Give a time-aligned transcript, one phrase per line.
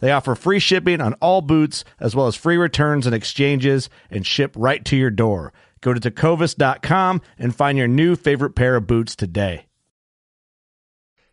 [0.00, 4.26] They offer free shipping on all boots, as well as free returns and exchanges, and
[4.26, 5.52] ship right to your door.
[5.80, 9.66] Go to tecovas.com and find your new favorite pair of boots today.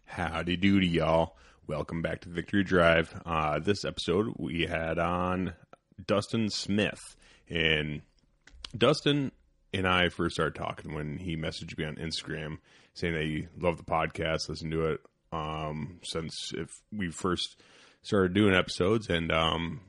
[0.06, 1.36] Howdy doody, y'all.
[1.68, 3.22] Welcome back to Victory Drive.
[3.26, 5.54] Uh, this episode, we had on
[6.06, 7.16] Dustin Smith.
[7.50, 8.02] And
[8.78, 9.32] Dustin
[9.74, 12.60] and I first started talking when he messaged me on Instagram
[12.94, 17.60] saying that he loved the podcast, listened to it um, since if we first
[18.06, 19.10] started doing episodes.
[19.10, 19.82] And um,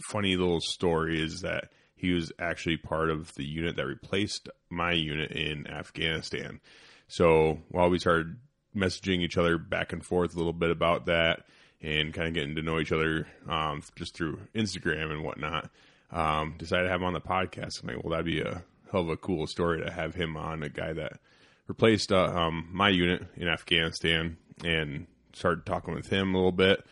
[0.00, 4.92] funny little story is that he was actually part of the unit that replaced my
[4.92, 6.60] unit in Afghanistan.
[7.06, 8.36] So while we started
[8.76, 11.44] messaging each other back and forth a little bit about that
[11.80, 15.70] and kind of getting to know each other um, just through Instagram and whatnot,
[16.10, 17.82] um, decided to have him on the podcast.
[17.82, 20.62] I'm like, well, that'd be a hell of a cool story to have him on,
[20.62, 21.20] a guy that
[21.68, 26.84] replaced uh, um, my unit in Afghanistan and started talking with him a little bit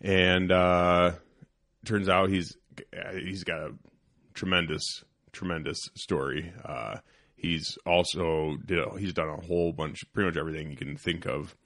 [0.00, 1.12] and uh,
[1.84, 2.56] turns out he's
[3.14, 3.74] he's got a
[4.34, 6.52] tremendous tremendous story.
[6.64, 6.96] Uh,
[7.36, 11.26] he's also did a, he's done a whole bunch, pretty much everything you can think
[11.26, 11.56] of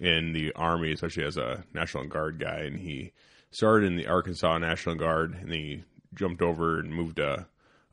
[0.00, 2.60] in the army, especially as a National Guard guy.
[2.60, 3.12] And he
[3.50, 5.84] started in the Arkansas National Guard, and then he
[6.14, 7.46] jumped over and moved to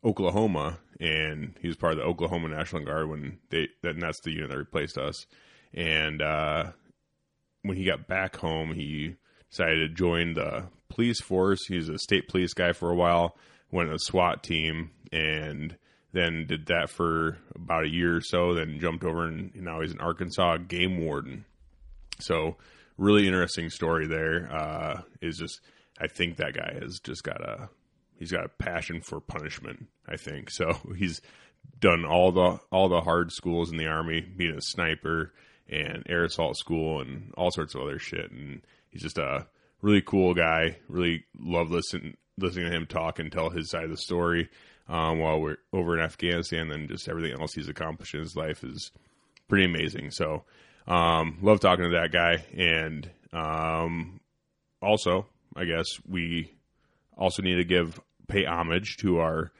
[0.03, 4.31] Oklahoma, and he was part of the Oklahoma National Guard when they and that's the
[4.31, 5.25] unit that replaced us.
[5.73, 6.71] And uh,
[7.61, 9.15] when he got back home, he
[9.51, 11.59] decided to join the police force.
[11.67, 13.35] He's a state police guy for a while,
[13.71, 15.75] went to a SWAT team, and
[16.13, 18.53] then did that for about a year or so.
[18.53, 21.45] Then jumped over and now he's an Arkansas game warden.
[22.19, 22.57] So
[22.97, 24.51] really interesting story there.
[24.51, 25.61] Uh, is just
[25.99, 27.69] I think that guy has just got a
[28.17, 29.87] he's got a passion for punishment.
[30.07, 30.77] I think so.
[30.97, 31.21] He's
[31.79, 35.33] done all the all the hard schools in the army, being a sniper
[35.69, 38.31] and air assault school and all sorts of other shit.
[38.31, 38.61] And
[38.91, 39.47] he's just a
[39.81, 40.77] really cool guy.
[40.87, 44.49] Really love listening listening to him talk and tell his side of the story
[44.87, 46.71] um, while we're over in Afghanistan.
[46.71, 48.91] And just everything else he's accomplished in his life is
[49.47, 50.11] pretty amazing.
[50.11, 50.43] So
[50.87, 52.43] um, love talking to that guy.
[52.57, 54.19] And um,
[54.81, 56.53] also, I guess we
[57.17, 59.51] also need to give pay homage to our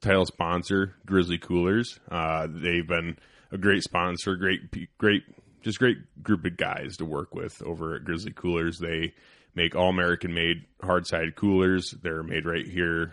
[0.00, 1.98] title sponsor, Grizzly Coolers.
[2.10, 3.18] Uh, they've been
[3.52, 4.60] a great sponsor, great,
[4.98, 5.22] great
[5.66, 8.78] just great group of guys to work with over at Grizzly Coolers.
[8.78, 9.14] They
[9.56, 11.90] make all American made hard side coolers.
[11.90, 13.12] They're made right here,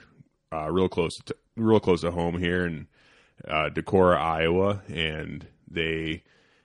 [0.51, 2.87] uh, real close to real close to home here in
[3.47, 6.21] uh, Decorah, Iowa, and they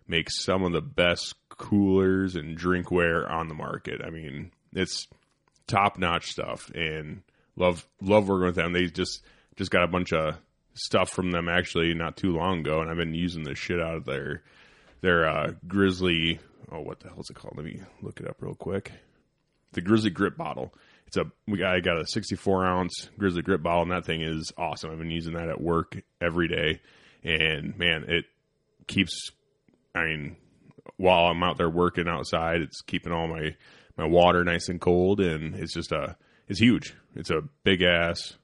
[0.06, 4.02] make some of the best coolers and drinkware on the market.
[4.04, 5.08] I mean, it's
[5.66, 7.22] top notch stuff, and
[7.56, 8.74] love love working with them.
[8.74, 9.24] They just
[9.56, 10.36] just got a bunch of
[10.74, 13.96] stuff from them actually not too long ago, and I've been using the shit out
[13.96, 14.42] of their
[15.00, 16.40] their uh, Grizzly.
[16.70, 17.54] Oh, what the hell is it called?
[17.56, 18.92] Let me look it up real quick.
[19.72, 20.74] The Grizzly Grip Bottle.
[21.06, 24.20] It's a we got I got a 64 ounce Grizzly Grip bottle, and that thing
[24.20, 24.90] is awesome.
[24.90, 26.80] I've been using that at work every day,
[27.24, 28.26] and man, it
[28.86, 29.30] keeps.
[29.94, 30.36] I mean,
[30.98, 33.56] while I'm out there working outside, it's keeping all my
[33.96, 36.16] my water nice and cold, and it's just a
[36.46, 36.94] it's huge.
[37.14, 38.34] It's a big ass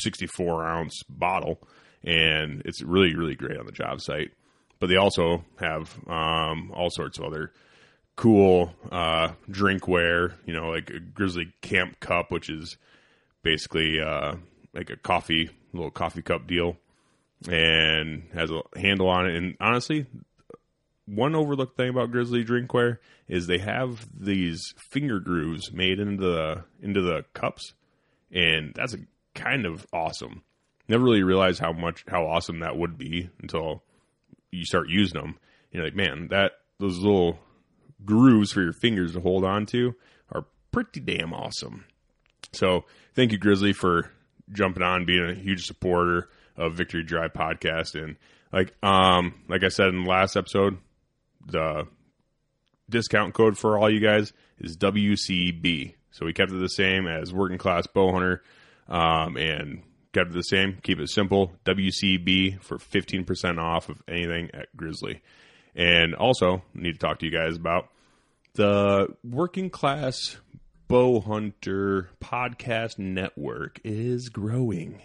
[0.00, 1.66] 64 ounce bottle,
[2.04, 4.32] and it's really really great on the job site
[4.80, 7.52] but they also have um, all sorts of other
[8.16, 10.34] cool uh, drinkware.
[10.46, 12.76] You know, like a Grizzly Camp Cup, which is
[13.42, 14.34] basically uh,
[14.74, 16.76] like a coffee little coffee cup deal,
[17.48, 19.36] and has a handle on it.
[19.36, 20.06] And honestly,
[21.06, 22.98] one overlooked thing about Grizzly drinkware
[23.28, 27.74] is they have these finger grooves made into the into the cups,
[28.30, 28.98] and that's a
[29.34, 30.42] kind of awesome.
[30.88, 33.82] Never really realized how much how awesome that would be until
[34.50, 35.38] you start using them.
[35.72, 37.38] You're like, man, that those little
[38.04, 39.94] grooves for your fingers to hold on to
[40.32, 41.84] are pretty damn awesome.
[42.52, 42.84] So
[43.14, 44.10] thank you, Grizzly, for
[44.52, 48.16] jumping on, being a huge supporter of Victory Drive podcast, and
[48.52, 50.78] like um like I said in the last episode,
[51.46, 51.86] the
[52.88, 55.94] discount code for all you guys is WCB.
[56.10, 58.42] So we kept it the same as Working Class Bow Hunter,
[58.88, 59.82] um, and
[60.18, 60.78] kept it the same.
[60.82, 61.52] Keep it simple.
[61.64, 65.22] WCB for fifteen percent off of anything at Grizzly.
[65.74, 67.88] And also need to talk to you guys about
[68.54, 70.38] the Working Class
[70.88, 75.02] Bow Hunter podcast network is growing,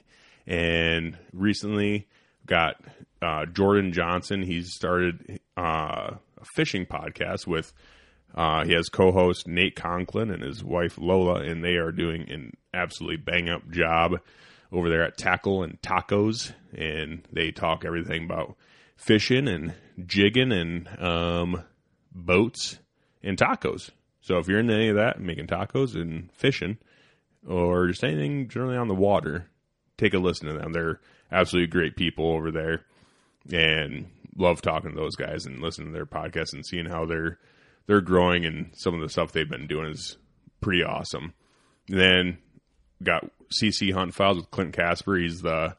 [0.48, 2.08] and recently
[2.48, 2.78] got
[3.22, 4.42] uh, Jordan Johnson.
[4.42, 7.74] He's started uh, a fishing podcast with.
[8.36, 12.54] Uh, he has co-host Nate Conklin and his wife Lola, and they are doing an
[12.74, 14.20] absolutely bang up job
[14.74, 18.58] over there at Tackle and Tacos, and they talk everything about
[18.98, 19.74] fishing and
[20.06, 21.64] jigging and um,
[22.14, 22.80] boats
[23.22, 23.92] and tacos.
[24.22, 26.78] So if you're into any of that, making tacos and fishing,
[27.48, 29.48] or just anything generally on the water,
[29.98, 30.72] take a listen to them.
[30.72, 31.00] They're
[31.32, 32.86] absolutely great people over there,
[33.52, 37.38] and love talking to those guys and listening to their podcasts and seeing how they're
[37.86, 40.18] they're growing and some of the stuff they've been doing is
[40.62, 41.34] pretty awesome.
[41.90, 42.38] And then
[43.04, 45.16] got CC Hunt Files with Clint Casper.
[45.16, 45.76] He's the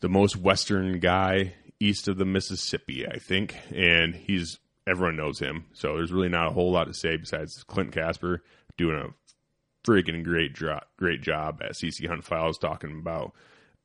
[0.00, 5.66] the most western guy east of the Mississippi, I think, and he's everyone knows him.
[5.72, 8.42] So there's really not a whole lot to say besides Clint Casper
[8.76, 13.32] doing a freaking great jo- great job at CC Hunt Files talking about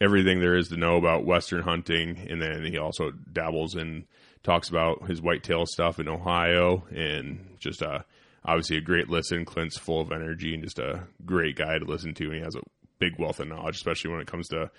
[0.02, 4.06] everything there is to know about western hunting and then he also dabbles in
[4.44, 8.00] talks about his whitetail stuff in Ohio and just uh
[8.45, 9.45] obviously a great listen.
[9.45, 12.56] Clint's full of energy and just a great guy to listen to and he has
[12.56, 12.62] a
[13.00, 14.69] big wealth of knowledge, especially when it comes to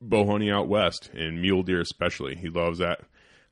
[0.00, 2.34] bow hunting out west and mule deer especially.
[2.34, 3.00] He loves that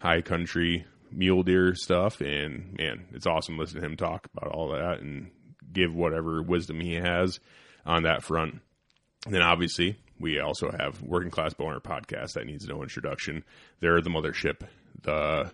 [0.00, 4.69] high country mule deer stuff and man, it's awesome listening to him talk about all
[4.73, 5.31] that and
[5.73, 7.41] give whatever wisdom he has
[7.87, 8.61] on that front.
[9.26, 13.44] And then obviously we also have Working Class Bowhunter podcast that needs no introduction.
[13.81, 14.67] They're the mothership,
[15.03, 15.53] the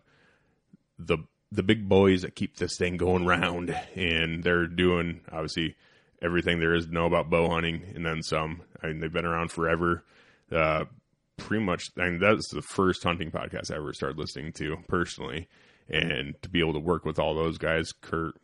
[0.99, 1.19] the
[1.53, 5.77] the big boys that keep this thing going round, and they're doing obviously
[6.23, 8.63] everything there is to know about bow hunting, and then some.
[8.83, 10.05] I mean, they've been around forever.
[10.51, 10.85] Uh,
[11.37, 15.49] pretty much, I mean, that's the first hunting podcast I ever started listening to personally,
[15.89, 18.37] and to be able to work with all those guys, Kurt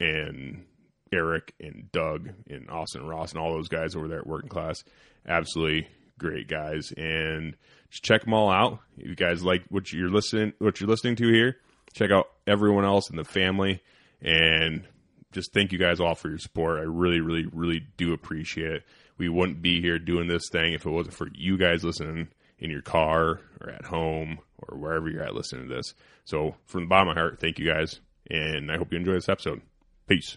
[0.00, 0.64] and
[1.12, 4.82] Eric and Doug and Austin Ross and all those guys over there at Working Class,
[5.26, 5.88] absolutely
[6.18, 7.56] great guys, and
[7.90, 8.80] just check them all out.
[8.98, 11.56] If you guys like what you're listening, what you're listening to here,
[11.92, 13.82] check out everyone else in the family,
[14.22, 14.84] and
[15.32, 16.78] just thank you guys all for your support.
[16.78, 18.82] I really, really, really do appreciate it.
[19.18, 22.28] We wouldn't be here doing this thing if it wasn't for you guys listening
[22.58, 25.94] in your car or at home or wherever you're at listening to this.
[26.24, 28.00] So, from the bottom of my heart, thank you guys,
[28.30, 29.60] and I hope you enjoy this episode.
[30.06, 30.36] Peace.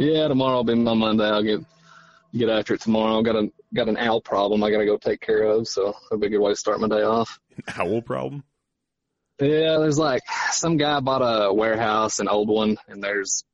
[0.00, 1.28] Yeah, tomorrow will be my Monday.
[1.28, 1.60] I'll get
[2.32, 3.18] get after it tomorrow.
[3.18, 6.18] I got a got an owl problem I gotta go take care of, so that'll
[6.18, 7.38] be a good way to start my day off.
[7.58, 8.42] An owl problem?
[9.38, 13.44] Yeah, there's like some guy bought a warehouse, an old one, and there's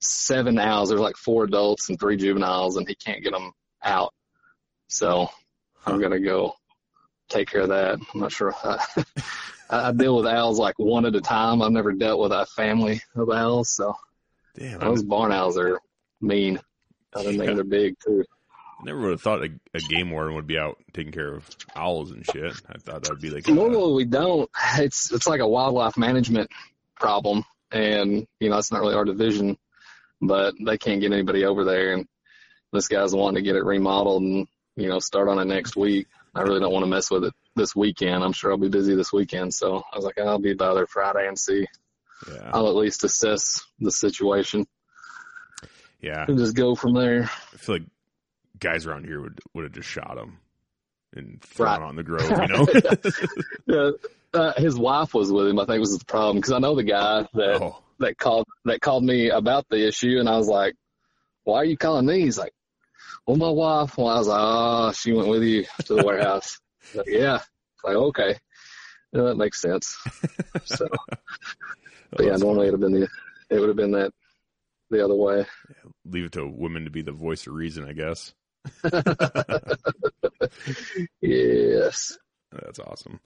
[0.00, 0.88] seven owls.
[0.88, 4.14] There's like four adults and three juveniles, and he can't get them out.
[4.88, 5.28] So
[5.84, 6.54] I'm gonna go
[7.28, 7.98] take care of that.
[8.14, 8.54] I'm not sure.
[8.64, 9.08] I,
[9.68, 11.60] I deal with owls like one at a time.
[11.60, 13.94] I've never dealt with a family of owls, so
[14.54, 15.80] Damn, those barn owls are
[16.20, 16.60] mean.
[17.14, 17.54] I think Yeah.
[17.54, 18.24] they're big too.
[18.80, 21.48] I never would have thought a, a game warden would be out taking care of
[21.76, 22.52] owls and shit.
[22.68, 24.50] I thought that would be like a, Normally we don't.
[24.78, 26.50] It's it's like a wildlife management
[26.98, 29.56] problem, and you know it's not really our division,
[30.20, 32.06] but they can't get anybody over there, and
[32.72, 36.06] this guy's wanting to get it remodeled and you know start on it next week.
[36.34, 38.24] I really don't want to mess with it this weekend.
[38.24, 39.52] I'm sure I'll be busy this weekend.
[39.52, 41.66] So I was like, I'll be by there Friday and see.
[42.30, 42.50] Yeah.
[42.52, 44.66] I'll at least assess the situation
[46.00, 46.24] Yeah.
[46.28, 47.24] and just go from there.
[47.52, 47.84] I feel like
[48.58, 50.38] guys around here would would have just shot him
[51.14, 51.82] and thrown Right.
[51.88, 52.66] on the grove, you know?
[53.66, 53.90] Yeah,
[54.34, 55.58] uh, his wife was with him.
[55.58, 58.80] I think was the problem because I know the guy that oh, that called that
[58.80, 60.74] called me about the issue, and I was like,
[61.44, 62.52] "Why are you calling me?" He's like,
[63.26, 66.58] "Well, my wife." Well, I was like, "Oh, she went with you to the warehouse."
[66.94, 67.38] Like, yeah.
[67.84, 68.36] Like, okay,
[69.12, 69.96] yeah, that makes sense.
[70.64, 70.88] So,
[72.12, 73.08] but yeah, normally it would have been the
[73.50, 74.12] it would have been that
[74.90, 75.46] the other way.
[76.04, 78.34] leave it to women to be the voice of reason, I guess.
[81.20, 82.18] Yes.
[82.52, 83.20] That's awesome.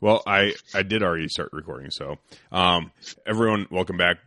[0.00, 2.16] Well, I I did already start recording, so
[2.52, 2.92] um,
[3.26, 4.18] everyone, welcome back.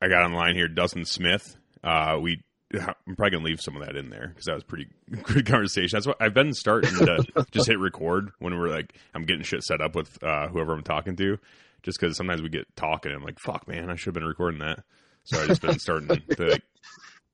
[0.00, 1.56] I got online here, Dustin Smith.
[1.82, 2.42] Uh, we
[2.74, 4.88] I'm probably gonna leave some of that in there because that was pretty
[5.22, 5.96] good conversation.
[5.96, 9.62] That's what I've been starting to just hit record when we're like I'm getting shit
[9.62, 11.38] set up with uh, whoever I'm talking to,
[11.88, 14.26] just because sometimes we get talking and I'm like, fuck, man, I should have been
[14.26, 14.80] recording that.
[15.24, 16.62] So I just been starting to like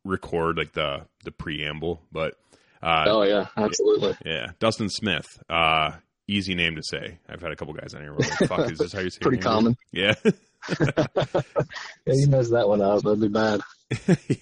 [0.04, 2.34] record like the the preamble, but
[2.80, 4.16] uh, Oh yeah, absolutely.
[4.24, 5.26] yeah, Dustin Smith.
[5.50, 5.90] Uh,
[6.28, 7.18] easy name to say.
[7.28, 8.12] I've had a couple guys on here.
[8.14, 9.18] Where like, Fuck, is this how you say?
[9.20, 9.42] Pretty name?
[9.42, 9.76] common.
[9.92, 10.14] Yeah,
[10.68, 13.02] Yeah, you messed that one up.
[13.02, 13.60] That'd be bad.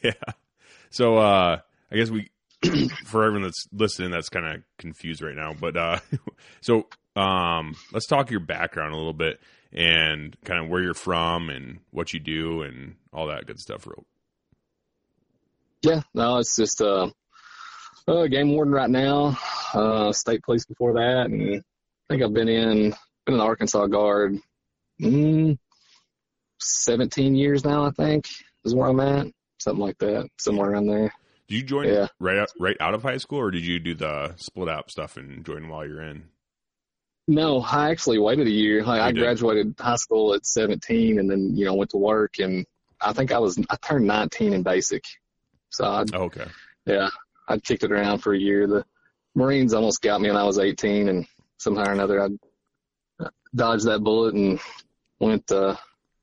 [0.05, 0.13] yeah.
[0.91, 1.59] So uh,
[1.91, 2.29] I guess we,
[3.07, 5.55] for everyone that's listening, that's kind of confused right now.
[5.59, 5.99] But uh,
[6.61, 9.41] so um, let's talk your background a little bit
[9.73, 13.87] and kind of where you're from and what you do and all that good stuff.
[13.87, 14.05] Real.
[15.83, 17.11] Yeah, no, it's just uh,
[18.07, 19.39] uh game warden right now.
[19.75, 21.61] Uh, state police before that, and I
[22.09, 22.91] think I've been in
[23.25, 24.37] been in the Arkansas Guard.
[25.01, 25.59] Mm,
[26.61, 28.29] Seventeen years now, I think
[28.65, 29.27] is where I'm at.
[29.59, 31.13] Something like that, somewhere around there.
[31.49, 32.07] Did you join Yeah.
[32.21, 35.17] right out, right out of high school, or did you do the split op stuff
[35.17, 36.25] and join while you're in?
[37.29, 38.85] No, I actually waited a year.
[38.85, 39.21] Like, I did?
[39.21, 42.67] graduated high school at 17, and then you know went to work, and
[43.01, 45.05] I think I was I turned 19 in basic.
[45.71, 46.47] So I Oh, okay.
[46.85, 47.11] Yeah,
[47.49, 48.67] I kicked it around for a year.
[48.67, 48.85] The
[49.35, 51.27] Marines almost got me when I was 18, and
[51.59, 54.59] somehow or another I dodged that bullet and
[55.21, 55.77] went uh,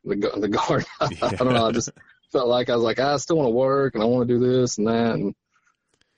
[0.04, 0.86] the the guard.
[1.00, 1.68] I don't know.
[1.68, 1.92] I just
[2.32, 4.40] felt like I was like, I still want to work and I want to do
[4.40, 5.36] this and that, and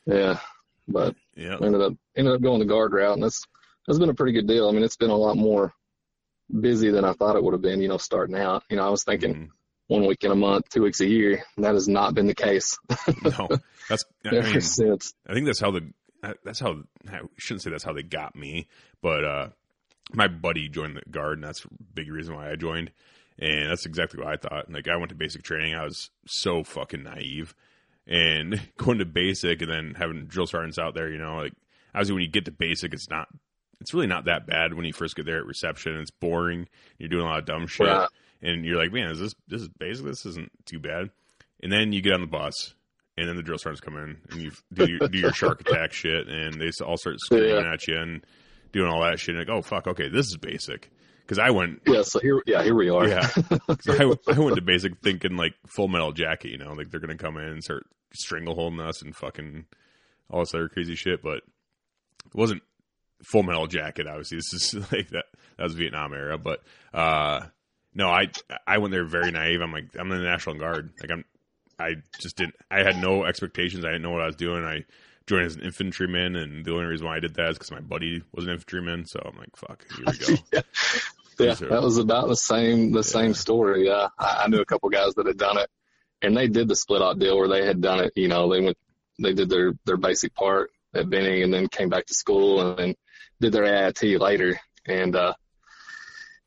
[0.05, 0.39] yeah,
[0.87, 1.57] but Yeah.
[1.61, 3.45] Ended up ended up going the guard route, and that's
[3.87, 4.67] that's been a pretty good deal.
[4.69, 5.73] I mean, it's been a lot more
[6.59, 7.81] busy than I thought it would have been.
[7.81, 8.63] You know, starting out.
[8.69, 9.49] You know, I was thinking Mhm.
[9.87, 11.43] one week in a month, two weeks a year.
[11.55, 12.77] And that has not been the case
[13.23, 13.49] No,
[13.89, 14.05] that's.
[14.25, 15.13] I ever mean, since.
[15.27, 15.91] I think that's how the.
[16.43, 18.67] That's how I shouldn't say that's how they got me,
[19.01, 19.47] but uh,
[20.13, 22.91] my buddy joined the guard, and that's a big reason why I joined.
[23.39, 24.71] And that's exactly what I thought.
[24.71, 27.55] Like I went to basic training, I was so fucking naive,
[28.05, 31.53] and going to basic and then having drill sergeants out there, you know, like
[31.95, 33.27] obviously when you get to basic, it's not.
[33.81, 35.97] It's really not that bad when you first get there at reception.
[35.97, 36.67] It's boring.
[36.97, 38.07] You're doing a lot of dumb shit, Right.
[38.41, 40.05] and you're like, man, is this this is basic?
[40.05, 41.09] This isn't too bad.
[41.63, 42.73] And then you get on the bus,
[43.17, 45.91] and then the drill sergeants come in, and you do your, do your shark attack
[45.93, 47.73] shit, and they all start screaming Yeah.
[47.73, 48.25] at you and
[48.71, 49.35] doing all that shit.
[49.35, 50.89] And like, oh fuck, okay, this is basic.
[51.21, 53.07] Because I went, Yeah, so here, yeah, here we are.
[53.07, 53.29] Yeah,
[53.87, 57.15] I, I went to basic thinking like Full Metal Jacket, you know, like they're gonna
[57.17, 59.65] come in and start strangle holding us and fucking
[60.29, 62.61] all this other crazy shit, but it wasn't
[63.23, 64.07] Full Metal Jacket.
[64.07, 65.25] Obviously, this is like that.
[65.57, 66.63] That was Vietnam era, but
[66.93, 67.41] uh,
[67.93, 68.29] no, I
[68.65, 69.61] I went there very naive.
[69.61, 70.91] I'm like, I'm in the National Guard.
[71.01, 71.25] Like I'm,
[71.77, 72.55] I just didn't.
[72.69, 73.85] I had no expectations.
[73.85, 74.63] I didn't know what I was doing.
[74.63, 74.85] I
[75.27, 77.79] joined as an infantryman, and the only reason why I did that is because my
[77.79, 79.05] buddy was an infantryman.
[79.05, 80.41] So I'm like, fuck, here we go.
[81.39, 81.69] yeah, sir.
[81.69, 83.87] that was about the same the same story.
[83.87, 85.69] Yeah, I, I knew a couple guys that had done it,
[86.21, 88.13] and they did the split op deal where they had done it.
[88.15, 88.77] You know, they went,
[89.19, 92.77] they did their their basic part at Benning, and then came back to school, and
[92.77, 92.95] then
[93.41, 94.57] did their AIT later.
[94.87, 95.33] And uh,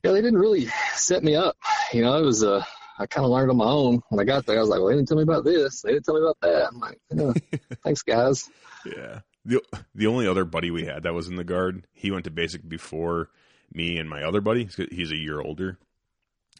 [0.02, 1.56] yeah, they didn't really set me up.
[1.92, 2.64] You know, it was uh,
[2.98, 4.56] I kind of learned on my own when I got there.
[4.56, 5.82] I was like, well, they didn't tell me about this.
[5.82, 6.68] They didn't tell me about that.
[6.68, 8.48] I'm like, yeah, thanks, guys.
[8.86, 9.20] Yeah.
[9.44, 9.60] The
[9.94, 12.66] the only other buddy we had that was in the guard, he went to basic
[12.66, 13.28] before
[13.72, 14.64] me and my other buddy.
[14.64, 15.76] He's- He's a year older,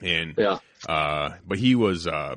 [0.02, 2.36] and Yeah, uh, but he was uh,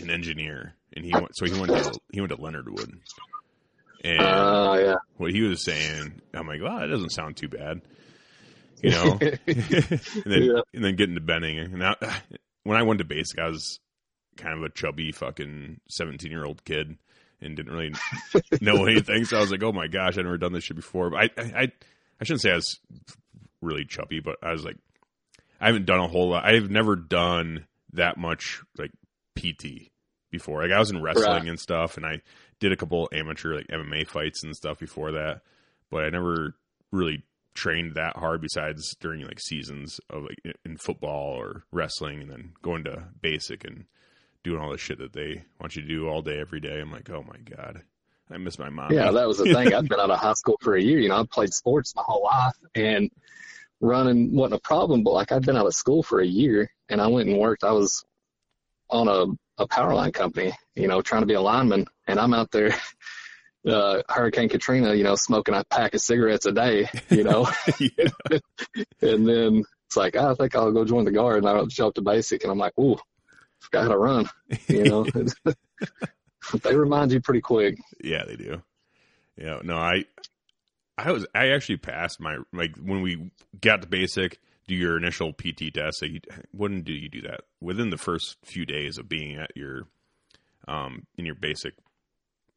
[0.00, 3.00] an engineer, and he went so he went to he went to Leonard Wood,
[4.02, 7.80] and uh, yeah, what he was saying, I'm like, well, that doesn't sound too bad,
[8.82, 9.18] you know.
[9.46, 10.60] and then Yeah.
[10.74, 11.94] and then getting to Benning, and I,
[12.64, 13.78] when I went to basic, I was
[14.36, 16.96] kind of a chubby fucking 17 year old kid
[17.40, 17.92] and didn't really
[18.60, 19.24] know anything.
[19.24, 21.10] So I was like, oh my gosh, I've never done this shit before.
[21.10, 21.72] But I, I, I,
[22.20, 22.78] I shouldn't say I was
[23.60, 24.76] really chubby, but I was like,
[25.60, 26.44] I haven't done a whole lot.
[26.44, 28.90] I've never done that much like
[29.36, 29.90] PT
[30.30, 30.62] before.
[30.62, 31.48] Like I was in wrestling Right.
[31.48, 32.20] and stuff, and I
[32.62, 35.40] did a couple amateur like MMA fights and stuff before that.
[35.90, 36.54] But I never
[36.92, 42.30] really trained that hard besides during like seasons of like in- football or wrestling and
[42.30, 43.84] then going to basic and
[44.44, 46.80] doing all the shit that they want you to do all day every day.
[46.80, 47.82] I'm like, oh my god,
[48.30, 48.92] I miss my mom.
[48.92, 49.74] Yeah, that was the thing.
[49.74, 51.00] I'd been out of high school for a year.
[51.00, 53.10] You know, I played sports my whole life, and
[53.80, 55.02] running wasn't a problem.
[55.02, 57.64] But like, I'd been out of school for a year, and I went and worked.
[57.64, 58.04] I was
[58.88, 59.26] on a
[59.58, 62.74] a power line company, you know, trying to be a lineman, and I'm out there.
[63.64, 67.48] Uh, Hurricane Katrina, you know, smoking a pack of cigarettes a day, you know,
[69.00, 71.94] and then it's like, I think I'll go join the guard, and I'll show up
[71.94, 72.98] to basic, and I'm like, ooh,
[73.60, 74.28] forgot how to run,
[74.66, 75.06] you know.
[76.64, 77.78] they remind you pretty quick.
[78.02, 78.60] Yeah, they do.
[79.36, 80.06] Yeah, no, I,
[80.98, 85.32] I was, I actually passed my like when we got to basic, do your initial
[85.32, 85.98] PT test.
[85.98, 87.42] So you, when do you do that?
[87.60, 89.86] Within the first few days of being at your,
[90.66, 91.74] um, in your basic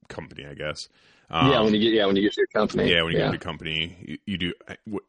[0.10, 0.90] company, I guess.
[1.30, 2.92] Um, yeah, when you get yeah when you get to your company.
[2.92, 4.54] yeah, when you get to the company, you, you do.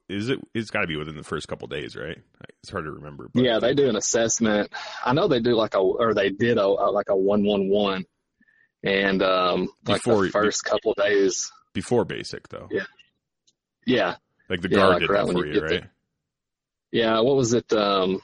[0.09, 0.39] Is it?
[0.39, 0.49] it?
[0.55, 2.19] It's got to be within the first couple days, right?
[2.63, 3.29] It's hard to remember.
[3.35, 4.73] But Yeah, they do an assessment.
[5.05, 7.69] I know they do like a, or they did a, a like a one one
[7.69, 8.07] one,
[8.83, 11.51] and um, like Before- the first couple days.
[11.75, 12.69] before basic though.
[12.71, 12.85] Yeah.
[13.87, 14.17] Yeah,
[14.49, 15.85] Like the Yeah, guard like did right that for you you, right?
[16.93, 17.21] yeah.
[17.21, 17.71] What was it?
[17.73, 18.21] Um,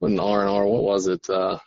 [0.00, 1.30] when R and R, what was it?
[1.30, 1.58] Uh,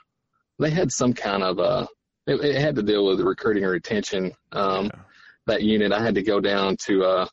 [0.59, 1.87] they had some kind of uh,
[2.27, 4.31] it, it had to deal with recruiting and retention.
[4.51, 4.99] Um, Yeah.
[5.47, 7.27] that unit, I had to go down to uh,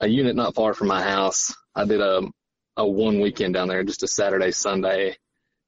[0.00, 1.54] a unit not far from my house.
[1.74, 2.22] I did a
[2.78, 5.16] a one weekend down there, just a Saturday, Sunday,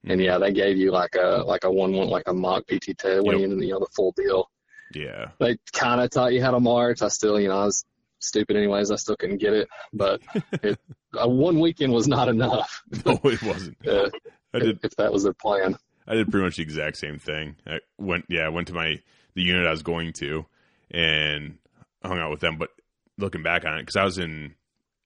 [0.05, 3.03] and yeah, they gave you like a like a one one like a mock PT
[3.05, 3.51] when Yep.
[3.51, 4.51] you you know the full deal.
[4.95, 5.29] Yeah.
[5.41, 7.01] They kind of taught you how to march.
[7.03, 7.85] I still, you know, I was
[8.21, 8.91] stupid anyways.
[8.91, 10.21] I still couldn't get it, but
[10.63, 10.79] it,
[11.23, 12.83] uh, one weekend was not enough.
[13.07, 13.77] No, it wasn't.
[13.87, 14.11] Uh,
[14.55, 14.81] I did.
[14.83, 15.77] if that was their plan.
[16.09, 17.57] I did pretty much the exact same thing.
[17.67, 19.01] I went, yeah, I went to my
[19.35, 20.47] the unit I was going to,
[20.91, 21.59] and
[22.03, 22.57] hung out with them.
[22.57, 22.71] But
[23.19, 24.55] looking back on it, because I was in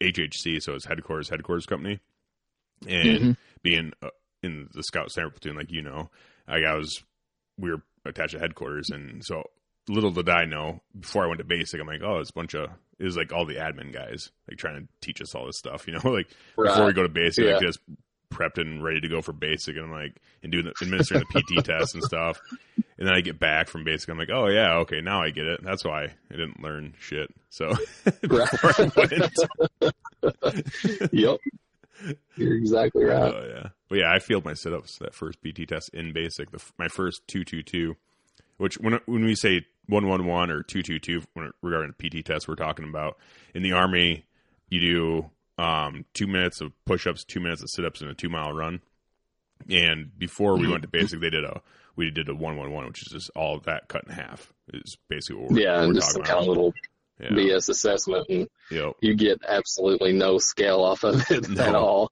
[0.01, 2.01] HHC, so it's headquarters headquarters company,
[2.87, 3.37] and Mhm.
[3.63, 4.09] being uh,
[4.43, 6.11] in the scout sniper platoon, like you know,
[6.49, 7.03] like I was,
[7.59, 9.45] we were attached to headquarters, and so
[9.89, 12.55] little did I know before I went to basic, I'm like, oh, it's a bunch
[12.55, 15.59] of it was like all the admin guys like trying to teach us all this
[15.59, 17.81] stuff, you know, like before we go to basic, like just
[18.33, 21.41] prepped and ready to go for basic, and I'm like, and doing the, administering the
[21.41, 22.41] PT test and stuff,
[22.77, 25.47] and then I get back from basic, I'm like, oh yeah, okay, now I get
[25.47, 25.63] it.
[25.63, 27.31] That's why I didn't learn shit.
[27.51, 27.73] So
[28.21, 28.47] before
[28.79, 29.93] I went,
[31.13, 31.39] Yep,
[32.37, 33.35] you're exactly right.
[33.35, 36.51] Oh yeah, but yeah, I failed my sit-ups that first PT test in basic.
[36.51, 37.97] The, my first two two two,
[38.59, 41.23] which when when we say one one one or two two two
[41.63, 43.19] regarding PT test, we're talking about
[43.55, 44.25] in the army.
[44.69, 48.81] You do um, two minutes of push-ups, two minutes of sit-ups, and a two-mile run.
[49.71, 51.61] And before we went to basic, they did a
[51.95, 54.53] we did a one one one, which is just all of that cut in half.
[54.73, 56.73] Is basically what we're, Yeah, what and we're just some kind of little
[57.21, 57.29] Yeah.
[57.29, 58.95] BS assessment, and Yep.
[59.03, 61.63] you get absolutely no scale off of it No.
[61.63, 62.11] at all.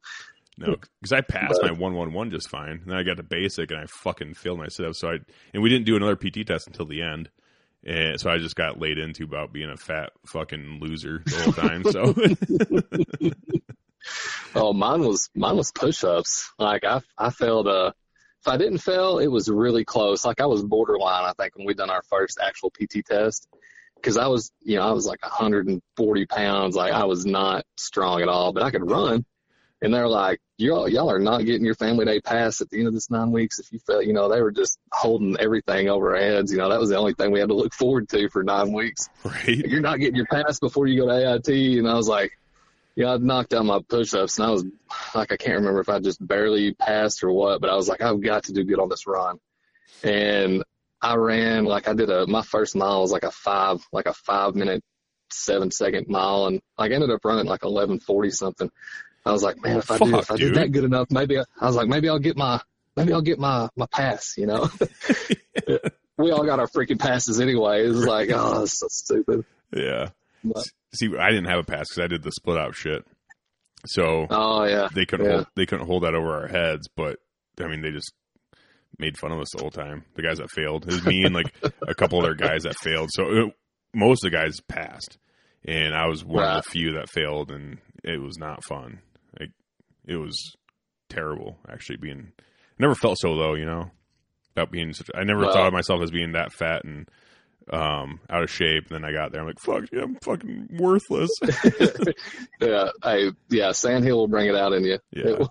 [0.58, 2.70] No, because I passed But- my one one one just fine.
[2.82, 4.94] And then I got to basic and I fucking failed my sit up.
[4.94, 5.18] So I
[5.54, 7.30] and we didn't do another PT test until the end.
[7.84, 11.52] And so I just got laid into about being a fat fucking loser the whole
[11.52, 11.84] time.
[11.84, 13.30] So
[14.54, 16.52] Oh, mine was mine was push-ups.
[16.58, 17.68] Like I I failed.
[17.68, 17.92] Uh,
[18.40, 20.24] if I didn't fail, it was really close.
[20.24, 21.24] Like I was borderline.
[21.24, 23.46] I think when we done our first actual PT test,
[23.96, 26.74] because I was you know I was like 140 pounds.
[26.74, 29.24] Like I was not strong at all, but I could run.
[29.82, 32.88] And they're like, y'all y'all are not getting your family day pass at the end
[32.88, 34.02] of this nine weeks if you fail.
[34.02, 36.52] You know they were just holding everything over our heads.
[36.52, 38.72] You know that was the only thing we had to look forward to for nine
[38.72, 41.78] weeks right, you're not getting your pass before you go to AIT.
[41.78, 42.32] And I was like,
[42.94, 44.64] yeah, I'd knocked out my push-ups and I was
[45.14, 48.02] like, I can't remember if I just barely passed or what, but I was like,
[48.02, 49.38] I've got to do good on this run.
[50.02, 50.64] And
[51.00, 54.12] I ran like I did a, my first mile was like a five, like a
[54.12, 54.82] five minute,
[55.30, 56.46] seven second mile.
[56.46, 58.70] And like I ended up running like 1140 something.
[59.26, 60.54] I was like, man, oh, if I do, if I dude.
[60.54, 62.60] did that good enough, maybe I, I was like, maybe I'll get my,
[62.96, 64.68] maybe I'll get my, my pass, you know?
[66.16, 67.84] we all got our freaking passes anyway.
[67.84, 69.44] It was like, oh, that's so stupid.
[69.74, 70.08] yeah.
[70.44, 73.04] But- See, I didn't have a pass because I did the split op shit.
[73.86, 74.88] So Oh yeah.
[74.92, 75.32] they couldn't Yeah.
[75.36, 76.88] hold, they couldn't hold that over our heads.
[76.96, 77.18] But
[77.60, 78.12] I mean, they just
[78.98, 80.04] made fun of us the whole time.
[80.16, 81.54] The guys that failed, it was me and like
[81.86, 83.08] a couple of other guys that failed.
[83.12, 83.54] So it,
[83.94, 85.16] most of the guys passed,
[85.64, 86.56] and I was one Right.
[86.58, 88.98] of the few that failed, and it was not fun.
[90.10, 90.56] It was
[91.08, 91.96] terrible actually.
[91.98, 92.42] Being I
[92.78, 93.90] never felt so low, you know,
[94.56, 95.08] about being such.
[95.14, 97.08] I never Well- thought of myself as being that fat and
[97.72, 98.90] um out of shape.
[98.90, 101.30] And then I got there, I'm like, fuck, yeah, I'm fucking worthless.
[102.60, 104.98] yeah, I yeah, Sandhill will bring it out in you.
[105.12, 105.44] Yeah.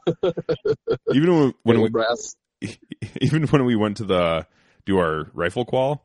[1.14, 2.36] Even when, when we brass.
[3.22, 4.46] even when we went to the
[4.86, 6.04] do our rifle qual,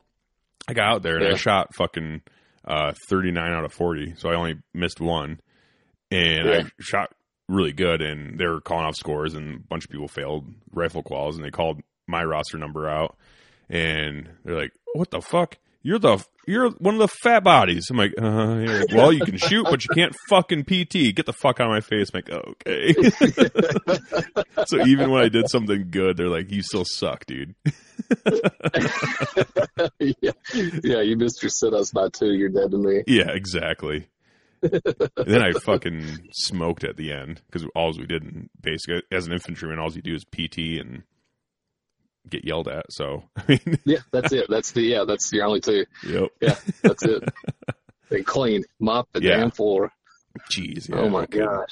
[0.69, 2.23] I got out there and I shot fucking
[2.65, 5.41] uh, 39 out of 40, so I only missed one.
[6.11, 6.63] and Yeah.
[6.65, 7.13] I shot
[7.49, 11.03] really good, and they were calling off scores, and a bunch of people failed rifle
[11.03, 13.17] quals, and they called my roster number out,
[13.69, 15.59] and they're like, "What the fuck?
[15.83, 18.83] You're the you're one of the fat bodies." I'm like, uh, yeah.
[18.95, 21.15] "Well, you can shoot, but you can't fucking PT.
[21.15, 22.95] Get the fuck out of my face." I'm like, "Okay."
[24.67, 27.55] so even when I did something good, they're like, "You still suck, dude."
[30.01, 30.33] yeah,
[30.83, 32.33] yeah, you missed your sit-ups by two.
[32.33, 33.03] You're dead to me.
[33.07, 34.09] Yeah, exactly.
[34.73, 39.27] And then I fucking smoked at the end because all we did in basic as
[39.27, 41.03] an infantryman, all you do is PT and
[42.29, 42.87] get yelled at.
[42.91, 44.47] So I mean, Yeah, that's it.
[44.49, 45.05] That's the yeah.
[45.07, 45.85] That's your only two.
[46.07, 46.31] yep.
[46.41, 47.23] Yeah, that's it.
[48.11, 49.39] They clean, mop the Yeah.
[49.39, 49.91] damn floor.
[50.53, 50.89] Jeez.
[50.91, 51.71] Yeah, oh my gosh.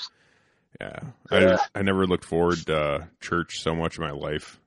[0.80, 0.98] Yeah.
[1.30, 4.58] I I never looked forward to uh, church so much in my life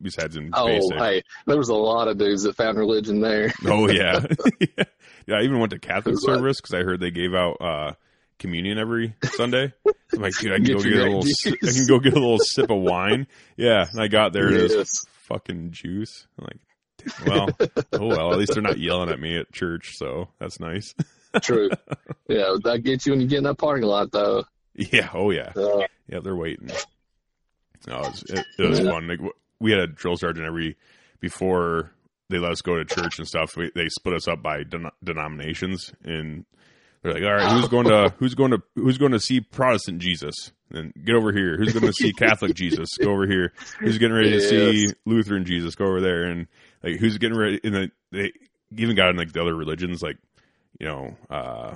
[0.00, 0.96] besides in Oh, basic.
[0.96, 3.52] Oh, hey, there was a lot of dudes that found religion there.
[3.66, 4.24] Oh yeah.
[4.60, 4.84] yeah.
[5.26, 5.36] Yeah.
[5.36, 7.92] I even went to Catholic service because I heard they gave out uh,
[8.38, 9.74] communion every Sunday.
[10.14, 11.22] I'm like, dude, I can Get go get a little.
[11.46, 13.26] I can go get a little sip of wine.
[13.56, 14.46] Yeah, and I got there.
[14.48, 16.26] and It was fucking juice.
[16.38, 17.48] I'm like, well,
[17.92, 18.32] oh well.
[18.32, 20.94] At least they're not yelling at me at church, so that's nice.
[21.42, 21.68] True.
[22.26, 24.44] Yeah, that gets you when you get in that parking lot, though.
[24.74, 25.10] yeah.
[25.12, 25.52] Oh yeah.
[25.54, 26.70] Uh, Yeah, they're waiting.
[27.86, 29.08] No, it was, it, it was fun.
[29.08, 29.20] Like
[29.60, 30.76] we had a drill sergeant every
[31.20, 31.90] before
[32.30, 33.56] they let us go to church and stuff.
[33.56, 36.44] We, they split us up by den- denominations, and
[37.02, 40.00] they're like, "All right, who's going to who's going to who's going to see Protestant
[40.00, 40.52] Jesus?
[40.70, 41.56] Then get over here.
[41.56, 42.90] Who's going to see Catholic Jesus?
[42.98, 43.52] Go over here.
[43.80, 45.74] Who's getting ready to see Lutheran Jesus?
[45.74, 46.24] Go over there.
[46.24, 46.46] And
[46.82, 47.58] like, who's getting ready?
[47.64, 48.32] And then they
[48.76, 50.18] even got in like the other religions, like
[50.78, 51.74] you know, uh,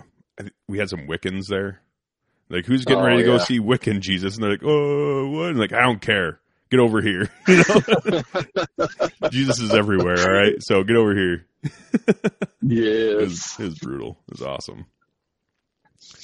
[0.68, 1.80] we had some Wiccans there.
[2.50, 4.34] Like, who's getting Oh, ready to go see Wiccan Jesus?
[4.34, 5.48] And they're like, oh, what?
[5.50, 6.38] And like, I don't care.
[6.72, 7.28] Get over here.
[7.48, 9.28] You know?
[9.30, 10.18] Jesus is everywhere.
[10.18, 10.54] All right.
[10.60, 11.46] So get over here.
[12.62, 13.60] Yes.
[13.60, 14.18] it brutal.
[14.28, 14.86] It was awesome.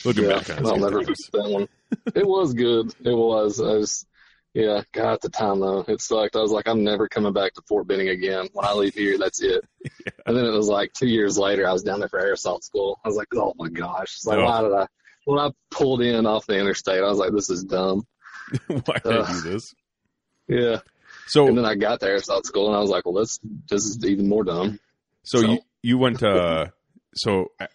[0.07, 1.69] Looking Yeah, back, kind I'll never forget that one.
[2.15, 2.95] It was good.
[3.05, 3.61] It was.
[3.61, 4.07] I was,
[4.55, 6.35] yeah, God, at the time though, it sucked.
[6.35, 8.49] I was like, I'm never coming back to Fort Benning again.
[8.55, 9.63] When I leave here, that's it.
[10.27, 12.65] And then it was like two years later, I was down there for air assault
[12.65, 12.99] school.
[13.05, 14.15] I was like, oh my gosh.
[14.17, 14.45] It's like, Oh.
[14.45, 14.87] why did I,
[15.27, 18.07] when I pulled in off the interstate, I was like, this is dumb.
[18.67, 19.75] Why did I do this?
[20.49, 20.81] Yeah.
[21.27, 23.39] So, And then I got there air assault school and I was like, well, this,
[23.69, 24.81] this is even more dumb.
[25.25, 26.69] so, so- you you went to uh,
[27.15, 27.67] so uh,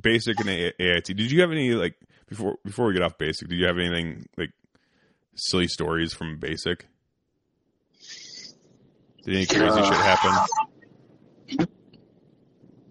[0.00, 1.04] basic and AIT.
[1.04, 1.94] Did you have any like
[2.28, 3.48] before before we get off basic?
[3.48, 4.50] Did you have anything like
[5.34, 6.86] silly stories from basic?
[9.24, 11.66] Did any crazy shit happen?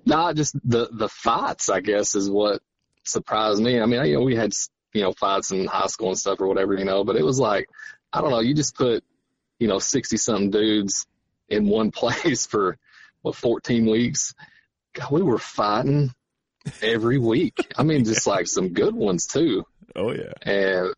[0.05, 2.61] Nah, just the the fights, I guess, is what
[3.03, 3.81] surprised me.
[3.81, 4.53] I mean, I, you know, we had
[4.93, 7.39] you know fights in high school and stuff or whatever, you know, but it was
[7.41, 7.67] like
[8.13, 8.39] I don't know.
[8.39, 9.03] You just put
[9.59, 11.05] you know sixty something dudes
[11.49, 12.77] in one place for
[13.21, 14.33] what fourteen weeks.
[14.93, 16.13] God, we were fighting
[16.81, 17.71] every week.
[17.77, 19.65] I mean, just like some good ones too.
[19.95, 20.33] Oh yeah.
[20.41, 20.93] And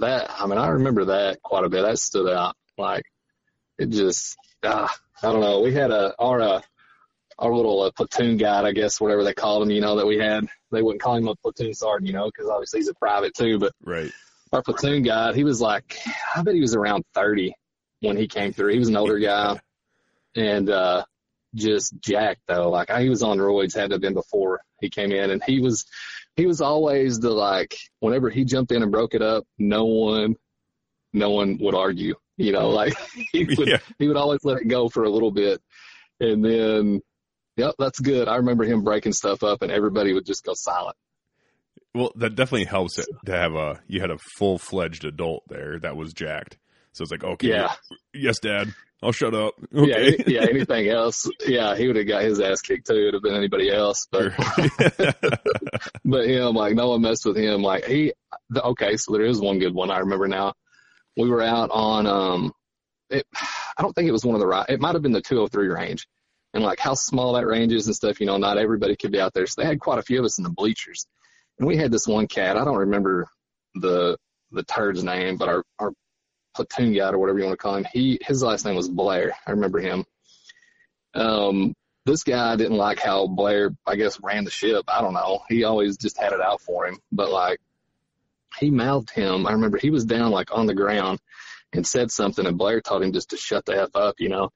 [0.00, 1.82] that, I mean, I remember that quite a bit.
[1.82, 2.56] That stood out.
[2.78, 3.04] Like,
[3.78, 5.60] it just, ah, I don't know.
[5.60, 6.60] We had a, our, uh,
[7.38, 10.18] our little uh, platoon guide, I guess, whatever they called him, you know, that we
[10.18, 10.46] had.
[10.72, 13.58] They wouldn't call him a platoon sergeant, you know, because obviously he's a private too.
[13.58, 14.10] But Right.
[14.52, 15.98] our platoon guide, he was like,
[16.34, 17.54] I bet he was around 30
[18.04, 18.72] when he came through.
[18.72, 19.60] He was an older guy
[20.36, 21.04] and, uh,
[21.54, 22.68] just jacked though.
[22.70, 25.60] Like he was on roids, had to have been before he came in and he
[25.60, 25.84] was,
[26.36, 30.34] he was always the like, whenever he jumped in and broke it up, no one,
[31.12, 32.94] no one would argue, you know, like
[33.32, 33.78] he would, Yeah.
[34.00, 35.62] he would always let it go for a little bit.
[36.18, 37.00] And then,
[37.56, 38.26] yep, that's good.
[38.26, 40.96] I remember him breaking stuff up and everybody would just go silent.
[41.94, 45.78] Well, that definitely helps it to have a you had a full fledged adult there
[45.78, 46.58] that was jacked.
[46.94, 47.72] So it's like, okay, Yeah.
[48.14, 49.54] yes, Dad, I'll shut up.
[49.72, 50.14] Yeah, Okay.
[50.18, 50.46] any- yeah.
[50.48, 51.28] Anything else?
[51.46, 52.94] Yeah, he would have got his ass kicked too.
[52.94, 54.32] It'd have been anybody else, but
[56.04, 57.62] but him, like no one messed with him.
[57.62, 58.12] Like he,
[58.50, 60.54] the, okay, so there is one good one I remember now.
[61.16, 62.52] We were out on, um,
[63.10, 64.66] it, I don't think it was one of the right.
[64.68, 66.06] It might have been the 203 range,
[66.52, 68.20] and like how small that range is and stuff.
[68.20, 70.24] You know, not everybody could be out there, so they had quite a few of
[70.24, 71.06] us in the bleachers,
[71.58, 72.56] and we had this one cat.
[72.56, 73.26] I don't remember
[73.74, 74.16] the
[74.50, 75.92] the turd's name, but our our
[76.54, 77.86] platoon guy or whatever you want to call him.
[77.92, 79.36] He his last name was Blair.
[79.46, 80.04] I remember him.
[81.14, 81.74] Um,
[82.06, 84.84] this guy didn't like how Blair, I guess, ran the ship.
[84.88, 85.40] I don't know.
[85.48, 86.98] He always just had it out for him.
[87.10, 87.60] But like,
[88.58, 89.46] he mouthed him.
[89.46, 91.20] I remember he was down like on the ground
[91.72, 94.50] and said something, and Blair told him just to shut the f up, you know.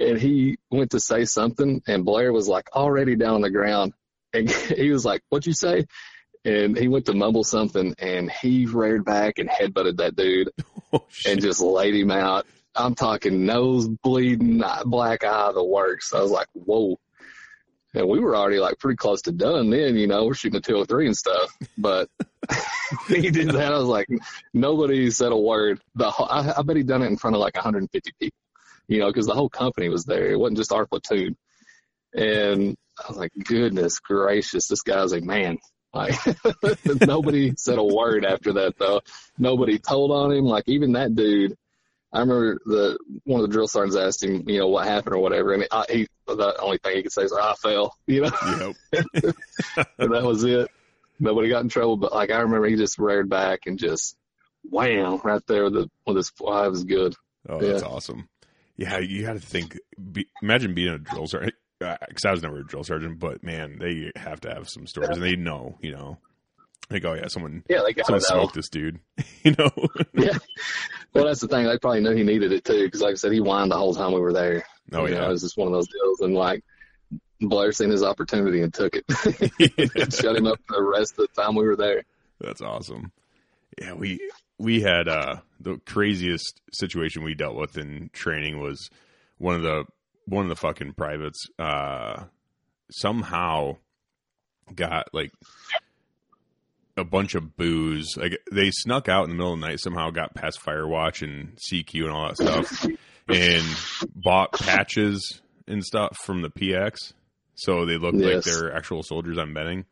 [0.00, 3.92] And he went to say something, and Blair was like already down on the ground,
[4.32, 5.86] and he was like, "What'd you say?"
[6.44, 10.50] And he went to mumble something, and he reared back and headbutted that dude
[10.92, 12.46] oh, and just laid him out.
[12.74, 16.14] I'm talking nose bleeding, black eye, the works.
[16.14, 16.98] I was like, whoa.
[17.94, 20.60] And we were already like pretty close to done then, you know, we're shooting a
[20.60, 21.56] 203 and stuff.
[21.76, 22.08] But
[23.08, 23.72] he did that.
[23.72, 24.06] I was like,
[24.52, 25.80] nobody said a word.
[25.94, 28.38] The whole, I, I bet he done it in front of like 150 people,
[28.86, 30.30] you know, because the whole company was there.
[30.30, 31.36] It wasn't just our platoon.
[32.14, 35.58] And I was like, goodness gracious, this guy's a man.
[35.92, 36.14] Like
[37.06, 39.00] nobody said a word after that though.
[39.38, 40.44] Nobody told on him.
[40.44, 41.56] Like even that dude,
[42.12, 45.18] I remember the one of the drill sergeants asked him, you know, what happened or
[45.18, 48.74] whatever, and I, he the only thing he could say is, "I fell," you know.
[48.92, 49.06] Yep.
[49.98, 50.68] and that was it.
[51.20, 54.16] Nobody got in trouble, but like I remember, he just reared back and just
[54.64, 56.66] wham right there with the with his fly.
[56.66, 57.14] It was good.
[57.48, 58.28] Oh, that's awesome.
[58.76, 59.78] Yeah, you got to think.
[60.12, 61.54] Be, imagine being a drill sergeant.
[61.78, 65.10] Because I was never a drill sergeant, but man, they have to have some stories,
[65.10, 66.18] and they know, you know,
[66.90, 68.98] like, oh yeah, someone, Yeah, they got someone it smoked this dude,
[69.42, 69.70] you know.
[70.14, 70.38] Yeah.
[71.14, 71.66] Well, that's the thing.
[71.66, 73.94] They probably knew he needed it too, because like I said, he whined the whole
[73.94, 74.64] time we were there.
[74.92, 76.64] oh You know, yeah, it was just one of those deals, and like
[77.40, 79.04] Blair seen his opportunity and took it,
[79.96, 82.02] and shut him up for the rest of the time we were there.
[82.40, 83.12] That's awesome.
[83.80, 84.20] Yeah, we
[84.58, 88.90] we had uh the craziest situation we dealt with in training was
[89.38, 89.84] one of the
[90.28, 92.24] one of the fucking privates uh
[92.90, 93.76] somehow
[94.74, 95.32] got like
[96.96, 98.16] a bunch of booze.
[98.16, 101.56] Like they snuck out in the middle of the night somehow got past Firewatch and
[101.56, 102.86] CQ and all that stuff
[103.28, 103.64] and
[104.14, 107.12] bought patches and stuff from the PX
[107.54, 108.44] so they looked like Yes.
[108.44, 109.84] they're actual soldiers on Benning.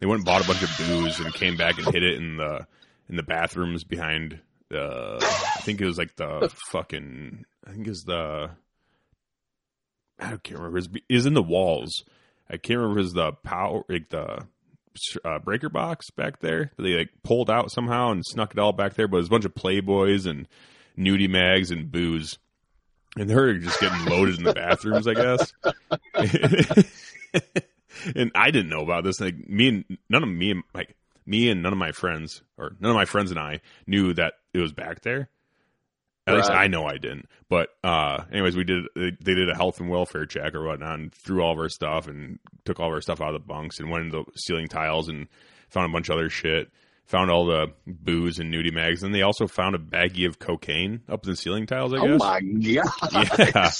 [0.00, 2.36] They went and bought a bunch of booze and came back and hid it in
[2.36, 2.66] the
[3.08, 4.38] in the bathrooms behind
[4.72, 8.50] uh I think it was like the fucking I think it was the
[10.18, 10.98] I can't remember.
[11.08, 12.04] is in the walls.
[12.50, 13.00] I can't remember.
[13.00, 14.46] Was the power like the
[15.24, 18.72] uh, breaker box back there that they like pulled out somehow and snuck it all
[18.72, 19.08] back there.
[19.08, 20.48] But it was a bunch of Playboys and
[20.98, 22.38] nudie mags and booze,
[23.16, 25.52] and they're just getting loaded in the bathrooms, I guess.
[28.14, 29.20] and I didn't know about this.
[29.20, 32.76] Like me and none of me and like me and none of my friends or
[32.80, 35.28] none of my friends and I knew that it was back there.
[36.28, 37.28] At least I know I didn't.
[37.48, 40.98] But uh anyways, we did they they did a health and welfare check or whatnot
[40.98, 43.46] and threw all of our stuff and took all of our stuff out of the
[43.46, 45.28] bunks and went into the ceiling tiles and
[45.70, 46.70] found a bunch of other shit.
[47.06, 51.00] Found all the booze and nudie mags, and they also found a baggie of cocaine
[51.08, 51.94] up in the ceiling tiles.
[51.94, 52.20] I Oh guess.
[52.20, 53.38] my god!
[53.54, 53.70] Yeah.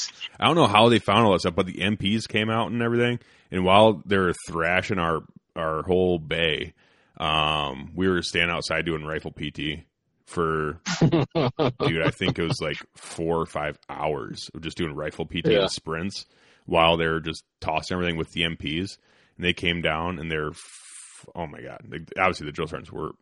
[0.41, 2.81] I don't know how they found all that stuff, but the MPs came out and
[2.81, 3.19] everything.
[3.51, 5.21] And while they were thrashing our
[5.55, 6.73] our whole bay,
[7.19, 9.81] um, we were standing outside doing rifle PT
[10.29, 12.03] for dude.
[12.03, 15.61] I think it was like four or five hours of just doing rifle PT Yeah.
[15.63, 16.27] and sprints
[16.67, 18.99] while they were just tossing everything with the MPs.
[19.37, 21.81] And they came down and they're f- oh my god!
[21.89, 23.13] Like, obviously the drill sergeants were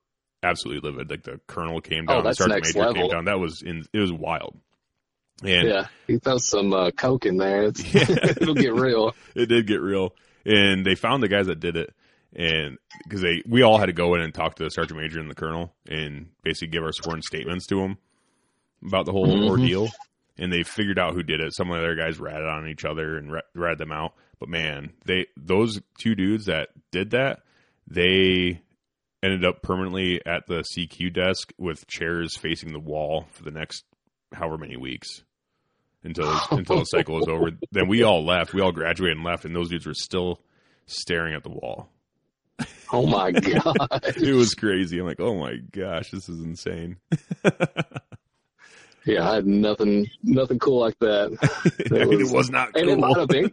[0.43, 1.11] absolutely livid.
[1.11, 3.03] Like the colonel came Oh, down, the that's sergeant next major level.
[3.03, 3.25] came down.
[3.27, 4.57] That was in it was wild.
[5.45, 7.65] And Yeah, he throws some uh, coke in there.
[7.65, 8.07] It's, Yeah.
[8.11, 9.15] it'll get real.
[9.35, 10.15] it did get real
[10.47, 11.93] and they found the guys that did it
[12.37, 15.19] and because they we all had to go in and talk to the sergeant major
[15.19, 17.97] and the colonel and basically give our sworn statements to them
[18.87, 19.49] about the whole Mhm.
[19.49, 19.89] ordeal
[20.39, 22.85] and they figured out who did it some of the other guys ratted on each
[22.85, 27.41] other and ra- ratted them out but man they those two dudes that did that
[27.87, 28.61] they
[29.23, 33.85] ended up permanently at the cq desk with chairs facing the wall for the next
[34.35, 35.09] however many weeks
[36.05, 37.51] until until the cycle was over.
[37.73, 38.53] Then we all left.
[38.55, 40.41] We all graduated and left, and those dudes were still
[40.87, 41.91] staring at the wall.
[42.93, 43.89] Oh my god!
[44.17, 44.99] It was crazy.
[44.99, 46.97] I'm like, oh my gosh, this is insane.
[49.05, 51.31] Yeah, I had nothing, nothing cool like that.
[51.93, 53.21] I mean, was- it was not and it might cool.
[53.21, 53.53] have been,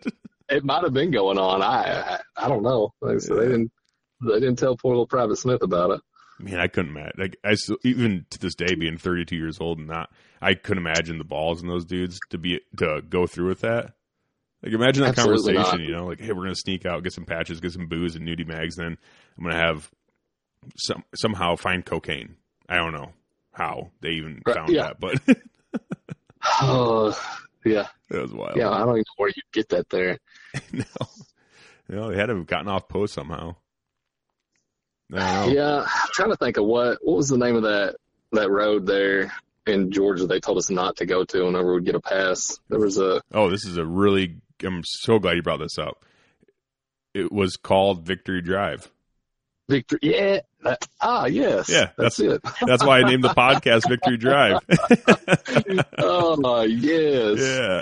[0.49, 1.61] it might have been going on.
[1.61, 2.91] I, I, I don't know.
[3.01, 3.71] Like I said, they didn't,
[4.21, 6.01] they didn't tell poor little Private Smith about it.
[6.39, 7.13] Man, I couldn't imagine.
[7.19, 10.09] Like, I still, even to this day, being 32 years old and not,
[10.41, 13.93] I couldn't imagine the balls in those dudes to be to go through with that.
[14.63, 15.79] Like, imagine that Absolutely conversation.
[15.81, 15.87] not.
[15.89, 18.25] You know, like, hey, we're gonna sneak out, get some patches, get some booze and
[18.27, 18.75] nudie mags.
[18.77, 18.97] Then
[19.37, 19.91] I'm gonna have
[20.77, 22.35] some somehow find cocaine.
[22.69, 23.11] I don't know
[23.51, 24.93] how they even Right, found yeah.
[24.93, 25.19] that, but
[26.61, 27.17] Oh,
[27.65, 28.55] yeah, that was wild.
[28.55, 28.69] yeah.
[28.69, 30.17] I don't even know where you get that there.
[30.71, 30.83] no,
[31.89, 33.55] no, they had to have gotten off post somehow.
[35.11, 37.95] Yeah, I'm trying to think of what what was the name of that
[38.31, 39.31] that road there
[39.67, 40.25] in Georgia.
[40.25, 42.57] They told us not to go to whenever we'd get a pass.
[42.69, 44.37] There was a Oh, this is a really.
[44.63, 46.05] I'm so glad you brought this up.
[47.13, 48.89] It was called Victory Drive.
[49.69, 50.39] Victory, Yeah.
[50.63, 51.67] That, ah, yes.
[51.69, 52.41] Yeah, that's, it.
[52.65, 54.59] That's why I named the podcast Victory Drive.
[55.97, 57.39] oh, yes.
[57.39, 57.81] yeah,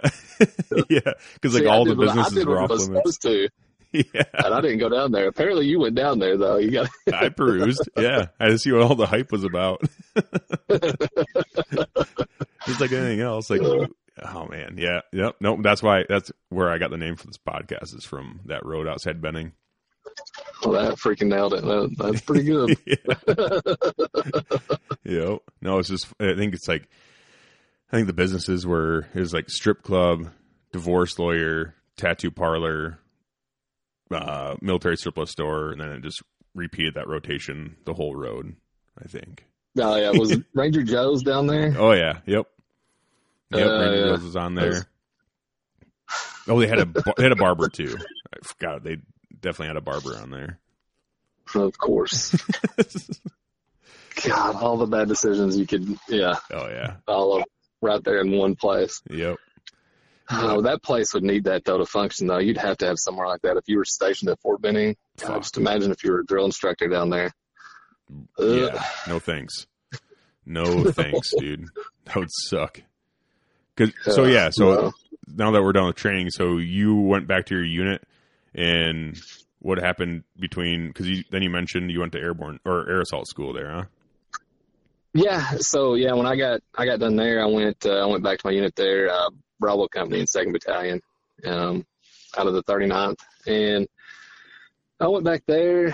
[0.90, 2.86] yeah, because like See, all the did what I- I businesses were off limits.
[2.86, 3.50] supposed to,
[3.92, 5.28] Yeah, and I didn't go down there.
[5.28, 6.58] Apparently, you went down there though.
[6.58, 7.88] You got I perused.
[7.96, 9.82] Yeah, I to see what all the hype was about.
[12.66, 13.62] Just like anything else, like
[14.22, 15.60] oh man, yeah, yep, nope.
[15.62, 18.88] That's why that's where I got the name for this podcast is from that road
[18.88, 19.54] outside Benning.
[20.64, 21.64] Well, that freaking nailed it.
[21.64, 22.78] That, that's pretty good.
[25.04, 25.38] yeah.
[25.64, 26.08] No, it's just.
[26.20, 26.88] I think it's like.
[27.92, 30.30] I think the businesses were it was like strip club,
[30.72, 33.00] divorce lawyer, tattoo parlor,
[34.10, 36.24] uh, military surplus store, and then it just
[36.56, 38.56] repeated that rotation the whole road.
[38.98, 39.46] I think.
[39.78, 41.74] Oh yeah, was Ranger Joe's down there?
[41.78, 42.48] Oh yeah, yep.
[43.52, 44.12] Yep, Uh, Ranger yeah.
[44.12, 44.86] Was on there.
[46.48, 46.86] Oh, they had a
[47.18, 47.96] they had a barber too.
[48.34, 48.98] I forgot they
[49.40, 50.60] definitely had a barber on there.
[51.54, 52.36] Of course.
[54.28, 57.44] God, all the bad decisions you could, yeah, Oh yeah, all of
[57.82, 59.02] right there in one place.
[59.10, 59.38] yep.
[60.34, 62.38] Oh, that place would need that though to function though.
[62.38, 64.96] You'd have to have somewhere like that if you were stationed at Fort Benning.
[65.20, 67.32] God, just imagine if you were a drill instructor down there.
[68.40, 68.72] Ugh.
[68.74, 69.68] Yeah, no thanks.
[70.46, 71.66] No thanks, dude.
[72.06, 72.82] That would suck.
[74.04, 74.92] 'Cause- so yeah, so no.
[75.36, 78.04] now that we're done with training, so you went back to your unit,
[78.54, 79.18] and
[79.60, 80.88] what happened between?
[80.88, 83.84] Because you, then you mentioned you went to airborne or air assault school there, huh?
[85.14, 88.24] Yeah, so yeah, when I got I got done there, I went uh, I went
[88.24, 91.02] back to my unit there, uh, Bravo Company in Second Battalion,
[91.46, 91.86] um,
[92.38, 93.88] out of the 39th, and
[95.02, 95.94] I went back there,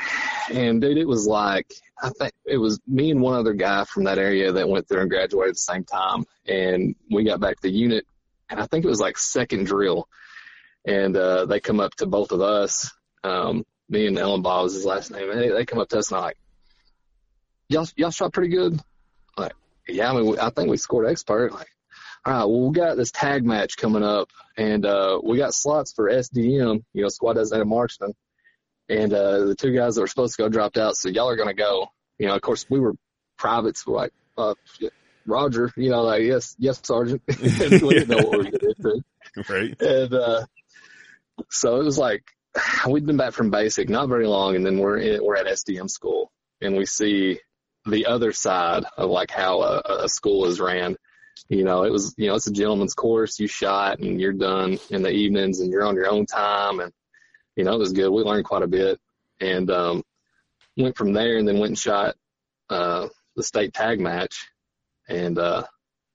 [0.52, 4.04] and dude, it was like I think it was me and one other guy from
[4.04, 7.56] that area that went there and graduated at the same time, and we got back
[7.56, 8.06] to the unit,
[8.50, 10.08] and I think it was like second drill,
[10.86, 12.92] and uh, they come up to both of us,
[13.24, 16.00] um, me and Ellen Bob was his last name, and they, they come up to
[16.00, 16.38] us and they're like,
[17.70, 18.80] y'all y'all shot pretty good
[19.38, 19.54] Like,
[19.88, 21.54] yeah, I mean, I think we scored expert.
[21.54, 21.70] Like,
[22.26, 25.94] all right, well, we got this tag match coming up, and uh, we got slots
[25.94, 28.14] for SDM, you know, squad designated marksman,
[28.90, 31.36] and uh, the two guys that were supposed to go dropped out, so y'all are
[31.36, 31.88] gonna go.
[32.18, 32.96] You know, of course, we were
[33.38, 34.56] privates, we're like, uh,
[35.26, 37.22] Roger, you know, like, yes, yes, Sergeant.
[37.28, 39.04] we didn't know what we were gonna do.
[39.50, 39.82] right.
[39.82, 40.46] And uh,
[41.50, 42.24] so it was like
[42.88, 45.90] we'd been back from basic not very long, and then we're in, we're at SDM
[45.90, 47.40] school, and we see
[47.86, 50.96] the other side of like how a, a school is ran.
[51.50, 53.40] You know, it was you know it's a gentleman's course.
[53.40, 56.92] You shot and you're done in the evenings, and you're on your own time, and
[57.58, 58.10] you know it was good.
[58.10, 59.00] We learned quite a bit,
[59.42, 60.04] and um,
[60.78, 62.16] went from there, and then went and shot
[62.70, 64.48] uh, the state tag match,
[65.10, 65.64] and uh,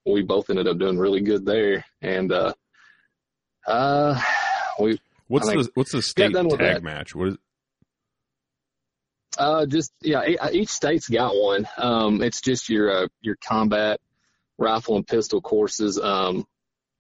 [0.07, 2.55] we both ended up doing really good there, and uh,
[3.67, 4.19] uh,
[4.81, 6.83] we What's I think- the what's the state tag that.
[6.83, 7.15] match?
[7.15, 7.37] What is?
[9.39, 11.67] uh just yeah, e- each state's got one.
[11.79, 13.99] Um, it's just your uh, your combat
[14.59, 16.45] rifle and pistol courses, um,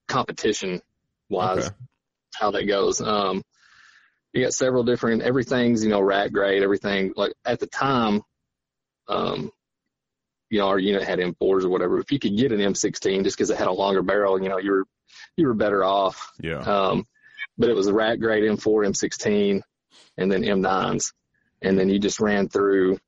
[0.08, 0.80] competition
[1.28, 1.76] wise, Okay.
[2.34, 3.02] how that goes.
[3.02, 3.42] Um,
[4.32, 8.22] you got several different everything's you know rack grade, everything like at the time,
[9.08, 9.50] um,
[10.50, 11.98] you know our unit had M4s or whatever.
[11.98, 14.58] If you could get an M16 just because it had a longer barrel, you know
[14.58, 14.84] you were
[15.36, 16.32] you were better off.
[16.40, 16.58] Yeah.
[16.58, 17.06] Um,
[17.58, 19.60] but it was a rack grade M4, M16,
[20.16, 21.12] and then M9s.
[21.60, 22.98] And then you just ran through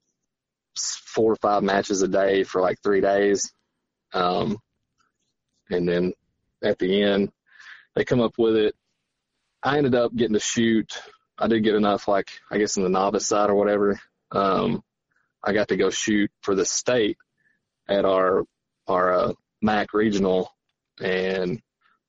[0.77, 3.53] four or five matches a day for like three days.
[4.13, 4.59] Um,
[5.71, 6.13] and then
[6.63, 7.33] at the end,
[7.95, 8.75] they come up with it.
[9.63, 11.01] I ended up getting to shoot.
[11.39, 14.01] I did get enough, like, I guess in the novice side or whatever.
[14.31, 14.83] Um,
[15.43, 17.19] I got to go shoot for the state
[17.89, 18.45] at our,
[18.87, 20.53] our, uh, MAC regional.
[21.01, 21.61] And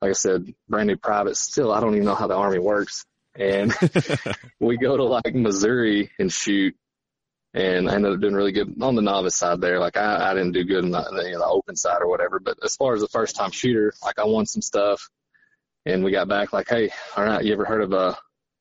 [0.01, 1.37] like I said, brand new private.
[1.37, 3.05] Still, I don't even know how the army works.
[3.33, 3.73] And
[4.59, 6.75] we go to like Missouri and shoot,
[7.53, 9.79] and I ended up doing really good on the novice side there.
[9.79, 12.07] Like I, I didn't do good in the, the, you know, the open side or
[12.07, 15.09] whatever, but as far as the first time shooter, like I won some stuff,
[15.85, 18.15] and we got back like, hey, all right, you ever heard of uh,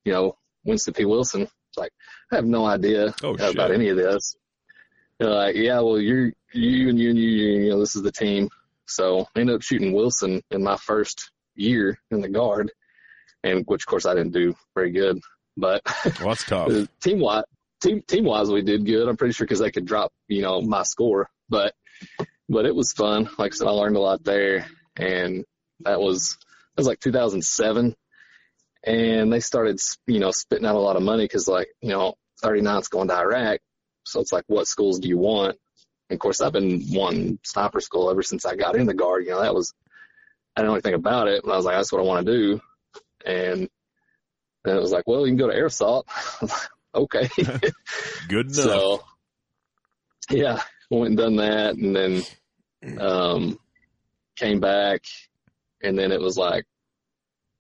[0.05, 1.05] you know, Winston P.
[1.05, 1.43] Wilson?
[1.43, 1.93] It's like
[2.33, 4.37] I have no idea Oh, about any of this.
[5.19, 8.13] They're like, yeah, well, you're you and you and you, you know, this is the
[8.13, 8.49] team.
[8.87, 12.71] So I ended up shooting Wilson in my first year in the guard,
[13.43, 15.21] and which of course I didn't do very good,
[15.57, 16.71] but Well, that's tough.
[17.01, 17.45] team wise,
[17.83, 19.09] team team wise, we did good.
[19.09, 21.75] I'm pretty sure because they could drop, you know, my score, but
[22.49, 23.29] but it was fun.
[23.39, 25.45] Like I said, I learned a lot there, and
[25.81, 26.37] that was
[26.77, 27.95] that was like 2007,
[28.87, 32.15] and they started, you know, spitting out a lot of money because like you know,
[32.43, 33.61] 39's going to Iraq,
[34.05, 35.57] so it's like, what schools do you want?
[36.11, 39.25] And of course, I've been wanting sniper school ever since I got in the guard.
[39.25, 39.73] You know, that was
[40.57, 42.33] I didn't know anything about it, and I was like, that's what I want to
[42.33, 42.61] do,
[43.25, 43.69] and
[44.65, 46.09] then it was like, well, you can go to air assault.
[46.95, 47.29] okay.
[48.29, 48.55] Good enough.
[48.55, 49.05] So,
[50.31, 50.61] yeah,
[50.91, 53.59] went and done that, and then um,
[54.37, 55.03] came back,
[55.83, 56.65] and then it was like,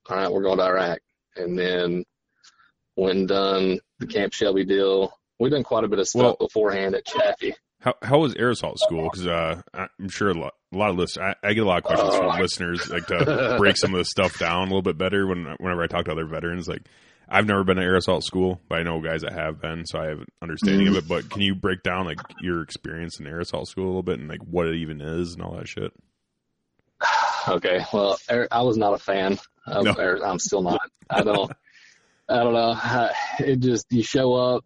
[0.08, 1.00] all right, we're going to Iraq,
[1.36, 2.04] and then
[2.94, 5.12] when done the Camp Shelby deal.
[5.40, 7.54] We've done quite a bit of stuff Well- beforehand at Chaffee.
[7.80, 9.02] How how was air assault school?
[9.10, 11.34] Because uh, I'm sure a lot, a lot of listeners.
[11.42, 12.40] I, I get a lot of questions from Oh.
[12.40, 15.82] listeners like to break some of the stuff down a little bit better when whenever
[15.82, 16.66] I talk to other veterans.
[16.66, 16.86] Like,
[17.28, 19.98] I've never been to air assault school, but I know guys that have been, so
[19.98, 21.06] I have an understanding of it.
[21.06, 24.18] But can you break down like your experience in air assault school a little bit
[24.18, 25.92] and like what it even is and all that shit?
[27.48, 28.16] Okay, well,
[28.50, 29.92] I was not a fan of No.
[29.94, 30.24] air.
[30.24, 30.80] I'm still not.
[31.10, 31.52] I don't.
[32.28, 33.10] I don't know.
[33.40, 34.64] It just you show up,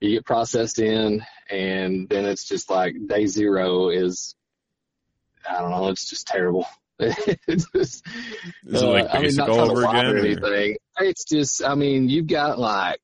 [0.00, 4.34] you get processed in, and then it's just like day zero is.
[5.48, 5.88] I don't know.
[5.88, 6.66] It's just terrible.
[6.98, 8.06] it's just,
[8.66, 10.06] Is it like uh, I mean, basic all over again?
[10.06, 10.76] or or- anything.
[10.98, 13.00] It's just, I mean, you've got like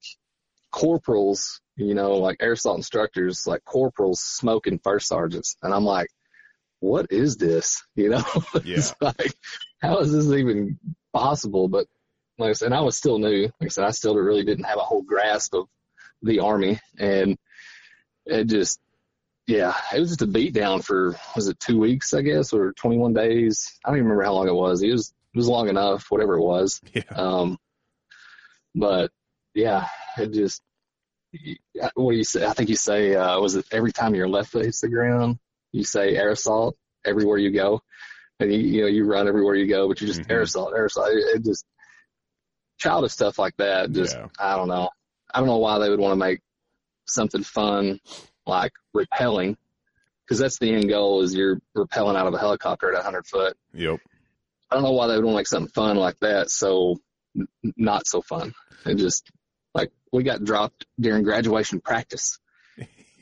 [0.70, 6.08] corporals, you know, like air assault instructors, like corporals smoking first sergeants, and I'm like,
[6.82, 7.82] what is this?
[7.94, 8.24] You know,
[8.54, 9.34] it's like,
[9.80, 10.78] how is this even
[11.12, 11.68] possible?
[11.68, 11.86] But
[12.38, 13.42] like I said, and I was still new.
[13.42, 15.66] Like I said, I still really didn't have a whole grasp of
[16.22, 17.38] the army, and
[18.26, 18.80] it just,
[19.46, 22.72] yeah, it was just a beat down for was it two weeks, I guess, or
[22.72, 23.78] 21 days?
[23.84, 24.82] I don't even remember how long it was.
[24.82, 26.80] It was it was long enough, whatever it was.
[26.94, 27.02] Yeah.
[27.14, 27.58] Um,
[28.74, 29.10] but
[29.54, 29.86] yeah,
[30.18, 30.62] it just,
[31.94, 32.46] what do you say?
[32.46, 35.38] I think you say, uh, was it every time your left foot hits the ground,
[35.72, 36.72] you say aerosol
[37.04, 37.80] everywhere you go.
[38.40, 40.28] And you, you know, you run everywhere you go, but you just Mhm.
[40.28, 41.08] aerosol, assault.
[41.10, 41.64] It, it just,
[42.78, 43.92] childish stuff like that.
[43.92, 44.26] Just, Yeah.
[44.38, 44.90] I don't know.
[45.32, 46.40] I don't know why they would want to make
[47.06, 48.00] something fun
[48.46, 49.56] like rappelling
[50.24, 53.56] because that's the end goal is you're rappelling out of a helicopter at 100 foot.
[53.74, 54.00] Yep.
[54.70, 56.50] I don't know why they would want to make something fun like that.
[56.50, 56.98] So
[57.36, 57.46] n-
[57.76, 58.52] not so fun.
[58.84, 59.30] And just
[59.74, 62.38] like we got dropped during graduation practice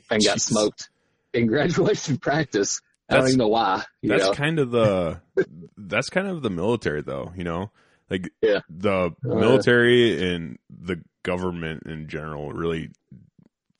[0.09, 0.41] and got Jeez.
[0.41, 0.89] smoked
[1.33, 2.81] in graduation practice.
[3.09, 3.83] I don't That's- know why.
[4.01, 4.33] You That's know?
[4.33, 5.21] kind of the
[5.77, 7.71] that's kind of the military though, you know?
[8.09, 8.59] Like Yeah.
[8.69, 9.33] the yeah.
[9.33, 12.89] military and the government in general really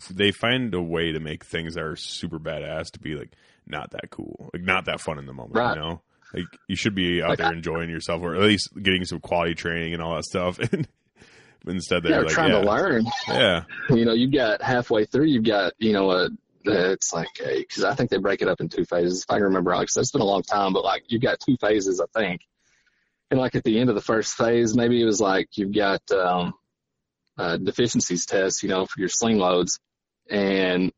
[0.10, 3.32] they find a way to make things that are super badass to be like
[3.68, 4.49] not that cool.
[4.54, 5.76] Like not that fun in the moment, Right.
[5.76, 6.02] you know?
[6.34, 9.54] Like you should be out Like, there enjoying yourself or at least getting some quality
[9.54, 10.60] training and all that stuff.
[11.64, 13.06] And instead Yeah, they're they're like trying yeah, to learn.
[13.28, 13.64] yeah.
[13.91, 16.30] You know, you've got halfway through, you've got, you know, a,
[16.66, 19.24] it's like, because I think they break it up in two phases.
[19.24, 21.39] If I can remember right, 'cause it's been a long time, but like you've got
[21.39, 22.41] two phases, I think.
[23.30, 26.01] And like at the end of the first phase, maybe it was like you've got,
[26.12, 26.53] um,
[27.38, 29.80] uh, deficiencies tests, you know, for your sling loads.
[30.30, 30.91] And,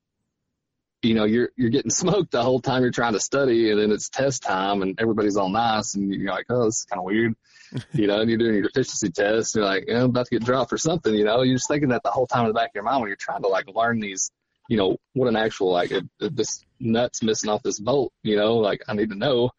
[1.04, 3.92] you know, you're, you're getting smoked the whole time you're trying to study and then
[3.92, 7.06] it's test time and everybody's all nice and you're like, oh, this is kind of
[7.06, 7.34] weird.
[7.94, 9.56] you know, and you're doing your deficiency test.
[9.56, 11.68] And you're like, yeah, I'm about to get dropped or something, you know, you're just
[11.68, 13.48] thinking that the whole time in the back of your mind when you're trying to
[13.48, 14.32] like learn these,
[14.70, 18.36] you know, what an actual, like, if, if this nut's missing off this bolt, you
[18.36, 19.52] know, like I need to know,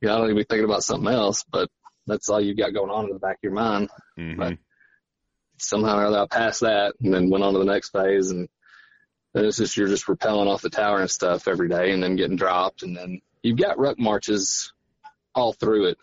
[0.00, 1.68] you know, I don't need to be thinking about something else, but
[2.06, 3.90] that's all you got going on in the back of your mind.
[4.18, 4.38] Mhm.
[4.38, 4.58] Right.
[5.58, 8.48] Somehow or other I passed that and then went on to the next phase and
[9.32, 12.16] then it's just, you're just rappelling off the tower and stuff every day and then
[12.16, 12.82] getting dropped.
[12.82, 14.72] And then you've got ruck marches
[15.34, 15.98] all through it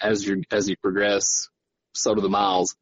[0.00, 1.48] as you, as you progress.
[1.92, 2.76] So do the miles.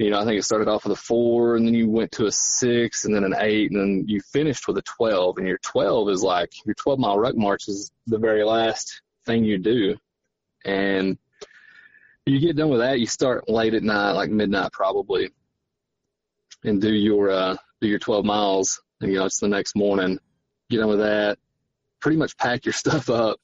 [0.00, 2.24] You know, I think it started off with a four and then you went to
[2.24, 5.58] a six and then an eight and then you finished with a 12 and your
[5.58, 9.98] 12 is like your 12 mile ruck march is the very last thing you do.
[10.64, 11.18] And
[12.24, 15.28] you get done with that, you start late at night, like midnight probably,
[16.64, 18.80] and do your uh, do your 12 miles.
[19.02, 20.18] And you know, it's the next morning.
[20.70, 21.38] Get done with that,
[22.00, 23.38] pretty much pack your stuff up,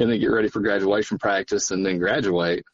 [0.00, 2.64] and then get ready for graduation practice, and then graduate.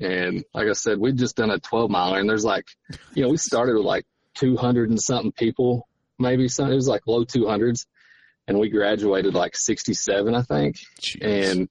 [0.00, 2.66] And like I said, we'd just done a 12 miler, and there's like,
[3.14, 4.04] you know, we started with like
[4.36, 5.88] 200 and something people,
[6.18, 6.70] maybe some.
[6.70, 7.86] It was like low 200s,
[8.46, 11.50] and we graduated like 67, I think Jeez.
[11.52, 11.68] and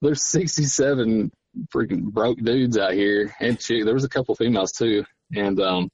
[0.00, 1.30] there's 67
[1.74, 3.84] freaking broke dudes out here and chick.
[3.84, 5.90] There was a couple females too, and um,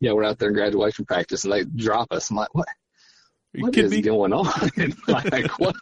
[0.00, 2.30] yeah, we're out there in graduation practice, and they drop us.
[2.30, 2.68] I'm like, what?
[3.54, 4.02] What is What kidding is me?
[4.02, 4.46] going on?
[5.08, 5.74] like, what?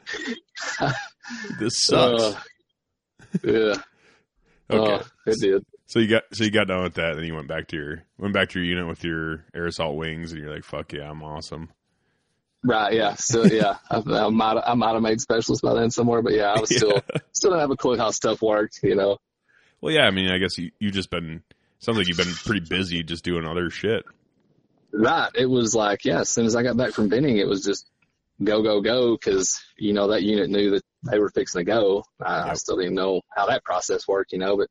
[1.59, 2.22] This sucks.
[2.22, 2.37] Uh,
[3.43, 3.74] yeah,
[4.71, 4.95] okay.
[4.95, 5.67] uh, it did.
[5.87, 7.77] So you got so you got done with that, and then you went back to
[7.77, 10.93] your went back to your unit with your air assault wings, and you're like, "Fuck
[10.93, 11.71] yeah, I'm awesome."
[12.64, 13.14] Right, yeah.
[13.14, 16.53] So yeah, I, I might I might have made specialist by then somewhere, but yeah,
[16.57, 17.01] I was still
[17.33, 18.81] still didn't have a clue how stuff worked.
[18.83, 19.19] You know.
[19.81, 21.43] Well, yeah, I mean, I guess you you just been
[21.79, 24.05] sounds like you've been pretty busy just doing other shit.
[24.93, 25.31] Right.
[25.35, 27.87] It was like, yeah, as soon as I got back from Benning, it was just
[28.43, 32.04] go, go, go, because, you know, that unit knew that they were fixing to go.
[32.24, 34.68] I, I still didn't know how that process worked, you know, but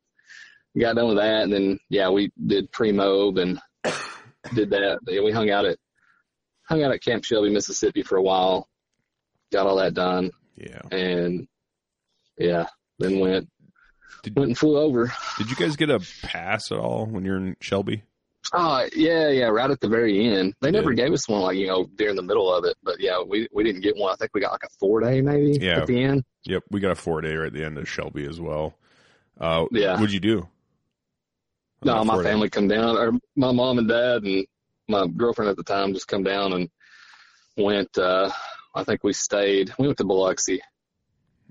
[0.74, 1.44] we got done with that.
[1.44, 3.60] And then, yeah, we did pre-mob and
[4.54, 5.00] did that.
[5.08, 5.78] Yeah, we hung out at,
[6.68, 8.68] hung out at Camp Shelby, Mississippi for a while,
[9.52, 10.32] got all that done.
[10.56, 10.82] Yeah.
[10.92, 11.48] And
[12.38, 12.68] yeah,
[13.00, 13.50] then went,
[14.24, 15.14] Did- went and flew over.
[15.38, 18.04] Did you guys get a pass at all when you're in Shelby?
[18.54, 20.54] Oh yeah, yeah, right at the very end.
[20.62, 21.06] They never Yeah.
[21.06, 23.64] gave us one like you know during the middle of it, but yeah, we we
[23.64, 24.12] didn't get one.
[24.14, 25.82] I think we got like a four day maybe Yeah.
[25.82, 26.24] at the end.
[26.44, 28.76] Yep, we got a four day right at the end of Shelby as well.
[29.40, 29.94] Uh, Yeah.
[29.94, 30.48] What'd you do
[31.84, 34.46] No, my family come down, or my mom and dad and
[34.88, 36.70] my girlfriend at the time just come down and
[37.58, 37.98] went.
[37.98, 38.30] uh
[38.76, 39.74] I think we stayed.
[39.80, 40.62] We went to Biloxi.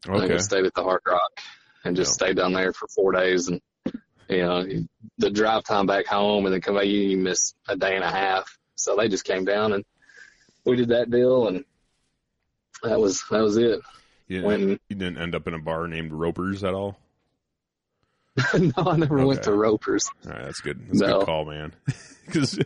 [0.04, 0.34] I think Okay.
[0.34, 1.40] we stayed at the Hard Rock
[1.84, 2.26] and just Yeah.
[2.26, 3.48] stayed down there for four days.
[3.48, 3.60] And
[4.28, 4.64] you know,
[5.18, 8.04] the drive time back home and then come back, you you miss a day and
[8.04, 8.58] a half.
[8.76, 9.84] So they just came down and
[10.64, 11.64] we did that deal, and
[12.82, 13.80] that was that was it.
[14.28, 16.98] You didn't, When you didn't end up in a bar named Ropers at all?
[18.58, 20.10] no, I never went to Ropers.
[20.26, 20.80] All right, that's good.
[20.88, 21.72] That's a good call, man.
[22.32, 22.58] 'Cause-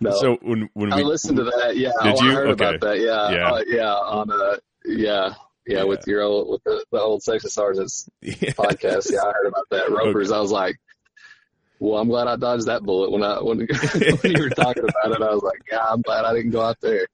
[0.00, 0.12] No.
[0.12, 1.76] so when when I we listened to that.
[1.76, 2.30] Yeah, Did oh, you?
[2.30, 2.64] I heard Okay.
[2.68, 2.98] about that.
[3.00, 3.50] Yeah, Yeah.
[3.50, 5.34] uh, yeah, on uh, yeah,
[5.66, 9.10] yeah, with your old with the, the old section sergeants yeah, podcast.
[9.10, 9.90] Yeah, I heard about that.
[9.90, 10.30] Ropers.
[10.30, 10.76] I was like,
[11.80, 13.58] well, I'm glad I dodged that bullet when I when,
[14.22, 15.22] when you were talking about it.
[15.22, 17.06] I was like, yeah, I'm glad I didn't go out there.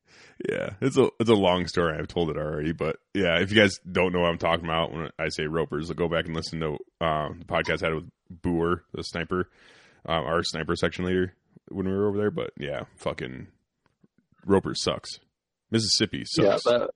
[0.48, 1.96] yeah, it's a it's a long story.
[1.98, 4.92] I've told it already, but yeah, if you guys don't know what I'm talking about
[4.92, 8.08] when I say Ropers, go back and listen to um, the podcast I had with
[8.30, 9.48] Boer, the sniper,
[10.06, 11.34] um, our sniper section leader
[11.68, 12.30] when we were over there.
[12.30, 13.46] But yeah, fucking
[14.46, 15.18] Ropers sucks.
[15.70, 16.64] Mississippi Yeah, sucks.
[16.64, 16.90] that,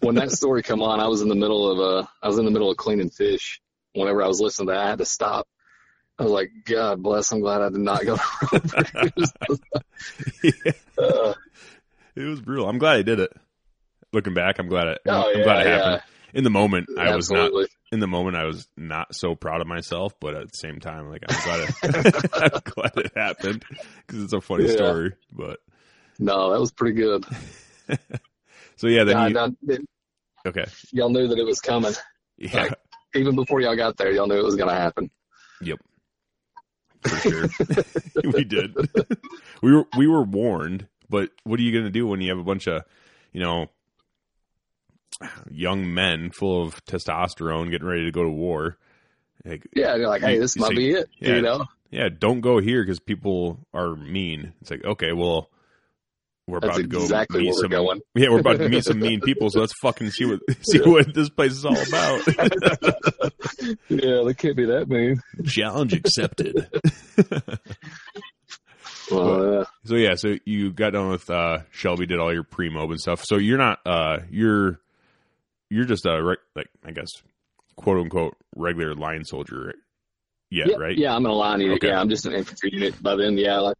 [0.00, 2.44] when that story come on, I was in the middle of uh, I was in
[2.44, 3.60] the middle of cleaning fish.
[3.94, 5.46] Whenever I was listening to that, I had to stop.
[6.18, 7.30] I was like, God bless.
[7.32, 9.12] I'm glad I did not go to.
[10.42, 11.34] Yeah, uh,
[12.16, 12.68] it was brutal.
[12.68, 13.32] I'm glad I did it.
[14.12, 15.00] Looking back, I'm glad it.
[15.08, 16.02] Oh, I'm glad it yeah, happened.
[16.34, 17.50] In the moment, I was not
[17.92, 21.08] in the moment I was not so proud of myself, but at the same time,
[21.08, 21.70] like I'm glad it,
[22.32, 23.64] I'm glad it happened
[24.06, 24.74] because it's a funny Yeah.
[24.76, 25.12] story.
[25.32, 25.60] But
[26.18, 27.24] No, that was pretty good.
[28.76, 29.88] so yeah, then Yeah, you, no, it-
[30.46, 31.92] okay, y'all knew that it was coming.
[32.36, 32.78] yeah, Like-
[33.14, 35.10] Even before y'all got there, y'all knew it was going to happen.
[35.62, 35.78] yep,
[37.02, 37.48] for sure,
[38.32, 38.74] we did.
[39.62, 42.44] we were we were warned, but what are you gonna do when you have a
[42.44, 42.82] bunch of
[43.32, 43.66] you know
[45.50, 48.76] young men full of testosterone getting ready to go to war?
[49.44, 51.08] Like, Yeah, they're like, hey, this might say- be it.
[51.18, 51.36] yeah.
[51.36, 54.52] You know, yeah, don't go here because people are mean.
[54.60, 55.50] It's like, okay, well,
[56.48, 57.70] we're that's about to go exactly meet some.
[57.70, 58.00] going.
[58.14, 61.12] Yeah, we're about to meet some mean people, so let's fucking see what see what
[61.14, 62.26] this place is all about.
[63.88, 65.20] yeah, they can't be that mean.
[65.46, 66.68] Challenge accepted.
[69.10, 69.64] Well, yeah.
[69.84, 73.00] so yeah, so you got done with uh Shelby, did all your pre mob and
[73.00, 73.24] stuff.
[73.24, 74.80] So you're not uh you're
[75.68, 77.10] you're just a like I guess
[77.76, 79.74] quote unquote regular line soldier
[80.50, 80.96] yet, yeah, right?
[80.96, 81.76] Yeah, I'm in a line unit.
[81.76, 81.88] Okay.
[81.88, 83.02] Yeah, I'm just an infantry unit.
[83.02, 83.76] By then, yeah, like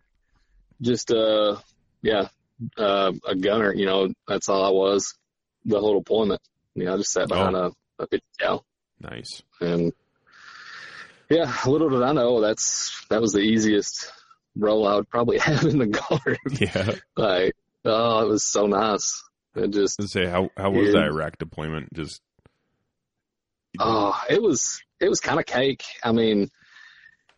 [0.80, 1.56] just uh,
[2.02, 2.28] yeah,
[2.76, 3.72] uh, a gunner.
[3.74, 5.14] You know, that's all I was
[5.64, 6.40] the whole deployment.
[6.74, 7.72] You know, I just sat behind Oh.
[7.98, 8.22] a, a big
[9.00, 9.42] Nice.
[9.60, 9.92] and
[11.30, 14.10] yeah, little did I know that's that was the easiest
[14.56, 16.38] role I would probably have in the guard.
[16.60, 16.94] Yeah.
[17.16, 17.54] like,
[17.84, 19.22] oh, it was so nice.
[19.54, 20.92] It just Let's say how how was Yeah.
[21.00, 21.92] that Iraq deployment?
[21.94, 22.20] Just
[23.78, 25.84] Oh, it was it was kind of cake.
[26.02, 26.48] I mean,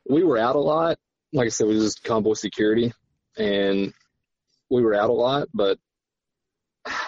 [0.08, 0.98] we were out a lot.
[1.32, 2.92] Like I said, we was just convoy security,
[3.36, 3.92] and
[4.70, 5.48] we were out a lot.
[5.52, 5.78] But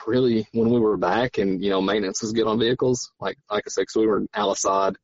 [0.06, 3.64] really, when we were back and you know maintenance was good on vehicles, like like
[3.66, 4.96] I said, 'cause we were in Al Assad,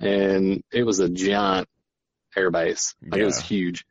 [0.00, 1.68] and it was a giant
[2.36, 2.94] airbase.
[3.02, 3.84] Like it was huge,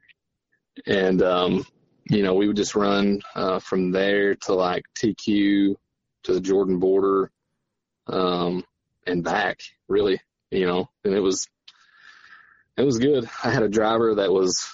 [0.85, 1.65] and um,
[2.09, 5.75] you know we would just run uh, from there to like TQ
[6.23, 7.31] to the Jordan border.
[8.07, 8.63] Um,
[9.09, 10.19] and back really
[10.51, 11.47] you know and it was
[12.77, 14.67] it was good i had a driver that was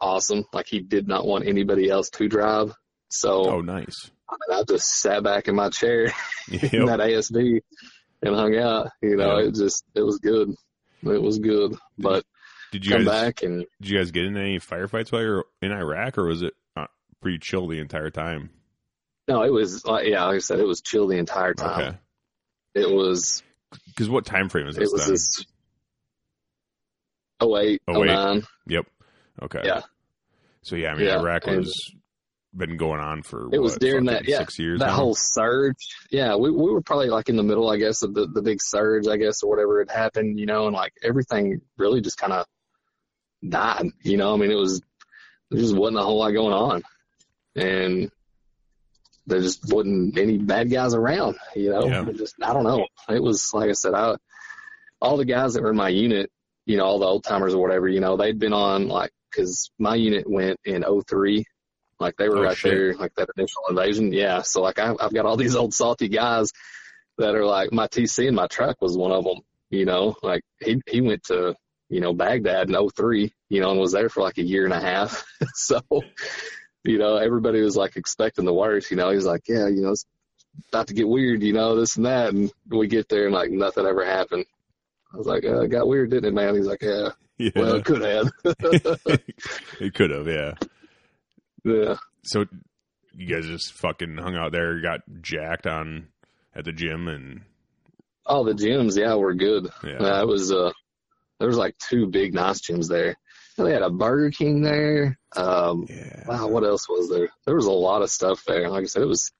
[0.00, 2.72] awesome like he did not want anybody else to drive
[3.10, 4.10] so oh nice.
[4.50, 6.04] i just sat back in my chair
[6.50, 7.60] in that asv
[8.22, 9.48] and hung out you know Yeah.
[9.48, 10.54] it just it was good
[11.02, 12.24] it was good but
[12.72, 15.28] Did you come guys back and did you guys get in any firefights while you
[15.28, 16.86] were in Iraq, or was it uh,
[17.20, 18.50] pretty chill the entire time?
[19.28, 21.98] no it was like yeah like i said it was chill the entire time Okay.
[22.74, 23.42] it was
[23.86, 25.46] Because what time frame is it this was then?
[27.40, 27.48] oh
[27.88, 28.06] Oh, oh wait.
[28.08, 28.86] nine Yep.
[29.42, 29.62] Okay.
[29.64, 29.82] Yeah.
[30.62, 31.94] So yeah, I mean, Yeah, Iraq was
[32.54, 34.80] been going on for It was during that- yeah, six years.
[34.80, 34.94] that now?
[34.94, 35.76] whole surge.
[36.10, 38.60] Yeah, we we were probably like in the middle, I guess, of the the big
[38.60, 42.32] surge, I guess, or whatever had happened, you know, and like everything really just kind
[42.32, 42.46] of
[43.48, 43.86] died.
[44.02, 44.82] You know, I mean, it was
[45.50, 46.82] there just wasn't a whole lot going on,
[47.56, 48.10] and
[49.26, 51.36] there just wasn't any bad guys around.
[51.54, 52.04] You know, Yeah.
[52.12, 52.86] Just I don't know.
[53.08, 54.16] It was like I said, I
[55.00, 56.30] all the guys that were in my unit,
[56.66, 59.70] you know, all the old timers or whatever, you know, they'd been on like because
[59.78, 61.44] my unit went in '03.
[61.98, 62.70] Like they were Oh, right shit.
[62.72, 64.12] there, like that initial invasion.
[64.12, 64.42] Yeah.
[64.42, 66.52] So like I, I've got all these old salty guys
[67.18, 69.40] that are like my TC in my truck was one of them.
[69.68, 71.54] You know, like he he went to
[71.90, 73.32] you know Baghdad in '03.
[73.50, 75.24] You know, and was there for like a year and a half.
[75.54, 75.80] so,
[76.84, 78.90] you know, everybody was like expecting the worst.
[78.90, 80.06] You know, he's like, yeah, you know, it's
[80.72, 81.42] about to get weird.
[81.42, 84.46] You know, this and that, and we get there and like nothing ever happened.
[85.12, 86.54] I was like, uh, it got weird, didn't it, man?
[86.54, 87.10] He's like, yeah.
[87.40, 87.50] Yeah.
[87.56, 88.30] Well, it could have.
[89.80, 90.52] it could have, yeah.
[91.64, 91.96] yeah.
[92.22, 92.44] So
[93.14, 96.08] you guys just fucking hung out there, got jacked on
[96.54, 97.42] at the gym, and
[98.26, 99.68] Oh, the gyms, yeah, were good.
[99.82, 100.20] Yeah.
[100.20, 100.70] It was uh,
[101.38, 103.16] there was like two big nice gyms there.
[103.56, 105.18] They had a Burger King there.
[105.36, 107.28] Um, yeah, wow, what else was there?
[107.44, 108.68] There was a lot of stuff there.
[108.70, 109.32] Like I said, it was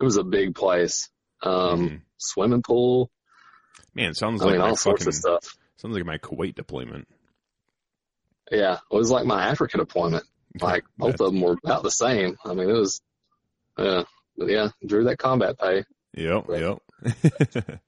[0.00, 1.08] it was a big place.
[1.42, 2.00] Um, Mhm.
[2.18, 3.10] swimming pool.
[3.94, 5.56] man, sounds I like mean, all sorts of stuff.
[5.76, 7.08] sounds like my Kuwait deployment.
[8.50, 10.24] Yeah, it was like my Africa deployment.
[10.58, 12.38] Like both of them were about the same.
[12.42, 13.02] I mean, it was,
[13.76, 14.04] yeah,
[14.38, 15.84] but yeah, drew that combat pay.
[16.14, 16.62] Yep, Right.
[16.62, 16.78] yep.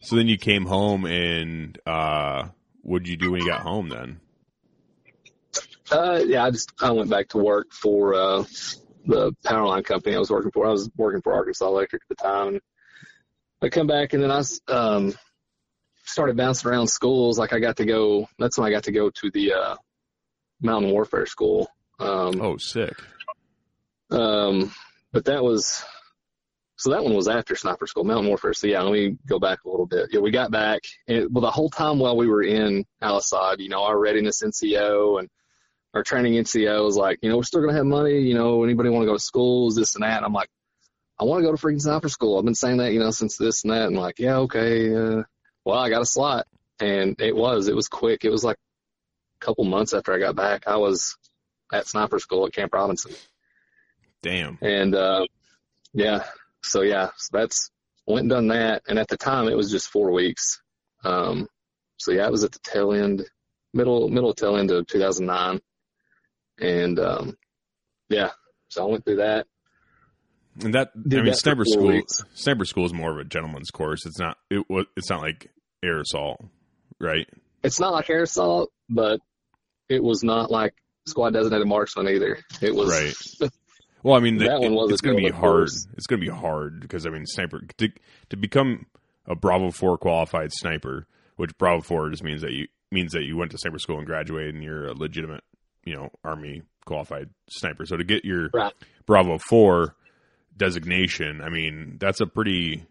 [0.00, 2.50] so then you came home, and uh,
[2.82, 3.88] what'd you do when you got home?
[3.88, 4.20] Then
[5.90, 8.44] Uh, yeah, I just I went back to work for uh,
[9.06, 10.66] the power line company I was working for.
[10.66, 12.48] I was working for Arkansas Electric at the time.
[12.48, 12.60] And
[13.60, 14.42] I come back and then I
[14.72, 15.14] um,
[16.04, 17.38] started bouncing around schools.
[17.38, 18.28] Like I got to go.
[18.38, 19.76] That's when I got to go to the uh,
[20.60, 21.68] Mountain Warfare School.
[21.98, 22.94] Um, oh, sick.
[24.10, 24.72] um,
[25.12, 25.84] but that was
[26.76, 28.52] so that one was after Sniper School, Mountain Warfare.
[28.52, 30.08] So yeah, let me go back a little bit.
[30.12, 30.82] Yeah, we got back.
[31.06, 34.42] And, well, the whole time while we were in Al Assad, you know, our readiness
[34.42, 35.28] NCO and
[35.94, 38.18] our training NCO was like, you know, we're still gonna have money.
[38.20, 40.16] You know, anybody want to go to schools, this and that.
[40.16, 40.50] And I'm like,
[41.18, 42.38] I want to go to freaking Sniper School.
[42.38, 43.86] I've been saying that, you know, since this and that.
[43.86, 44.94] And like, yeah, okay.
[44.94, 45.22] Uh,
[45.64, 46.46] well, I got a slot,
[46.80, 48.24] and it was it was quick.
[48.24, 48.56] It was like
[49.40, 50.64] couple months after I got back.
[50.66, 51.16] I was
[51.72, 53.12] at Sniper School at Camp Robinson.
[54.22, 54.58] Damn.
[54.62, 55.26] And uh,
[55.92, 56.24] yeah,
[56.62, 57.70] so yeah, so that's
[58.06, 58.82] went and done that.
[58.88, 60.62] And at the time, it was just four weeks.
[61.04, 61.48] Um,
[61.98, 63.24] so yeah, it was at the tail end,
[63.72, 65.60] middle middle tail end of 2009.
[66.60, 67.36] And um,
[68.08, 68.30] yeah,
[68.68, 69.46] so I went through that.
[70.62, 71.88] And that Did I mean, that sniper school.
[71.88, 72.22] weeks.
[72.34, 74.06] Sniper school is more of a gentleman's course.
[74.06, 74.38] It's not.
[74.50, 74.86] It was.
[74.96, 75.50] It's not like
[75.82, 76.44] assault,
[77.00, 77.28] right?
[77.64, 79.20] It's not like assault, but
[79.88, 80.74] it was not like
[81.06, 82.38] squad designated marksman either.
[82.60, 82.90] It was
[83.40, 83.50] Right.
[84.02, 85.40] Well, I mean, the, That one was it's going to be hard.
[85.40, 85.86] course.
[85.94, 87.88] It's going to be hard because I mean, sniper to
[88.28, 88.84] to become
[89.26, 91.06] a Bravo Four qualified sniper,
[91.36, 94.04] which Bravo Four just means that you means that you went to sniper school and
[94.06, 95.42] graduated, and you're a legitimate,
[95.84, 97.86] you know, Army qualified sniper.
[97.86, 98.74] So to get your Right.
[99.06, 99.96] Bravo Four
[100.54, 102.84] designation, I mean, that's a pretty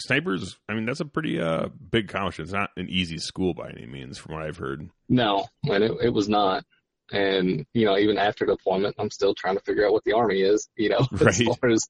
[0.00, 0.58] snipers.
[0.68, 2.48] I mean, that's a pretty uh big accomplishment.
[2.48, 4.88] It's not an easy school by any means, from what I've heard.
[5.08, 6.64] No, and it, it was not.
[7.12, 10.42] And, you know, even after deployment, I'm still trying to figure out what the Army
[10.42, 11.88] is, you know, as far as,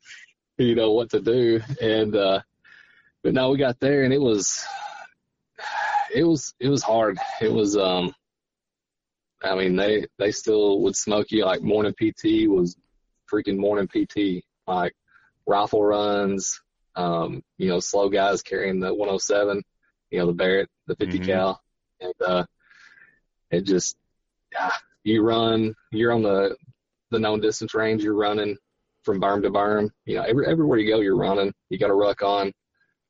[0.57, 1.61] you know, what to do.
[1.81, 2.41] And, uh,
[3.23, 4.65] but now we got there and it was,
[6.15, 7.19] it was, it was hard.
[7.41, 8.15] It was, um,
[9.43, 12.77] I mean, they, they still would smoke you like morning PT was
[13.31, 14.95] freaking morning PT, like
[15.47, 16.63] rifle runs,
[17.01, 19.63] um, you know, slow guys carrying the 107,
[20.11, 21.27] you know, the Barrett, the 50 Mhm.
[21.27, 21.63] cal.
[22.01, 22.45] And, uh,
[23.51, 23.97] it just,
[24.59, 26.57] ah, you run, you're on the,
[27.11, 28.57] the known distance range, you're running
[29.03, 29.91] from berm to berm.
[30.05, 31.53] You know, every, everywhere you go, you're running.
[31.71, 32.53] You got a ruck on,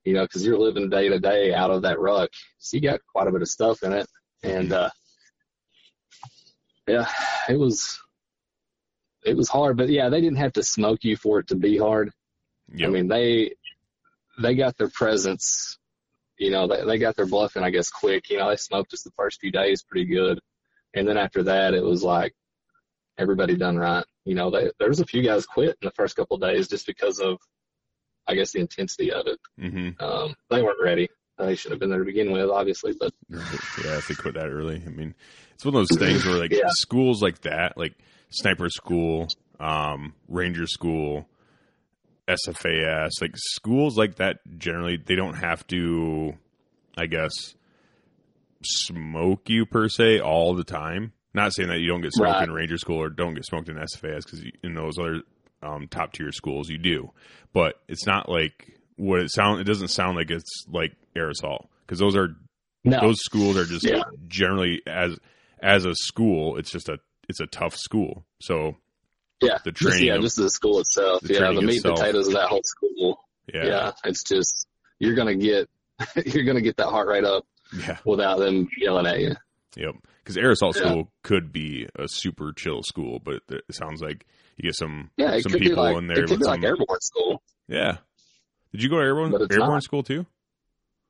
[0.05, 2.31] you know, cause you're living day to day out of that ruck.
[2.59, 4.07] So you got quite a bit of stuff in it.
[4.43, 4.91] And, uh,
[6.87, 7.07] yeah,
[7.49, 8.01] it was,
[9.25, 11.77] it was hard, but yeah, they didn't have to smoke you for it to be
[11.77, 12.11] hard.
[12.73, 12.89] Yep.
[12.89, 13.55] I mean, they,
[14.41, 15.79] they got their presence,
[16.39, 18.31] you know, they, they got their bluffing, I guess, quick.
[18.31, 20.41] You know, they smoked us the first few days pretty good.
[20.95, 22.35] And then after that, it was like
[23.19, 24.05] everybody done right.
[24.25, 26.69] You know, they, there was a few guys quit in the first couple of days
[26.69, 27.39] just because of,
[28.27, 29.39] I guess, the intensity of it.
[29.59, 31.09] hmm Um, they weren't ready.
[31.39, 34.49] They should have been there to begin with, obviously, but Yeah, if they quit that
[34.49, 34.83] early.
[34.85, 35.15] I mean,
[35.55, 36.69] it's one of those things where like Yeah.
[36.69, 37.95] schools like that, like
[38.31, 39.29] sniper school,
[39.59, 41.29] um, ranger school,
[42.47, 46.35] SFAS, like schools like that generally they don't have to
[46.97, 47.31] I guess
[48.63, 51.13] smoke you per se all the time.
[51.33, 52.43] Not saying that you don't get smoked Right.
[52.49, 55.23] in ranger school or don't get smoked in SFAS because in those other
[55.63, 57.11] um, top tier schools you do,
[57.53, 59.61] but it's not like what it sound.
[59.61, 62.35] It doesn't sound like it's like aerosol because those are
[62.85, 63.01] no.
[63.01, 64.03] those schools are just Yeah.
[64.27, 65.17] generally as
[65.63, 68.77] as a school it's just a it's a tough school so
[69.43, 71.23] yeah, the just, yeah, of- just the school itself.
[71.23, 71.99] the yeah, the meat itself.
[71.99, 73.19] potatoes of that whole school.
[73.53, 73.93] yeah Yeah.
[74.05, 74.67] it's just
[74.99, 75.69] you're gonna get
[76.27, 77.45] you're gonna get that heart rate up
[77.87, 79.35] yeah without them yelling at you.
[79.77, 80.89] yep because air assault Yeah.
[80.89, 84.27] school could be a super chill school but it, it sounds like
[84.57, 87.01] you get some Yeah, some people like in it there could with be like airborne
[87.01, 87.43] school.
[87.69, 87.99] yeah
[88.73, 89.83] did you go to airborne airborne not.
[89.83, 90.27] school too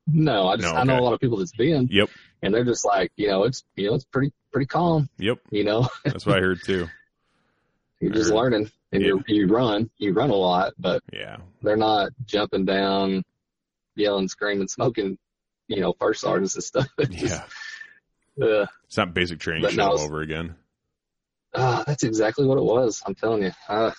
[0.07, 2.09] No, I just No, I know a lot of people that's been, yep
[2.41, 5.09] and they're just like, you know, it's you know, it's pretty pretty calm.
[5.19, 6.87] yep You know, that's what i heard too
[8.01, 9.07] you're just Or- learning, and yeah.
[9.09, 13.23] you you run, you run a lot, but yeah they're not jumping down,
[13.95, 15.17] yelling, screaming, smoking,
[15.67, 16.87] you know, first sergeants and stuff.
[16.97, 17.33] It's just-
[18.37, 18.65] yeah Yeah.
[18.85, 20.55] It's not basic training But shit no, all over again.
[21.53, 23.01] Ah, that's exactly what it was.
[23.05, 23.51] I'm telling you.
[23.67, 23.91] Uh,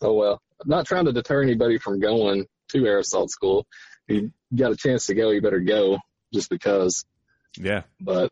[0.00, 0.40] oh well.
[0.62, 3.66] I'm not trying to deter anybody from going to air assault school.
[4.08, 5.98] You got a chance to go, you better go
[6.32, 7.04] just because.
[7.58, 7.82] Yeah.
[8.00, 8.30] But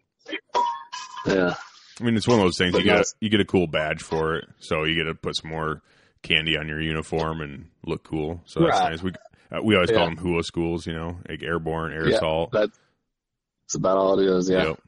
[1.27, 1.55] yeah,
[2.01, 3.01] I mean, it's one of those things But you get.
[3.01, 5.83] A, you get a cool badge for it, so you get to put some more
[6.23, 8.41] candy on your uniform and look cool.
[8.47, 8.91] So that's Right.
[8.91, 9.03] nice.
[9.03, 9.13] We
[9.53, 12.17] uh, we always call them hula schools, you know, like airborne, air Yeah.
[12.17, 12.53] assault.
[12.53, 12.79] that's
[13.75, 14.49] about all it is.
[14.49, 14.81] Yeah, Yep.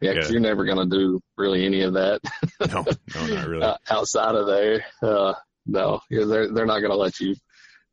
[0.00, 0.32] yeah, because Yeah.
[0.32, 2.20] you're never gonna do really any of that
[2.60, 3.62] No, no, not really.
[3.64, 4.84] uh, outside of there.
[5.02, 5.34] Uh,
[5.66, 7.34] no, yeah, they're they're not gonna let you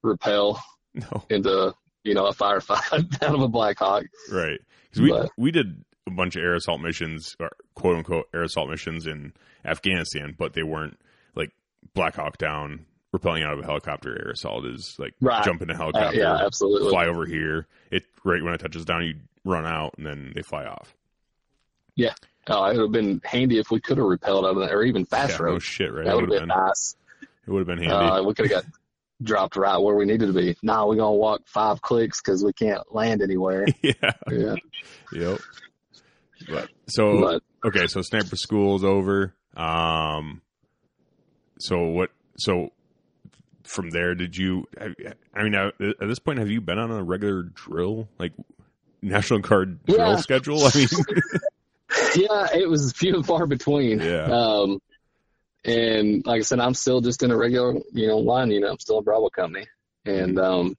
[0.03, 0.59] rappel
[0.93, 1.73] no, into
[2.03, 4.05] you know a firefight out of a Black Hawk.
[4.31, 4.59] right.
[4.89, 8.43] Because we But- we did a bunch of air assault missions, or quote unquote air
[8.43, 9.33] assault missions in
[9.65, 10.97] Afghanistan, but they weren't
[11.35, 11.51] like
[11.93, 12.85] Black Hawk Down.
[13.15, 15.43] Rappelling out of a helicopter air assault is like Right.
[15.43, 16.89] jump in a Uh, helicopter, yeah, absolutely.
[16.89, 17.65] fly over here.
[17.89, 20.93] It right when it touches down, you run out and then they fly off.
[21.95, 22.13] Yeah.
[22.47, 24.83] Oh, it would have been handy if we could have rappelled out of that, or
[24.83, 26.05] even fast yeah, no shit, right?
[26.05, 26.47] that would have been been.
[26.49, 26.95] nice.
[27.21, 27.93] It would have been handy.
[28.05, 28.71] Uh, we could have got
[29.23, 30.55] dropped right where we needed to be.
[30.61, 33.65] Nah, we're gonna walk five clicks because we can't land anywhere.
[33.81, 33.93] yeah.
[34.29, 34.55] yeah,
[35.13, 35.39] Yep.
[36.47, 39.33] But so but okay, so sniper school's over.
[39.55, 40.41] Um.
[41.59, 42.11] So what?
[42.37, 42.71] So
[43.63, 44.65] from there, did you?
[44.79, 48.33] I mean, at this point, have you been on a regular drill, like
[49.01, 50.15] National Guard drill Yeah.
[50.17, 50.65] schedule?
[50.65, 50.87] I mean,
[52.15, 53.99] yeah, it was few and far between.
[53.99, 54.25] Yeah.
[54.25, 54.79] Um,
[55.65, 58.69] and like I said, I'm still just in a regular, you know, line You know,
[58.69, 59.67] I'm still in Bravo Company.
[60.05, 60.75] And um,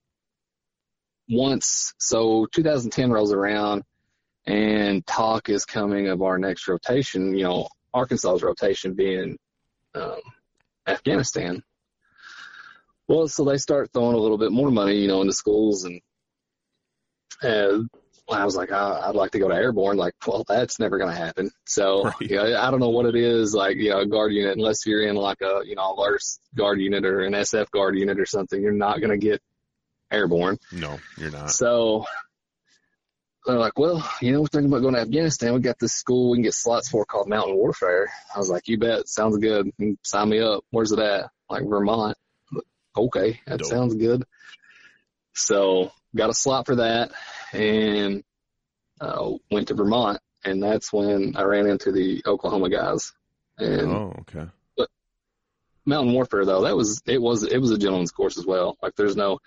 [1.28, 3.82] once, so 2010 rolls around,
[4.48, 7.36] and talk is coming of our next rotation.
[7.36, 9.36] You know, Arkansas's rotation being
[9.94, 10.20] um,
[10.86, 11.62] Afghanistan.
[13.06, 16.00] Well, so they start throwing a little bit more money, you know, into schools, and
[17.42, 17.78] uh,
[18.30, 19.96] I was like, I, I'd like to go to airborne.
[19.96, 21.50] Like, well, that's never going to happen.
[21.66, 22.14] So, Right.
[22.20, 24.84] you know, I don't know what it is, like, you know, a guard unit, unless
[24.86, 28.18] you're in like a, you know, a LARS guard unit or an SF guard unit
[28.20, 29.40] or something, you're not going to get
[30.10, 30.58] airborne.
[30.72, 31.50] no, you're not.
[31.50, 32.04] So
[33.48, 35.54] they're like, well, you know, we're thinking about going to Afghanistan.
[35.54, 38.10] We got this school we can get slots for called Mountain Warfare.
[38.34, 39.08] I was like, you bet.
[39.08, 39.70] Sounds good.
[40.02, 40.64] Sign me up.
[40.70, 41.30] Where's it at?
[41.48, 42.16] Like Vermont.
[42.96, 43.40] Okay.
[43.46, 43.68] That Dope.
[43.68, 44.24] sounds good.
[45.34, 47.12] So got a slot for that
[47.52, 48.22] and
[49.00, 50.20] uh, went to Vermont.
[50.44, 53.12] And that's when I ran into the Oklahoma guys.
[53.56, 54.46] And Oh, okay.
[54.76, 54.88] But
[55.86, 58.76] Mountain Warfare though, that was it was it was a gentleman's course as well.
[58.82, 59.38] Like there's no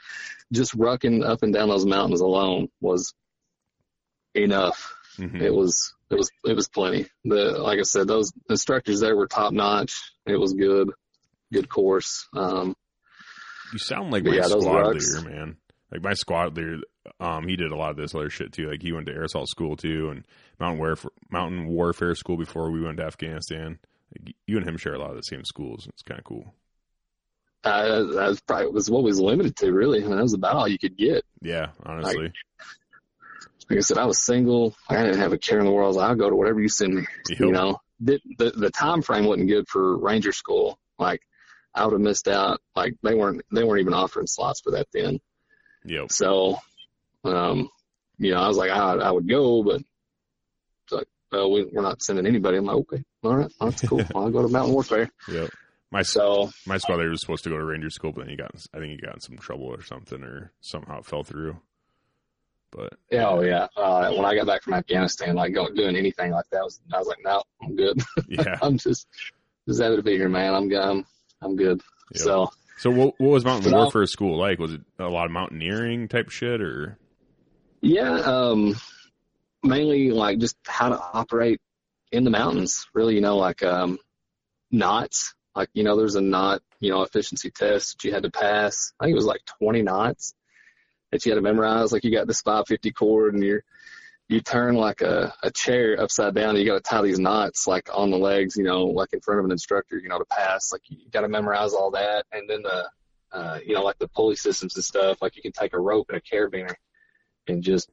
[0.51, 3.13] just rucking up and down those mountains alone was
[4.35, 4.93] enough.
[5.17, 7.07] hmm It was it was it was plenty.
[7.25, 10.13] The like I said, those instructors there were top notch.
[10.25, 10.91] It was good,
[11.51, 12.27] good course.
[12.33, 12.75] Um,
[13.73, 15.57] You sound like my yeah, squad leader, man.
[15.91, 16.77] Like my squad leader,
[17.19, 18.69] um, he did a lot of this other shit too.
[18.69, 20.25] Like he went to air assault school too, and
[20.59, 23.79] mountain warfare, mountain warfare school before we went to Afghanistan.
[24.17, 25.87] Like, you and him share a lot of the same schools.
[25.87, 26.53] It's kind of cool.
[27.63, 29.99] I, that was probably was what we was limited to really.
[30.03, 31.23] I mean, that was about all you could get.
[31.41, 32.23] Yeah, honestly.
[32.23, 32.33] Like
[33.77, 34.75] I said, I was single.
[34.89, 35.95] I didn't have a care in the world.
[35.95, 37.05] Like, I'll go to whatever you send me.
[37.29, 37.39] Yep.
[37.39, 41.21] you know the, the the time frame wasn't good for ranger school like
[41.75, 44.87] i would have missed out like they weren't they weren't even offering slots for that
[44.91, 45.19] then
[45.85, 46.11] Yep.
[46.11, 46.57] so
[47.23, 47.69] um
[48.17, 51.83] you know i was like i, I would go but it's like well we, we're
[51.83, 55.09] not sending anybody i'm like okay all right that's cool i'll go to mountain warfare
[55.31, 55.51] Yep.
[55.91, 58.37] My so my squad leader was supposed to go to Ranger school, but then he
[58.37, 61.57] got I think he got in some trouble or something, or somehow it fell through.
[62.71, 66.45] But yeah oh yeah uh when i got back from afghanistan like doing anything like
[66.51, 68.57] that was i was like no i'm good yeah.
[68.61, 69.07] i'm just
[69.67, 71.05] just happy to be here man i'm i'm,
[71.41, 71.81] I'm good
[72.13, 72.23] Yep.
[72.23, 74.59] so So what what was mountain warfare school like?
[74.59, 76.97] Was it a lot of mountaineering type shit, or
[77.81, 78.75] Yeah, um,
[79.63, 81.61] mainly like just how to operate
[82.11, 82.87] in the mountains.
[82.93, 83.99] Really, you know, like um,
[84.71, 85.33] knots.
[85.55, 88.93] Like you know, there's a knot, you know, efficiency test that you had to pass.
[88.99, 90.33] I think it was like 20 knots
[91.11, 91.91] that you had to memorize.
[91.91, 93.63] Like you got this 550 cord and you're
[94.31, 97.67] you turn like a, a chair upside down and you got to tie these knots
[97.67, 100.25] like on the legs, you know, like in front of an instructor, you know, to
[100.25, 100.71] pass.
[100.71, 102.25] Like you got to memorize all that.
[102.31, 102.89] And then the,
[103.33, 106.09] uh, you know, like the pulley systems and stuff, like you can take a rope
[106.09, 106.73] and a carabiner
[107.49, 107.89] and just,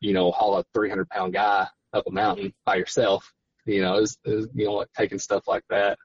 [0.00, 3.32] you know, haul a 300 pound guy up a mountain by yourself.
[3.66, 5.98] You know, is you know, like taking stuff like that.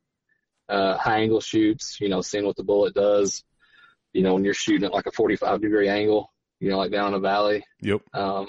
[0.70, 3.43] Uh, high angle shoots, you know, seeing what the bullet does.
[4.14, 7.08] You know, when you're shooting at like a 45 degree angle, you know, like down
[7.08, 7.64] in the valley.
[7.82, 8.01] yep.
[8.14, 8.47] Um,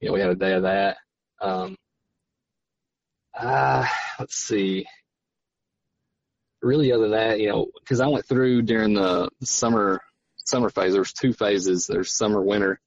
[0.00, 0.98] you know, we had a day of that.
[1.40, 1.76] Um,
[3.34, 4.86] ah, let's see.
[6.62, 10.00] Really, other than that, you know, because I went through during the summer
[10.46, 10.92] summer phase.
[10.92, 11.86] There's two phases.
[11.86, 12.80] There's summer, winter.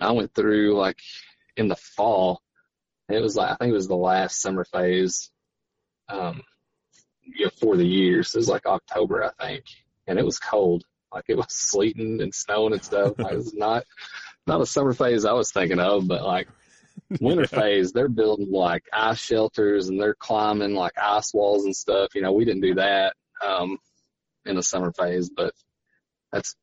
[0.00, 0.98] I went through like
[1.56, 2.42] in the fall,
[3.08, 5.30] It was like I think it was the last summer phase,
[6.08, 6.42] um,
[7.22, 8.22] you know, for the year.
[8.22, 9.64] So it was like October, I think,
[10.06, 10.84] and it was cold.
[11.14, 13.18] Like it was sleeting and snowing and stuff.
[13.18, 13.84] Like, it was not
[14.46, 16.48] not a summer phase I was thinking of, but like
[17.20, 17.60] winter yeah.
[17.60, 22.14] phase, they're building like ice shelters and they're climbing like ice walls and stuff.
[22.14, 23.14] You know, we didn't do that
[23.46, 23.78] um,
[24.44, 25.54] in the summer phase, but
[26.32, 26.56] that's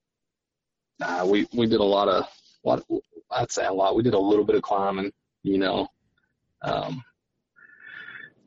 [1.01, 2.27] uh, we we did a lot of
[2.61, 2.83] what
[3.31, 3.95] I'd say a lot.
[3.95, 5.11] We did a little bit of climbing,
[5.43, 5.87] you know.
[6.61, 7.03] Um,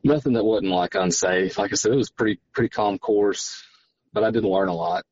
[0.04, 1.58] nothing that wasn't like unsafe.
[1.58, 3.64] Like I said, it was pretty pretty calm course,
[4.12, 5.04] but I did learn a lot.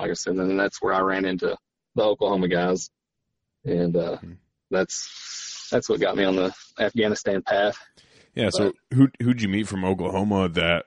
[0.00, 1.56] Like I said, and then that's where I ran into
[1.94, 2.90] the Oklahoma guys,
[3.64, 4.32] and uh, mm-hmm.
[4.70, 7.76] that's that's what got me on the Afghanistan path.
[8.34, 8.46] Yeah.
[8.46, 10.86] But, so who who'd you meet from Oklahoma that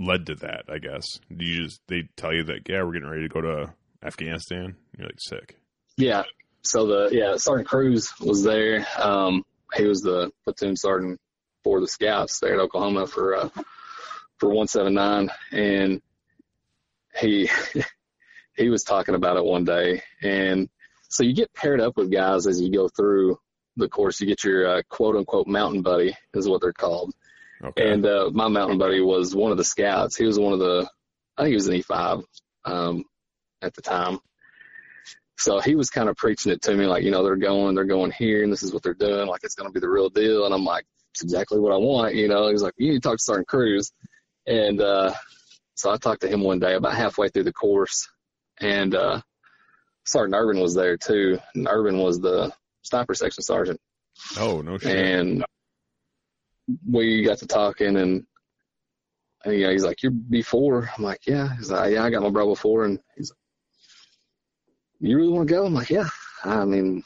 [0.00, 0.64] led to that?
[0.68, 1.20] I guess.
[1.34, 4.76] Do you just they tell you that yeah we're getting ready to go to Afghanistan?
[4.96, 5.56] You're like sick.
[5.96, 6.22] Yeah.
[6.62, 8.86] So the yeah Sergeant Cruz was there.
[8.98, 9.44] Um,
[9.74, 11.20] he was the platoon sergeant
[11.64, 13.48] for the scouts there at Oklahoma for uh,
[14.38, 16.00] for 179, and
[17.20, 17.50] he
[18.58, 20.68] he was talking about it one day, and
[21.08, 23.38] so you get paired up with guys as you go through
[23.76, 24.20] the course.
[24.20, 27.12] You get your uh, quote unquote mountain buddy is what they're called,
[27.64, 27.92] okay.
[27.92, 30.16] and uh, my mountain buddy was one of the scouts.
[30.16, 30.88] He was one of the
[31.38, 32.24] I think he was an E5
[32.64, 33.04] um,
[33.62, 34.18] at the time.
[35.38, 37.84] So he was kind of preaching it to me, like, you know, they're going, they're
[37.84, 40.10] going here, and this is what they're doing, like it's going to be the real
[40.10, 40.44] deal.
[40.44, 42.48] And I'm like, it's exactly what I want, you know.
[42.50, 43.92] He's like, you need to talk to Sergeant Cruz,
[44.48, 45.14] and uh,
[45.76, 48.08] so I talked to him one day about halfway through the course,
[48.60, 49.20] and uh,
[50.04, 51.38] Sergeant Urban was there too.
[51.54, 52.52] And Urban was the
[52.82, 53.80] sniper section sergeant.
[54.38, 54.96] Oh no shit.
[54.96, 55.44] And
[56.88, 58.26] we got to talking, and,
[59.44, 62.22] and you know, he's like, "You're B4." I'm like, "Yeah." He's like, "Yeah, I got
[62.22, 66.08] my bro before," and he's like, "You really want to go?" I'm like, "Yeah."
[66.44, 67.04] I mean,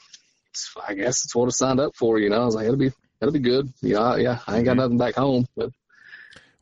[0.87, 2.19] I guess it's what I signed up for.
[2.19, 4.65] You know, I was like, "It'll be, it'll be good." You know, yeah, I ain't
[4.65, 4.81] got mm-hmm.
[4.81, 5.71] nothing back home, but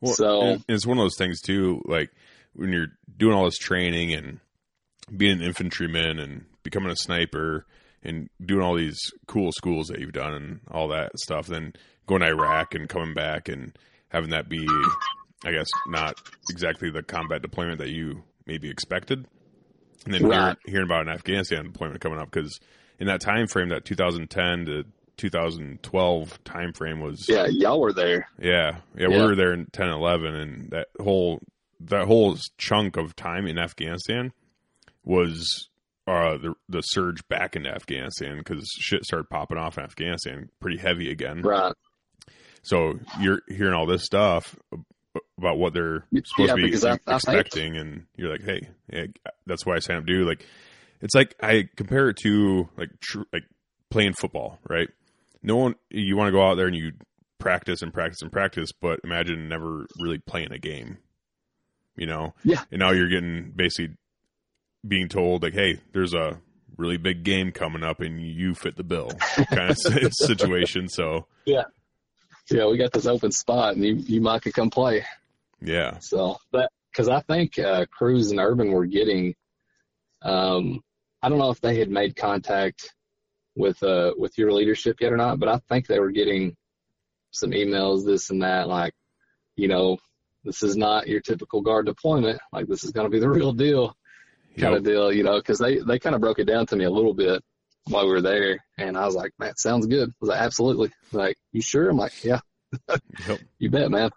[0.01, 1.81] well, so it's one of those things too.
[1.85, 2.11] Like
[2.53, 4.39] when you're doing all this training and
[5.15, 7.65] being an infantryman and becoming a sniper
[8.03, 11.73] and doing all these cool schools that you've done and all that stuff, then
[12.07, 13.77] going to Iraq and coming back and
[14.09, 14.67] having that be,
[15.45, 16.15] I guess, not
[16.49, 19.25] exactly the combat deployment that you maybe expected,
[20.05, 20.57] and then right.
[20.65, 22.59] hearing about an Afghanistan deployment coming up because
[22.99, 24.85] in that time frame, that 2010 to
[25.17, 28.27] 2012 time frame was yeah y'all were there.
[28.39, 29.07] Yeah, yeah, yeah.
[29.07, 31.39] we were there in 10 11 and that whole
[31.81, 34.33] that whole chunk of time in afghanistan
[35.03, 35.69] was
[36.07, 40.77] uh, the the surge back into Afghanistan because shit started popping off in Afghanistan pretty
[40.77, 41.41] heavy again.
[41.41, 41.73] Right.
[42.63, 44.55] So you're hearing all this stuff
[45.37, 49.05] about what they're supposed yeah, to be I, expecting, I and you're like, hey, yeah,
[49.47, 50.27] that's why I signed up to do.
[50.27, 50.45] Like,
[51.01, 53.43] it's like I compare it to like tr- like
[53.89, 54.89] playing football, right?
[55.43, 56.91] No one you want to go out there and you
[57.39, 60.99] practice and practice and practice, but imagine never really playing a game,
[61.95, 62.33] you know?
[62.43, 62.63] Yeah.
[62.71, 63.95] And now you're getting basically
[64.87, 66.39] being told like, "Hey, there's a
[66.77, 69.11] really big game coming up, and you fit the bill,"
[69.53, 69.77] kind of
[70.11, 70.87] situation.
[70.87, 71.63] So yeah,
[72.49, 75.05] yeah, we got this open spot, and you you might could come play.
[75.61, 75.99] Yeah.
[75.99, 79.35] So, but because I think uh, Cruz and Urban were getting,
[80.21, 80.81] um,
[81.21, 82.93] I don't know if they had made contact
[83.55, 86.55] with uh with your leadership yet or not, but I think they were getting
[87.31, 88.93] some emails, this and that, like,
[89.55, 89.97] you know,
[90.43, 92.39] this is not your typical guard deployment.
[92.51, 93.95] Like this is going to be the real deal
[94.57, 94.79] kind yep.
[94.79, 96.89] of deal, you know, because they they kind of broke it down to me a
[96.89, 97.43] little bit
[97.87, 100.91] while we were there, and I was like, "Man, sounds good." I was like, "Absolutely."
[101.11, 101.89] Like, you sure?
[101.89, 102.39] I'm like, "Yeah,
[103.27, 103.39] yep.
[103.59, 104.11] you bet, man."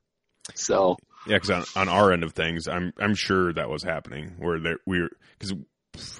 [0.55, 4.35] So yeah, because on, on our end of things, I'm I'm sure that was happening
[4.39, 5.55] where there we were because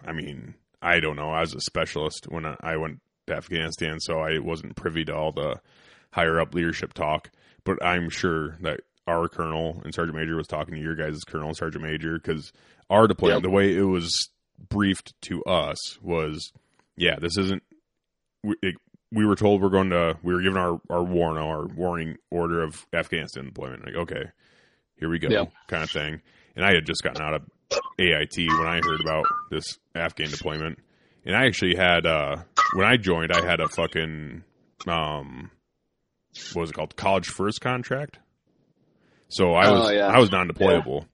[0.07, 1.31] I mean I don't know.
[1.31, 5.15] I was a specialist when I, I went to Afghanistan, so I wasn't privy to
[5.15, 5.61] all the
[6.13, 7.31] higher up leadership talk.
[7.65, 11.49] But I'm sure that our colonel and sergeant major was talking to your guys' colonel
[11.49, 12.53] and sergeant major because
[12.91, 13.51] our deployment, yep.
[13.51, 14.31] the way it was
[14.69, 16.53] briefed to us was,
[16.97, 17.63] yeah, this isn't.
[18.43, 18.75] We, it,
[19.11, 20.19] we were told we're going to.
[20.23, 23.87] We were given our our warning, our warning order of Afghanistan deployment.
[23.87, 24.25] Like, okay,
[24.97, 25.53] here we go, yep.
[25.69, 26.21] kind of thing.
[26.57, 27.43] And I had just gotten out of
[27.99, 30.79] AIT when I heard about this Afghan deployment,
[31.25, 32.37] and I actually had uh
[32.75, 34.43] when I joined, I had a fucking
[34.87, 35.51] um,
[36.53, 38.19] what was it called, college first contract.
[39.29, 40.07] So I was oh, yeah.
[40.07, 41.07] I was non deployable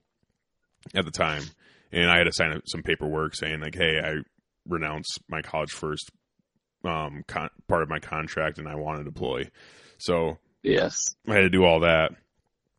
[0.93, 0.99] yeah.
[0.99, 1.43] at the time,
[1.91, 4.15] and I had to sign some paperwork saying like, "Hey, I
[4.67, 6.11] renounce my college first
[6.83, 9.49] um, con- part of my contract, and I want to deploy."
[9.97, 12.11] So yes, I had to do all that.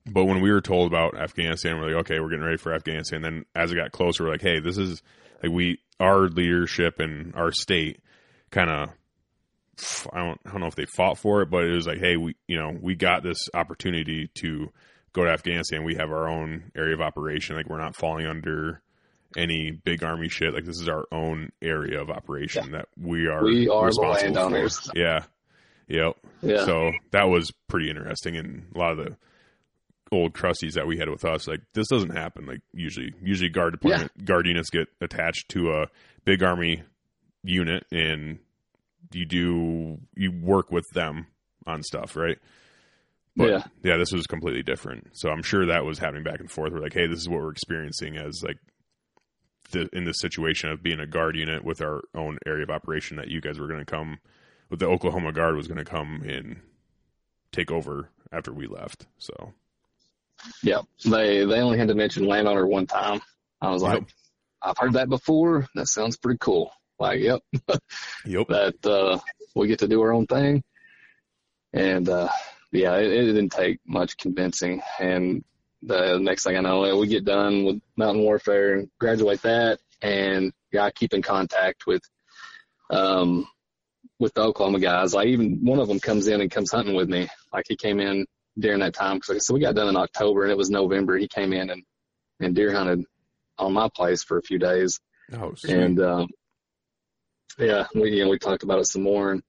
[0.04, 3.22] But when we were told about Afghanistan, we're like, "Okay, we're getting ready for Afghanistan."
[3.22, 5.02] Then as it got closer, we're like, "Hey, this is
[5.42, 8.00] like we our leadership and our state
[8.50, 8.90] kind of
[10.12, 12.16] I don't I don't know if they fought for it, but it was like, hey,
[12.16, 14.70] we you know we got this opportunity to
[15.12, 15.84] go to Afghanistan.
[15.84, 17.56] We have our own area of operation.
[17.56, 18.82] Like we're not falling under
[19.36, 20.54] any big army shit.
[20.54, 22.78] Like this is our own area of operation yeah.
[22.78, 23.44] that we are.
[23.44, 24.78] We are responsible landowners.
[24.80, 24.98] For.
[24.98, 25.24] Yeah.
[25.88, 26.16] Yep.
[26.42, 26.64] Yeah.
[26.64, 29.16] So that was pretty interesting, and a lot of the
[30.10, 32.46] old crusties that we had with us, like this doesn't happen.
[32.46, 34.24] Like usually, usually guard department yeah.
[34.24, 35.86] guard units get attached to a
[36.24, 36.82] big army
[37.42, 38.38] unit, and
[39.12, 41.26] you do you work with them
[41.66, 42.38] on stuff, right?
[43.36, 45.08] But yeah, yeah, this was completely different.
[45.12, 46.72] So I'm sure that was happening back and forth.
[46.72, 48.58] We're like, hey, this is what we're experiencing as like
[49.72, 53.16] the, in this situation of being a guard unit with our own area of operation
[53.16, 54.18] that you guys were going to come
[54.70, 56.56] with the Oklahoma Guard was going to come and
[57.52, 59.06] take over after we left.
[59.18, 59.52] So,
[60.62, 63.20] yeah, they they only had to mention landowner one time.
[63.60, 64.08] I was like, yep.
[64.62, 65.66] I've heard that before.
[65.74, 66.72] That sounds pretty cool.
[66.98, 67.42] Like, yep,
[68.24, 68.48] yep.
[68.48, 69.18] that uh,
[69.54, 70.62] we get to do our own thing,
[71.72, 72.28] and uh,
[72.70, 74.80] yeah, it, it didn't take much convincing.
[74.98, 75.44] And
[75.82, 80.52] the next thing I know, we get done with mountain warfare and graduate that, and
[80.72, 82.02] yeah, I keep in contact with
[82.90, 83.46] um
[84.18, 85.14] with the Oklahoma guys.
[85.14, 87.28] Like even one of them comes in and comes hunting with me.
[87.52, 88.26] Like he came in
[88.58, 91.16] during that time because said, we got done in October and it was November.
[91.16, 91.82] He came in and
[92.40, 93.04] and deer hunted
[93.58, 95.00] on my place for a few days.
[95.32, 95.74] Oh, sweet.
[95.74, 96.28] and um,
[97.58, 99.32] yeah, we you know we talked about it some more.
[99.32, 99.42] And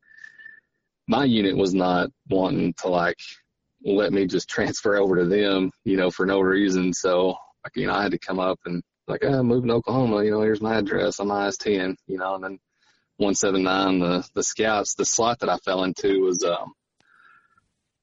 [1.08, 3.20] my unit was not wanting to like
[3.84, 6.94] let me just transfer over to them, you know, for no reason.
[6.94, 9.76] So like you know I had to come up and like, oh, I'm moving to
[9.76, 10.24] Oklahoma.
[10.24, 11.20] You know, here's my address.
[11.20, 11.96] I'm IS10.
[12.08, 12.60] You know, and then
[13.18, 16.74] 179, the, the scouts, the slot that I fell into was, um,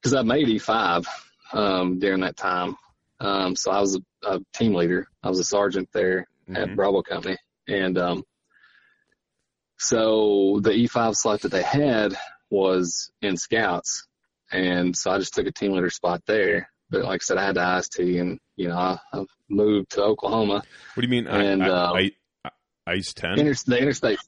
[0.03, 1.05] cause I made E5,
[1.53, 2.75] um, during that time.
[3.19, 5.07] Um, so I was a, a team leader.
[5.21, 6.55] I was a sergeant there mm-hmm.
[6.55, 7.37] at Bravo Company.
[7.67, 8.23] And, um,
[9.77, 12.15] so the E5 slot that they had
[12.49, 14.07] was in scouts.
[14.51, 16.69] And so I just took a team leader spot there.
[16.89, 20.03] But like I said, I had to IST and, you know, I, I moved to
[20.03, 20.63] Oklahoma.
[20.93, 21.27] What do you mean?
[21.27, 21.93] And, I, I, uh,
[22.45, 23.39] I, ICE 10?
[23.39, 24.19] Inter- the interstate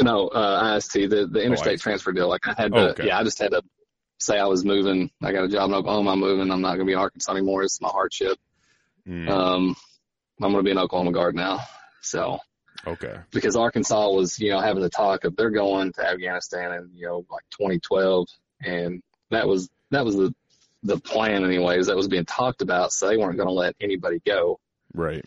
[0.00, 2.28] no, uh, IST, the, the interstate oh, transfer deal.
[2.28, 3.06] Like I had to, oh, okay.
[3.06, 3.62] yeah, I just had to
[4.18, 5.10] say I was moving.
[5.22, 6.12] I got a job in Oklahoma.
[6.12, 6.50] I'm moving.
[6.50, 7.62] I'm not going to be in Arkansas anymore.
[7.62, 8.38] It's my hardship.
[9.06, 9.28] Mm.
[9.28, 9.76] Um,
[10.40, 11.60] I'm going to be in Oklahoma Guard now.
[12.00, 12.38] So,
[12.86, 13.16] okay.
[13.30, 17.06] Because Arkansas was, you know, having the talk of they're going to Afghanistan in, you
[17.06, 18.28] know, like 2012.
[18.64, 19.02] And
[19.32, 20.34] that was, that was the,
[20.82, 21.86] the plan anyways.
[21.86, 22.92] That was being talked about.
[22.92, 24.60] So they weren't going to let anybody go.
[24.94, 25.24] Right.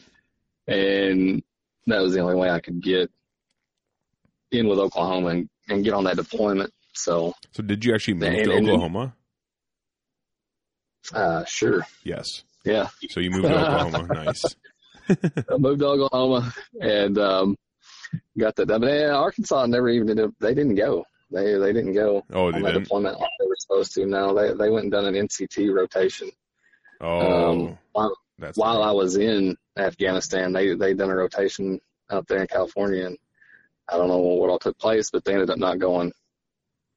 [0.68, 1.44] And
[1.88, 3.12] that was the only way I could get
[4.52, 6.72] in with Oklahoma and, and get on that deployment.
[6.94, 9.16] So, so did you actually move and, to Oklahoma?
[11.14, 11.86] Uh, sure.
[12.04, 12.44] Yes.
[12.64, 12.88] Yeah.
[13.10, 14.14] So you moved to Oklahoma.
[14.26, 14.56] nice.
[15.10, 17.58] I moved to Oklahoma and um,
[18.38, 18.68] got that.
[18.68, 20.32] But Arkansas never even did.
[20.40, 21.06] They didn't go.
[21.36, 22.84] They they didn't go oh, they on that didn't?
[22.84, 24.06] deployment like they were supposed to.
[24.06, 26.32] No, they they went and done an NTC rotation.
[27.02, 28.16] Oh, um, while,
[28.56, 33.18] while I was in Afghanistan, they they done a rotation out there in California, and
[33.90, 36.14] I don't know what all took place, but they ended up not going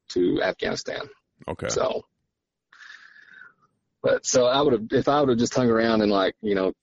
[0.09, 1.01] to Afghanistan.
[1.47, 1.69] Okay.
[1.69, 2.05] So,
[4.01, 6.55] but so I would have, if I would have just hung around and like, you
[6.55, 6.73] know,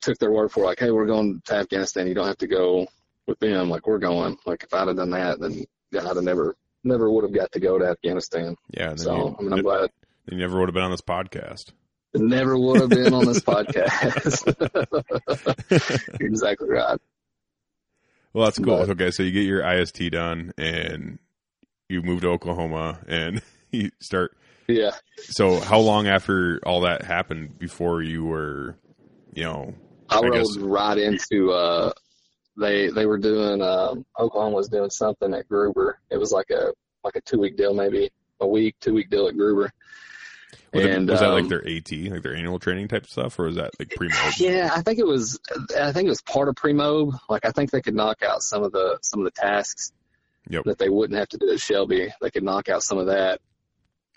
[0.00, 2.06] took their word for like, hey, we're going to Afghanistan.
[2.06, 2.86] You don't have to go
[3.26, 3.68] with them.
[3.68, 4.38] Like we're going.
[4.46, 7.60] Like if I'd have done that, then I'd have never, never would have got to
[7.60, 8.56] go to Afghanistan.
[8.70, 8.94] Yeah.
[8.96, 9.90] So you, I mean, I'm glad.
[10.30, 11.72] You never would have been on this podcast.
[12.14, 14.46] Never would have been on this podcast.
[16.20, 16.98] exactly right.
[18.32, 18.78] Well, that's cool.
[18.78, 21.18] But, okay, so you get your IST done, and
[21.88, 24.36] you move to Oklahoma, and you start.
[24.66, 24.90] Yeah.
[25.16, 28.76] So, how long after all that happened before you were,
[29.34, 29.74] you know?
[30.10, 30.58] I, I guess...
[30.58, 31.52] right into.
[31.52, 31.92] uh
[32.58, 33.62] They they were doing.
[33.62, 36.00] Uh, Oklahoma was doing something at Gruber.
[36.10, 36.72] It was like a
[37.04, 39.72] like a two week deal, maybe a week, two week deal at Gruber.
[40.72, 43.38] Was, and, it, was that like um, their AT, like their annual training type stuff,
[43.38, 44.34] or was that like pre mob?
[44.38, 45.38] Yeah, I think it was.
[45.78, 47.14] I think it was part of pre mob.
[47.28, 49.92] Like I think they could knock out some of the some of the tasks
[50.48, 50.64] yep.
[50.64, 52.12] that they wouldn't have to do at Shelby.
[52.20, 53.40] They could knock out some of that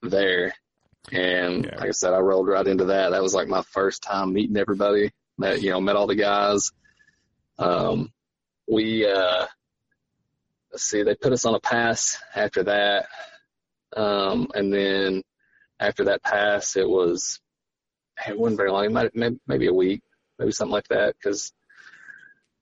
[0.02, 0.54] there.
[1.12, 1.78] And yeah.
[1.78, 3.12] like I said, I rolled right into that.
[3.12, 5.12] That was like my first time meeting everybody.
[5.38, 6.72] Met you know met all the guys.
[7.58, 8.12] Um,
[8.68, 9.46] we uh,
[10.72, 13.08] let's see, they put us on a pass after that,
[13.96, 15.24] um, and then
[15.80, 17.40] after that pass, it was
[18.28, 18.86] it wasn't very long.
[18.86, 20.02] It might maybe, maybe a week,
[20.38, 21.16] maybe something like that.
[21.18, 21.52] Because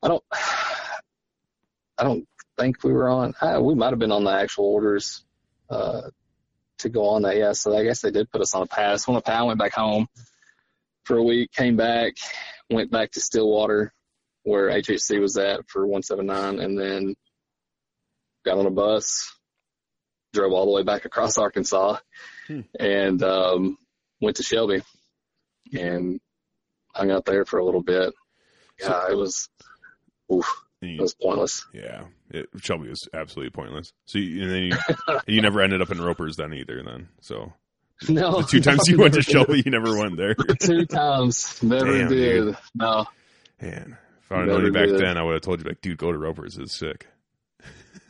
[0.01, 2.27] I don't I don't
[2.57, 3.33] think we were on.
[3.41, 5.23] Uh, we might have been on the actual orders
[5.69, 6.09] uh,
[6.79, 7.37] to go on that.
[7.37, 9.05] Yeah, so I guess they did put us on a pass.
[9.05, 10.07] Pass, I went back home
[11.03, 12.13] for a week, came back,
[12.69, 13.93] went back to Stillwater
[14.43, 17.15] where HHC was at for 179, and then
[18.45, 19.31] got on a bus,
[20.33, 21.97] drove all the way back across Arkansas
[22.47, 22.61] Hmm.
[22.79, 23.77] and um,
[24.21, 24.81] went to Shelby
[25.77, 26.19] and
[26.95, 28.13] hung out there for a little bit.
[28.79, 29.49] Yeah, it was,
[30.33, 30.47] oof,
[30.81, 31.65] And it was pointless.
[31.73, 33.91] yeah, it, Shelby was absolutely pointless.
[34.05, 36.81] So you, and then you, you never ended up in Ropers then either.
[36.83, 37.53] Then so
[38.09, 40.33] No, the two times you went to Shelby, you never went there.
[40.59, 42.45] two times, never Damn, did.
[42.45, 42.57] dude.
[42.73, 43.05] No,
[43.61, 43.97] Man,
[44.29, 46.17] if I'd known you back then, I would have told you like, dude, go to
[46.17, 46.57] Ropers.
[46.57, 47.07] It's sick.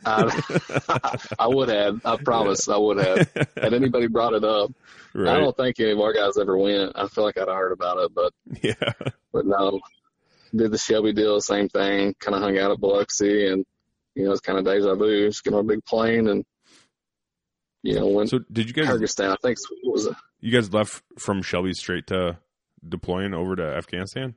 [0.04, 2.00] I, I would have.
[2.04, 3.30] I promise, I would have.
[3.60, 4.72] Had anybody brought it up,
[5.14, 6.92] I don't think any of our guys ever went.
[6.94, 8.92] I feel like I'd have heard about it, but Yeah.
[9.32, 9.80] but no.
[10.54, 12.14] Did the Shelby deal, same thing.
[12.18, 13.64] Kind of hung out at Biloxi, and
[14.14, 15.28] you know it's kind of deja vu.
[15.28, 16.44] Just get on a big plane and
[17.82, 19.30] you know went So did you to guys Kyrgyzstan.
[19.32, 20.08] I think was.
[20.40, 22.38] you guys left from Shelby straight to
[22.86, 24.34] deploying over to Afghanistan?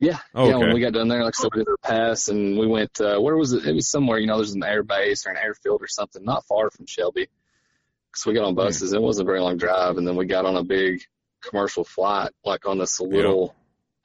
[0.00, 0.54] Yeah, Oh, yeah.
[0.56, 0.64] okay.
[0.66, 3.00] When we got done there, like said, we did our pass, and we went.
[3.00, 3.66] Uh, where was it?
[3.66, 4.18] It was somewhere.
[4.18, 7.28] You know, there's an air base or an airfield or something, not far from Shelby.
[8.14, 8.92] So we got on buses.
[8.92, 11.02] It wasn't a very long drive, and then we got on a big
[11.42, 13.54] commercial flight, like on this little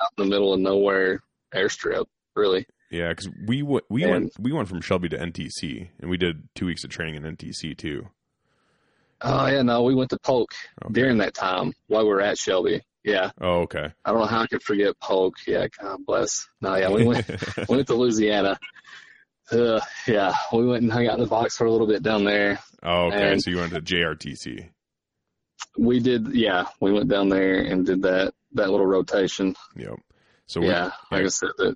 [0.01, 1.21] out in the middle of nowhere
[1.53, 2.05] airstrip.
[2.35, 6.09] Really, Yeah, because we w- we And- went we went from Shelby to NTC, and
[6.09, 8.07] we did two weeks of training in NTC too.
[9.21, 10.51] Oh yeah, no, we went to Polk
[10.83, 10.93] Okay.
[10.93, 12.81] during that time while we were at Shelby.
[13.03, 13.91] Yeah, Oh, okay.
[14.05, 15.35] I don't know how I could forget Polk.
[15.45, 16.47] Yeah, God bless.
[16.61, 17.27] No, yeah, we went
[17.69, 18.57] we went to Louisiana.
[19.51, 22.23] Uh, yeah, we went and hung out in the box for a little bit down
[22.23, 22.59] there.
[22.81, 23.37] oh, okay.
[23.39, 24.69] So you went to JRTC.
[25.77, 29.55] We did, yeah, we went down there and did that that little rotation.
[29.75, 29.95] Yep.
[30.45, 31.75] So we, yeah, like I said, that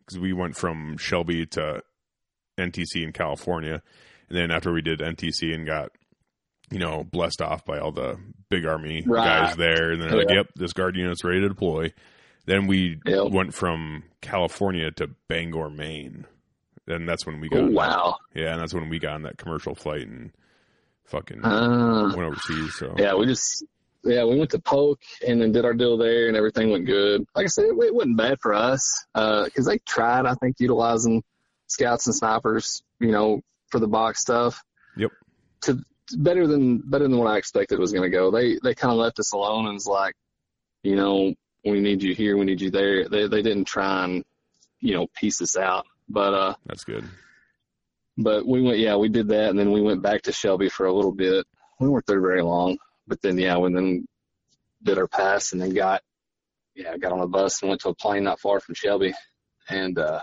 [0.00, 1.82] because we went from Shelby to
[2.58, 3.82] NTC in California,
[4.28, 5.90] and then after we did NTC and got
[6.72, 8.18] you know blessed off by all the
[8.48, 9.24] big army Right.
[9.46, 11.92] guys there, and then they're like, "Yep, this guard unit's ready to deploy."
[12.46, 13.30] Then we Yep.
[13.30, 16.26] went from California to Bangor, Maine,
[16.88, 18.16] and that's when we got oh, wow.
[18.34, 20.32] yeah, and that's when we got on that commercial flight and
[21.04, 22.74] fucking Uh, went overseas.
[22.78, 23.64] So yeah, we just
[24.04, 27.24] yeah, we went to Polk and then did our deal there, and everything went good.
[27.36, 31.22] Like I said, it, it wasn't bad for us because they tried, I think, utilizing
[31.68, 34.62] scouts and snipers, you know, for the box stuff.
[34.96, 35.10] Yep.
[35.62, 35.78] To
[36.16, 38.30] better than better than what I expected it was going to go.
[38.30, 40.14] They they kind of left us alone and was like,
[40.82, 41.34] you know,
[41.64, 43.08] we need you here, we need you there.
[43.08, 44.24] They they didn't try and
[44.80, 47.04] you know piece us out, but uh, that's good.
[48.18, 50.86] but we went, yeah, we did that, and then we went back to Shelby for
[50.86, 51.46] a little bit.
[51.80, 54.06] We weren't there very long, but then yeah, we then
[54.82, 56.02] did our pass, and then got,
[56.74, 59.14] yeah, got on a bus and went to a plane not far from Shelby,
[59.68, 60.20] and uh,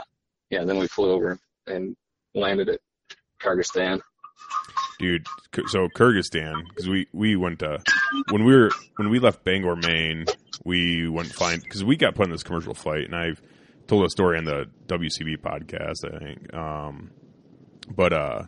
[0.50, 1.96] yeah, then we flew over and
[2.36, 2.80] landed at
[3.42, 4.02] Kyrgyzstan.
[5.00, 5.26] Dude.
[5.68, 7.80] So Kyrgyzstan, because we we went to
[8.30, 10.26] when we were when we left Bangor, Maine,
[10.64, 13.42] we went find because we got put on this commercial flight, and I've
[13.88, 16.54] told a story on the WCB podcast, I think.
[16.54, 17.12] Um,
[17.96, 18.44] but uh,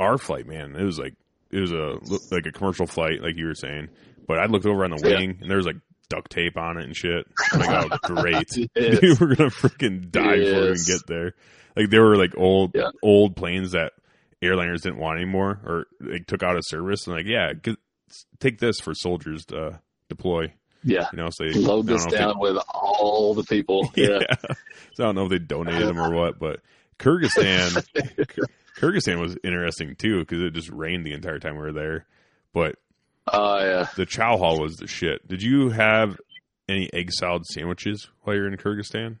[0.00, 1.14] our flight, man, it was like
[1.50, 1.98] it was a
[2.34, 3.88] like a commercial flight, like you were saying.
[4.26, 5.18] But I looked over on the Yeah.
[5.18, 5.76] wing, and there was like
[6.08, 7.26] duct tape on it and shit.
[7.52, 8.46] I'm like, oh, great.
[8.56, 8.66] Yes.
[9.00, 10.86] Dude, we're gonna freaking die before we even Yes.
[10.86, 11.34] get there.
[11.76, 12.90] Like there were like old Yeah.
[13.02, 13.92] old planes that
[14.44, 17.76] airliners didn't want anymore or like took out of service and like yeah get,
[18.40, 22.16] take this for soldiers to deploy Yeah, you know so they load this don't know
[22.16, 23.90] if down with all the people.
[23.96, 24.54] Yeah, yeah.
[24.94, 26.60] so I don't know if they donated them or what but
[26.98, 27.84] Kyrgyzstan
[28.78, 32.06] Kyrgyzstan was interesting too because it just rained the entire time we were there
[32.52, 32.76] but
[33.32, 33.88] oh yeah.
[33.96, 36.18] the chow hall was the shit did you have
[36.68, 39.18] any egg salad sandwiches while you're in Kyrgyzstan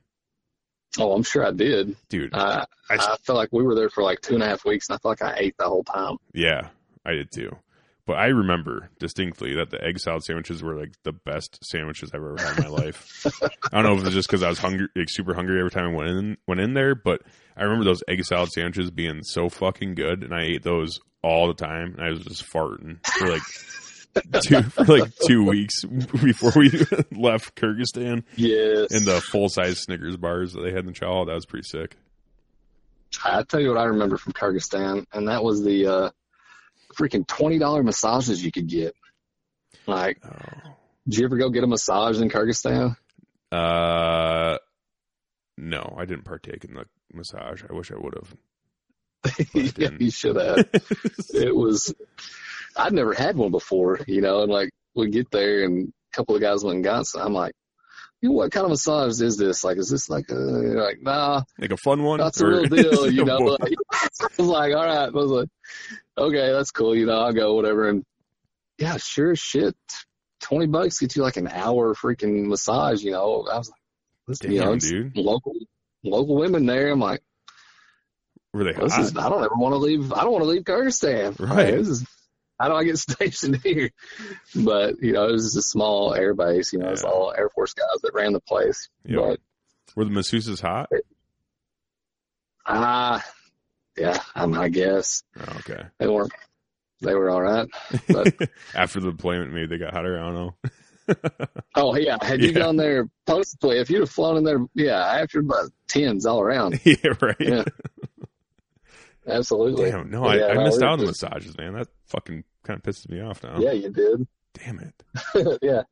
[0.98, 1.96] Oh, I'm sure I did.
[2.08, 4.64] dude Uh, I- I felt like we were there for like two and a half
[4.64, 6.16] weeks, and I felt like I ate the whole time.
[6.34, 6.68] Yeah,
[7.04, 7.56] I did too.
[8.06, 12.20] But I remember distinctly that the egg salad sandwiches were like the best sandwiches I've
[12.20, 13.24] ever had in my life.
[13.72, 15.70] I don't know if it was just because I was hungry, like super hungry every
[15.70, 17.22] time I went in went in there, but
[17.56, 21.48] I remember those egg salad sandwiches being so fucking good, and I ate those all
[21.48, 23.40] the time, and I was just farting for like
[24.42, 26.70] two for like two weeks before we
[27.12, 28.24] left Kyrgyzstan.
[28.36, 28.92] Yes.
[28.92, 31.66] And the full size Snickers bars that they had in the chow, that was pretty
[31.68, 31.96] sick.
[33.24, 36.10] I tell you what I remember from Kyrgyzstan, and that was the uh,
[36.96, 38.94] freaking twenty dollar massages you could get.
[39.86, 40.70] Like, Oh.
[41.06, 42.96] did you ever go get a massage in Kyrgyzstan?
[43.52, 44.58] Uh,
[45.56, 47.62] no, I didn't partake in the massage.
[47.68, 48.34] I wish I would have.
[49.54, 50.68] yeah, you should have.
[51.34, 51.94] it was.
[52.76, 56.34] I'd never had one before, you know, and like we get there, and a couple
[56.34, 57.22] of guys went and got some.
[57.22, 57.52] I'm like,
[58.20, 59.64] you know, what kind of massage is this?
[59.64, 62.18] Like, is this like a you're like, nah, like a fun one.
[62.18, 63.38] that's Or- real deal, you know.
[63.38, 65.48] Like, I was like, all right, I was like,
[66.18, 67.88] okay, that's cool, you know, I'll go, whatever.
[67.88, 68.04] And
[68.78, 69.76] yeah, sure as shit,
[70.40, 73.46] twenty bucks gets you like an hour freaking massage, you know.
[73.50, 73.78] I was like,
[74.28, 75.16] this, you know, dude.
[75.16, 75.54] local
[76.02, 76.90] local women there.
[76.90, 77.20] I'm like,
[78.52, 79.00] Were they This hot?
[79.02, 80.12] is, I don't ever want to leave.
[80.12, 81.38] I don't want to leave Kyrgyzstan.
[81.38, 81.72] Right.
[81.76, 82.06] This is,
[82.58, 83.90] how do I get stationed here?
[84.54, 86.72] But you know, it was just a small air base.
[86.72, 87.10] You know, it's Yeah.
[87.10, 88.88] all Air Force guys that ran the place.
[89.06, 89.20] Yep.
[89.20, 89.40] But
[89.96, 90.88] Were the masseuses hot?
[92.66, 93.24] ah,
[93.96, 95.82] yeah, I, mean, I guess Oh, okay.
[95.98, 96.32] they weren't.
[97.00, 97.68] They were all right.
[98.08, 98.34] But
[98.74, 100.18] After the deployment, maybe they got hotter.
[100.18, 100.54] I don't know.
[101.74, 102.52] oh yeah, had you Yeah.
[102.60, 106.40] gone there post play, if you'd have flown in there, yeah, after about tens all
[106.40, 106.80] around.
[106.84, 107.36] yeah, right.
[107.38, 107.64] Yeah.
[109.26, 109.90] Absolutely.
[109.90, 111.74] Damn, no, I, Yeah, I no, missed out on the just- massages, man.
[111.74, 113.58] That fucking kind of pisses me off now.
[113.58, 114.26] Yeah, you did.
[114.54, 115.58] Damn it.
[115.62, 115.82] yeah.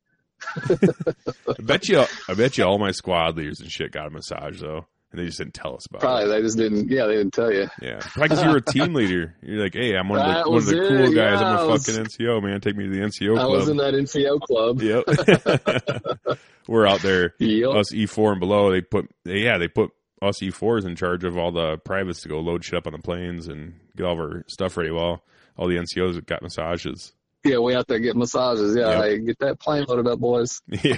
[1.47, 4.59] I bet you, I bet you, all my squad leaders and shit got a massage
[4.61, 6.01] though, and they just didn't tell us about it.
[6.01, 6.27] Probably it.
[6.27, 6.89] they just didn't.
[6.89, 7.69] Yeah, they didn't tell you.
[7.81, 9.35] Yeah, probably because you were a team leader.
[9.41, 11.39] You're like, hey, I'm one of That the one of the cool it, guys.
[11.39, 12.59] yeah, I'm a was- fucking NCO man.
[12.61, 13.45] Take me to the NCO Club.
[13.45, 14.81] I was in that NCO club.
[14.81, 16.39] Yep.
[16.67, 17.35] we're out there.
[17.39, 17.69] Yep.
[17.75, 19.91] Us E4 and below, they put, yeah, they put
[20.23, 22.99] us E4s in charge of all the privates to go load shit up on the
[22.99, 24.91] planes and get all of our stuff ready.
[24.91, 25.23] While
[25.57, 27.13] all the NCOs got massages.
[27.45, 28.75] Yeah, we out there getting massages.
[28.75, 29.03] Yeah, Yep.
[29.03, 30.61] hey, get that plane loaded up, boys.
[30.83, 30.95] Yeah.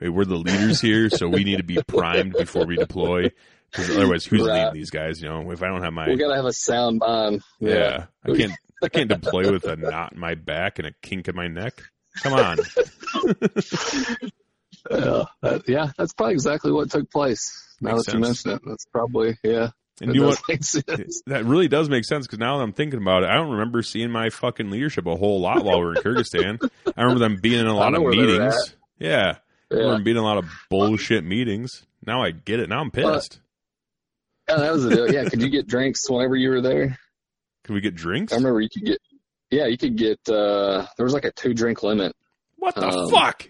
[0.00, 3.30] We're the leaders here, so we need to be primed before we deploy.
[3.70, 4.58] Because otherwise, who's Right.
[4.64, 5.20] leading these guys?
[5.22, 7.42] You know, if I don't have my We gotta have a sound mind.
[7.60, 8.52] yeah, I can't
[8.82, 11.82] I can't deploy with a knot in my back and a kink in my neck.
[12.22, 12.58] Come on,
[14.90, 17.66] Yeah, that- yeah, that's probably exactly what took place.
[17.80, 18.44] Now Makes that you sense.
[18.46, 19.70] mention it, that's probably yeah.
[20.00, 20.40] and that you know what?
[21.26, 23.82] That really does make sense because now that I'm thinking about it, I don't remember
[23.82, 26.70] seeing my fucking leadership a whole lot while we were in Kyrgyzstan.
[26.96, 28.74] I remember them being in a lot of where they were meetings.
[28.98, 29.36] Yeah,
[29.70, 29.80] I Yeah.
[29.80, 31.86] remember being in a lot of bullshit meetings.
[32.06, 32.68] Now I get it.
[32.68, 33.40] Now I'm pissed.
[34.48, 35.12] yeah, that was the deal.
[35.12, 36.98] Yeah, could you get drinks whenever you were there?
[37.64, 38.32] Could we get drinks?
[38.32, 38.98] I remember you could get.
[39.50, 40.18] Yeah, you could get.
[40.28, 42.14] uh There was like a two drink limit.
[42.56, 43.48] What the Um, fuck?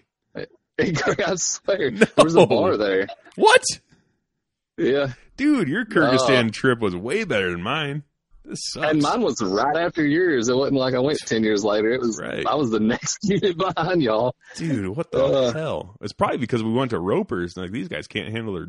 [1.27, 1.99] I swear, No.
[2.15, 3.07] there was a bar there.
[3.35, 3.63] What?
[4.77, 8.03] Yeah, Dude, your Kyrgyzstan trip was way better than mine.
[8.75, 10.49] And mine was right after yours.
[10.49, 11.89] It wasn't like I went ten years later.
[11.91, 12.19] It was.
[12.19, 12.45] Right.
[12.45, 14.35] I was the next unit behind y'all.
[14.57, 15.53] Dude, what the Uh.
[15.53, 15.95] hell?
[16.01, 17.55] It's probably because we went to Ropers.
[17.55, 18.67] and Like these guys can't handle their.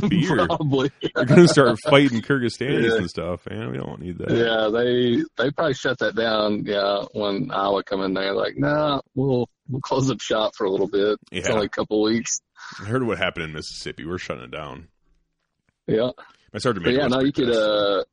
[0.08, 0.46] Beer.
[0.46, 0.90] Probably.
[1.14, 2.96] They're gonna start fighting Kyrgyzstanis Yeah.
[2.96, 3.72] and stuff, man.
[3.72, 4.30] We don't need that.
[4.30, 6.64] Yeah, they they probably shut that down.
[6.64, 10.70] Yeah, when Iowa come in there, like, nah, we'll we'll close up shop for a
[10.70, 11.18] little bit.
[11.32, 12.40] It's only a couple weeks.
[12.80, 14.06] I heard what happened in Mississippi.
[14.06, 14.88] We're shutting it down.
[15.86, 16.10] Yeah,
[16.52, 18.04] My sergeant but major yeah, was no, you could uh,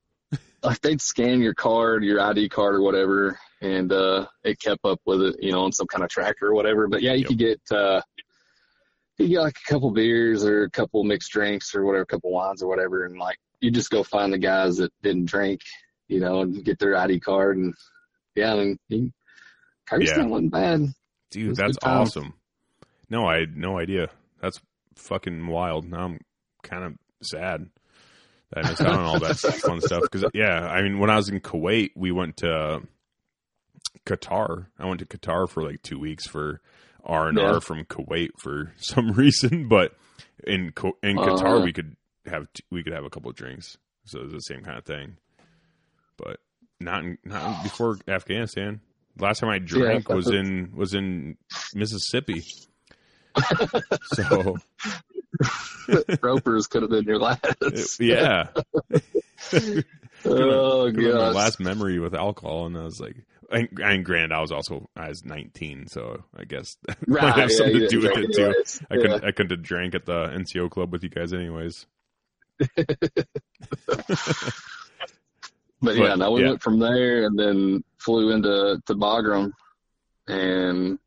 [0.63, 4.99] like they'd scan your card, your ID card or whatever, and uh, it kept up
[5.05, 6.87] with it, you know, on some kind of tracker or whatever.
[6.87, 7.27] But yeah, you Yep.
[7.27, 8.01] could get uh,
[9.17, 12.31] you get like a couple beers or a couple mixed drinks or whatever, a couple
[12.31, 15.61] wines or whatever, and like you just go find the guys that didn't drink,
[16.07, 17.73] you know, and get their ID card and
[18.35, 19.11] yeah, I mean, you,
[19.89, 20.25] Kyrgyzstan Yeah.
[20.27, 20.81] wasn't bad.
[21.31, 22.33] Dude, was that's awesome.
[23.09, 24.07] No, I had no idea.
[24.41, 24.59] That's
[24.95, 25.85] fucking wild.
[25.89, 26.19] Now I'm
[26.63, 27.69] kind of sad
[28.51, 30.03] that I missed out on all that fun stuff.
[30.03, 32.81] Because yeah, I mean, when I was in Kuwait, we went to
[34.05, 34.67] Qatar.
[34.79, 36.61] I went to Qatar for like two weeks for
[37.03, 39.67] R and R from Kuwait for some reason.
[39.67, 39.93] But
[40.45, 40.73] in
[41.03, 41.23] in Uh.
[41.25, 41.95] Qatar, we could
[42.25, 43.77] have we could have a couple of drinks.
[44.05, 45.17] So it was the same kind of thing.
[46.17, 46.39] But
[46.79, 48.81] not in, not before Afghanistan.
[49.19, 51.37] Last time I drank that's was in was in
[51.75, 52.43] Mississippi.
[54.13, 54.57] so
[56.21, 57.99] Ropers could have been your last.
[57.99, 58.47] yeah,
[60.25, 61.35] oh god.
[61.35, 63.15] last memory with alcohol, and I was like,
[63.51, 67.37] and, and granted, I was also I was 19, so I guess that might have
[67.37, 68.45] yeah, something to do with it too.
[68.45, 68.81] anyways.
[68.89, 71.85] I couldn't I couldn't have drank at the NCO club with you guys anyways.
[75.81, 76.49] But yeah, But, no, we yeah.
[76.49, 79.51] went from there and then flew into to Bagram
[80.27, 80.99] and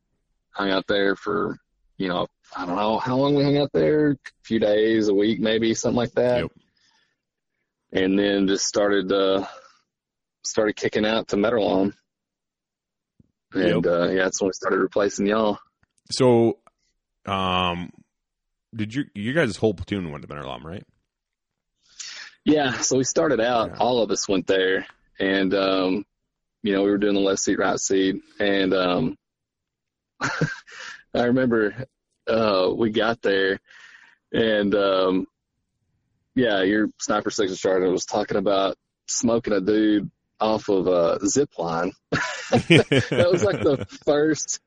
[0.51, 1.59] hung out there for,
[1.97, 2.27] you know,
[2.57, 5.75] I don't know how long we hung out there, a few days, a week, maybe
[5.75, 6.43] something like that.
[6.43, 6.53] Yep.
[7.93, 9.47] And then just started, uh,
[10.45, 11.95] started kicking out to Mehtarlam.
[13.53, 13.87] And, Yep.
[13.87, 15.59] uh, yeah, that's when we started replacing y'all.
[16.11, 16.59] So,
[17.27, 17.91] um,
[18.75, 20.85] did you you guys' whole platoon went to Benderlam, right?
[22.45, 23.77] Yeah, so we started out, Yeah.
[23.79, 24.87] all of us went there,
[25.19, 26.05] and um,
[26.63, 29.17] you know, we were doing the left seat, right seat, and um,
[30.21, 31.87] I remember
[32.29, 33.61] uh, we got there,
[34.33, 35.27] and um,
[36.35, 38.77] yeah, your sniper section sergeant was talking about
[39.07, 40.11] smoking a dude
[40.41, 41.93] off of a zip line.
[42.11, 44.61] that was like the first.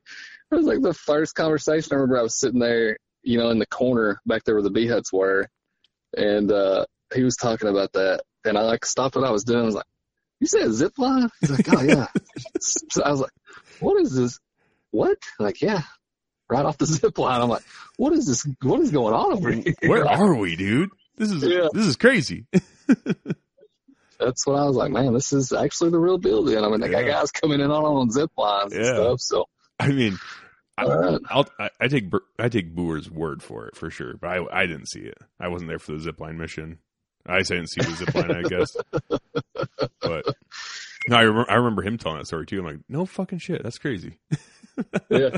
[0.50, 1.90] It was like the first conversation.
[1.92, 4.70] I remember I was sitting there, you know, in the corner back there where the
[4.70, 5.48] B huts were,
[6.16, 9.60] and uh, he was talking about that, and I like stopped what I was doing.
[9.60, 9.86] I was like,
[10.40, 12.06] "You said zip line?" He's like, "Oh yeah."
[12.60, 13.32] so I was like,
[13.80, 14.38] "What is this?
[14.90, 15.82] What?" Like, yeah,
[16.50, 17.40] right off the zip line.
[17.40, 17.62] I'm like,
[17.96, 18.46] "What is this?
[18.62, 20.90] What is going on over here?" Where are we, dude?
[21.16, 21.68] This is Yeah.
[21.72, 22.46] this is crazy.
[24.18, 26.42] that's what I was like, man, this is actually the real deal.
[26.44, 29.20] Then I mean, they got guys coming in on on zip lines and stuff.
[29.20, 29.44] So
[29.78, 30.18] I mean,
[30.76, 31.20] I, right.
[31.28, 32.04] I'll, I, I take
[32.38, 35.18] I take Boer's word for it for sure, but I I didn't see it.
[35.40, 36.78] I wasn't there for the zipline mission.
[37.26, 38.76] I didn't see the zipline, I guess.
[40.00, 40.24] But
[41.08, 42.60] no, I remember I remember him telling that story too.
[42.60, 44.18] I'm like, no fucking shit, that's crazy.
[45.10, 45.36] yeah,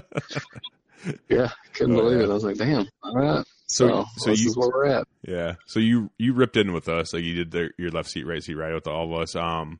[1.29, 2.25] yeah, couldn't Oh, believe yeah.
[2.27, 2.31] it.
[2.31, 3.45] I was like, damn, all right.
[3.67, 5.07] So- So, so this you- is where we're at.
[5.23, 5.55] Yeah.
[5.67, 8.43] So you you ripped in with us, like you did the, your left seat, right
[8.43, 9.37] seat, right with all of us.
[9.37, 9.79] Um,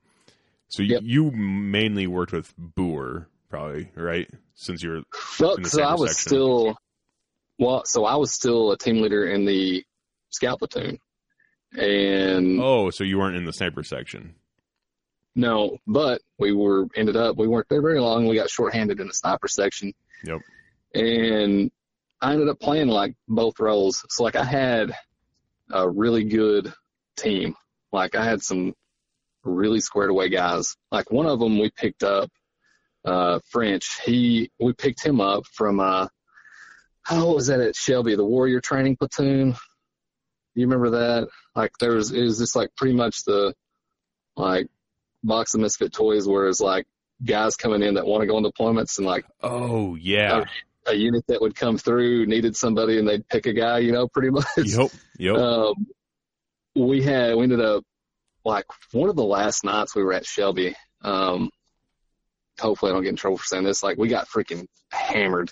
[0.69, 1.03] so you, Yep.
[1.05, 5.03] you mainly worked with Boer, probably right, since you were
[5.41, 6.29] Well, so I was section.
[6.29, 6.77] still,
[7.59, 9.85] well, so I was still a team leader in the
[10.31, 10.99] scout platoon,
[11.77, 14.35] and oh, so you weren't in the sniper section.
[15.35, 18.27] no, but we were ended up we weren't there very long.
[18.29, 19.93] We got shorthanded in the sniper section.
[20.25, 20.41] Yep.
[20.95, 21.71] And
[22.21, 24.05] I ended up playing like both roles.
[24.09, 24.93] So like I had
[25.71, 26.73] a really good
[27.17, 27.55] team.
[27.93, 28.75] Like I had some
[29.45, 30.77] really squared away guys.
[30.91, 32.31] Like one of them we picked up,
[33.05, 34.01] uh, French.
[34.05, 36.09] He we picked him up from uh,
[37.03, 39.55] how was that at Shelby, the Warrior Training Platoon.
[40.55, 41.29] You remember that?
[41.55, 43.55] Like there was it was just like pretty much the
[44.37, 44.69] like
[45.23, 46.87] box of misfit toys, where it's like
[47.25, 50.45] guys coming in that want to go on deployments and like Oh yeah.
[50.87, 54.09] A unit that would come through needed somebody and they'd pick a guy, you know,
[54.09, 54.47] pretty much.
[54.57, 54.91] yep.
[55.19, 55.37] Yep.
[55.37, 55.87] Um,
[56.75, 57.85] we had, we ended up
[58.45, 60.75] like one of the last nights we were at Shelby.
[61.03, 61.51] Um,
[62.59, 63.83] hopefully I don't get in trouble for saying this.
[63.83, 65.51] Like we got freaking hammered.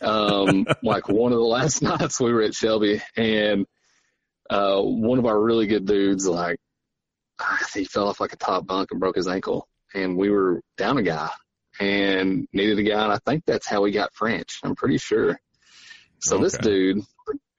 [0.00, 3.66] Um, like one of the last nights we were at Shelby and,
[4.50, 6.56] uh, one of our really good dudes, like,
[7.74, 10.98] he fell off like a top bunk and broke his ankle and we were down
[10.98, 11.30] a guy
[11.80, 13.02] and needed a guy.
[13.04, 14.60] And I think that's how we got French.
[14.62, 15.38] I'm pretty sure.
[16.20, 17.02] So this dude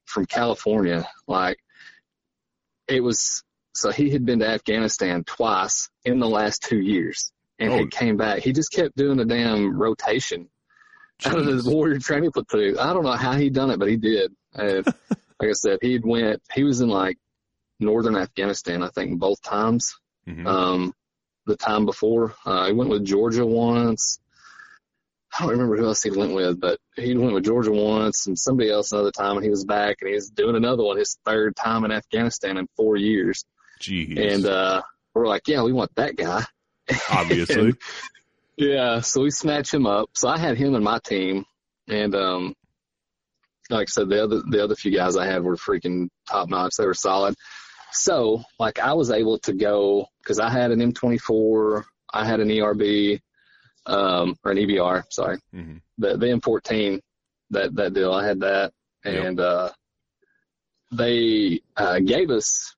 [0.05, 1.57] from California, like
[2.87, 3.43] it was,
[3.73, 7.77] so he had been to Afghanistan twice in the last two years and Oh.
[7.77, 8.39] he came back.
[8.39, 10.49] He just kept doing a damn rotation
[11.25, 12.77] out of his warrior training platoon.
[12.77, 14.33] I don't know how he done it, but he did.
[14.53, 14.85] And
[15.39, 17.17] like I said, he'd went, he was in like
[17.79, 19.95] northern Afghanistan, I think both times.
[20.27, 20.45] Mhm.
[20.45, 20.93] Um,
[21.49, 24.19] the time before, uh, he went with Georgia once.
[25.33, 28.37] I don't remember who else he went with, but he went with Georgia once and
[28.37, 31.17] somebody else another time, and he was back and he was doing another one, his
[31.25, 33.45] third time in Afghanistan in four years.
[33.79, 34.17] Jeez.
[34.17, 34.81] And uh,
[35.13, 36.43] we're like, yeah, we want that guy.
[37.11, 37.69] Obviously.
[37.69, 37.77] And,
[38.57, 40.09] yeah, so we snatched him up.
[40.13, 41.45] So I had him in my team,
[41.87, 42.55] and um,
[43.69, 46.75] like I said, the other the other few guys I had were freaking top notch.
[46.77, 47.35] They were solid.
[47.91, 51.83] So like I was able to go because I had an M24,
[52.13, 53.19] I had an ERB,
[53.85, 56.99] um, or an EBR, sorry, hmm the the M14,
[57.51, 58.13] that that deal.
[58.13, 58.73] I had that,
[59.05, 59.25] Yep.
[59.25, 59.69] and uh,
[60.91, 62.75] they uh, gave us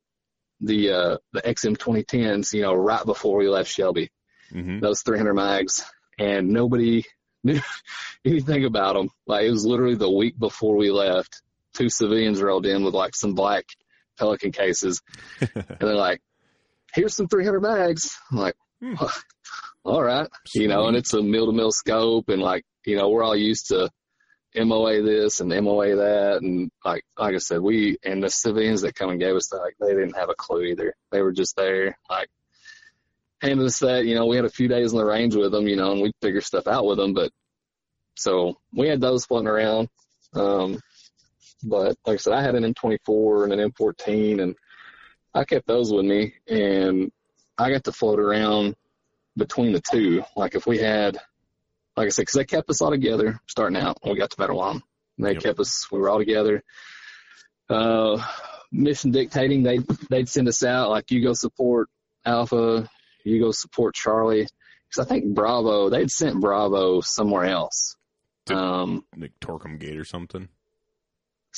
[0.60, 4.12] the uh, the XM 2010s, you know, right before we left Shelby
[4.52, 5.86] hmm those 300 mags,
[6.20, 7.04] and nobody
[7.44, 7.60] knew
[8.26, 9.10] anything about them.
[9.28, 11.42] Like it was literally the week before we left.
[11.74, 13.66] Two civilians rolled in with like some black
[14.22, 15.02] Pelican cases,
[15.42, 16.22] and they're like,
[16.94, 18.94] "Here's some 300 mags." I'm like, Hmm.
[19.84, 23.10] "All right," you know, and it's a mill to mill scope, and like you know,
[23.10, 23.90] we're all used to
[24.56, 28.96] MOA this and MOA that, and like like I said, we and the civilians that
[28.96, 30.94] come and gave us that, like they didn't have a clue either.
[31.12, 32.30] They were just there, like
[33.42, 34.06] handed us that.
[34.06, 36.02] You know, we had a few days in the range with them, you know, and
[36.02, 37.14] we'd figure stuff out with them.
[37.14, 37.32] But
[38.16, 39.90] so we had those floating around.
[40.34, 40.80] Um,
[41.64, 44.56] but like I said, I had an M24 and an M14, and
[45.34, 47.12] I kept those with me, and
[47.58, 48.76] I got to float around
[49.38, 50.24] between the two.
[50.36, 51.18] Like if we had,
[51.96, 54.54] like I said, because they kept us all together starting out when we got to
[54.54, 54.82] Line.
[55.18, 55.42] They Yep.
[55.44, 55.88] kept us.
[55.92, 56.64] We were all together.
[57.70, 58.22] Uh,
[58.72, 59.80] mission dictating, they
[60.10, 61.90] they'd send us out like you go support
[62.26, 62.90] Alpha,
[63.24, 64.48] you go support Charlie.
[64.90, 67.96] Because I think Bravo, they'd sent Bravo somewhere else.
[68.48, 70.50] To- Um, like Torkham Gate or something.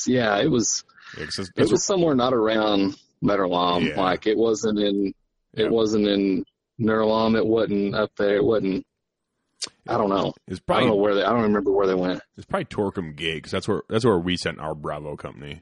[0.08, 0.84] Yeah, it was
[1.18, 3.90] Yeah, that's, it was somewhere not around Mehtarlam.
[3.90, 4.02] Yeah.
[4.02, 5.14] Like it wasn't in
[5.54, 5.66] Yeah.
[5.66, 6.44] it wasn't in
[6.80, 7.38] Nuralam.
[7.38, 8.36] It wasn't up there.
[8.38, 8.86] It wasn't.
[9.88, 10.34] I don't know.
[10.48, 11.24] it's I don't know where they.
[11.24, 12.22] I don't remember where they went.
[12.36, 13.52] it's probably Torkham Gigs.
[13.52, 15.62] that's where that's where we sent our Bravo company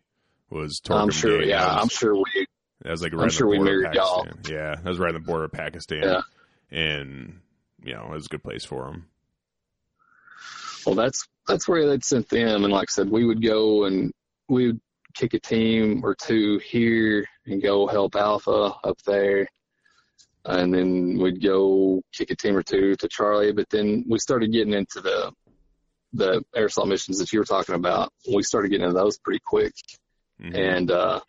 [0.49, 1.39] was Torkham I'm sure.
[1.39, 1.49] Gate.
[1.49, 2.47] Yeah, was- I'm sure we.
[2.83, 4.25] That was like I'm sure we mirrored y'all.
[4.49, 6.01] Yeah, that was right on the border of Pakistan.
[6.03, 6.21] Yeah.
[6.71, 7.41] And
[7.83, 9.05] you know, it was a good place for them.
[10.85, 14.11] Well, that's that's where they'd sent them, and like I said, we would go and
[14.49, 14.81] we would
[15.13, 19.47] kick a team or two here and go help Alpha up there,
[20.45, 23.51] and then we'd go kick a team or two to Charlie.
[23.51, 25.31] But then we started getting into the
[26.13, 28.11] the assault missions that you were talking about.
[28.33, 29.73] We started getting into those pretty quick,
[30.41, 30.57] Mhm.
[30.57, 31.21] and uh,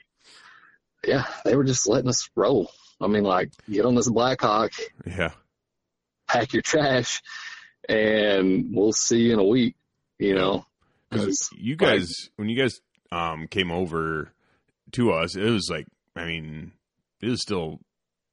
[1.07, 2.71] yeah, they were just letting us roll.
[3.01, 4.73] I mean, like, get on this Blackhawk,
[5.07, 5.33] Yeah.
[6.29, 7.21] pack your trash,
[7.89, 9.77] and we'll see you in a week.
[10.19, 10.67] You know,
[11.57, 12.81] you guys, when you guys
[13.13, 14.33] um, came over
[14.93, 15.87] to us, it was like,
[16.17, 16.73] I mean,
[17.21, 17.79] it was still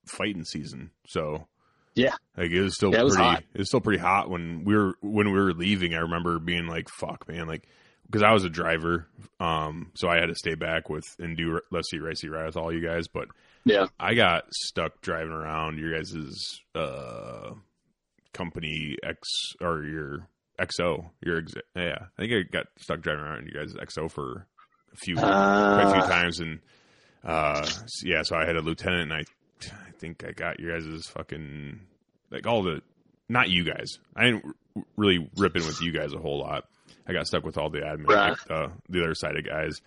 [0.07, 0.91] fighting season.
[1.07, 1.47] So
[1.95, 2.15] Yeah.
[2.37, 3.29] like it was still Yeah, it was pretty.
[3.29, 3.43] hot.
[3.53, 5.93] It was still pretty hot when we were when we were leaving.
[5.93, 7.67] I remember being like, "Fuck, man!" Like
[8.05, 9.07] because I was a driver,
[9.39, 12.57] um, so I had to stay back with and do let's see, ricey ride with
[12.57, 13.07] all you guys.
[13.07, 13.27] But
[13.65, 17.51] yeah, I got stuck driving around your guys's, uh,
[18.33, 19.27] company X
[19.61, 20.27] or your
[20.59, 21.11] XO.
[21.23, 24.47] Your ex- yeah, I think I got stuck driving around your guys' XO for
[24.93, 26.59] a few quite a few uh, times, and
[27.23, 27.67] uh,
[28.03, 29.23] yeah, so I had a lieutenant, and I
[29.87, 31.79] I think I got your guys' fucking
[32.31, 32.81] like all the
[33.27, 33.97] not you guys.
[34.15, 34.45] I didn't
[34.97, 36.65] really rip in with you guys a whole lot.
[37.07, 38.37] I got stuck with all the admin, Right.
[38.49, 39.81] uh, the other side of guys,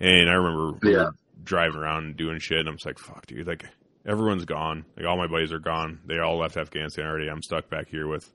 [0.00, 1.04] and I remember we Yeah.
[1.04, 1.12] were
[1.44, 3.64] driving around and doing shit, and I'm just like, fuck, dude, like
[4.06, 6.00] everyone's gone, like all my buddies are gone.
[6.06, 7.28] They all left Afghanistan already.
[7.28, 8.30] I'm stuck back here with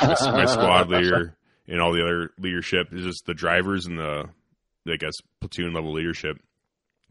[0.00, 1.34] my, my squad leader
[1.68, 2.88] and all the other leadership.
[2.92, 4.28] It's just the drivers and the,
[4.88, 6.38] I guess, platoon level leadership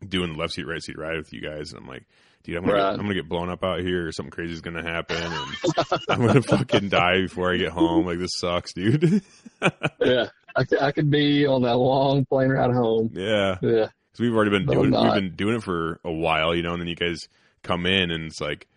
[0.07, 1.71] doing the left seat, right seat ride with you guys.
[1.73, 2.05] And I'm like,
[2.43, 2.91] dude, I'm gonna, Right.
[2.91, 5.55] get, I'm gonna get blown up out here, or something crazy is gonna happen, and
[6.09, 8.05] I'm gonna fucking die before I get home.
[8.05, 9.21] Like this sucks, dude.
[10.01, 10.27] yeah.
[10.55, 13.11] I, could- I could be on that long plane ride home.
[13.13, 16.55] yeah, Yeah, So we've already been No, doing we've been doing it for a while,
[16.55, 17.27] you know, and then you guys
[17.61, 18.67] come in and it's like,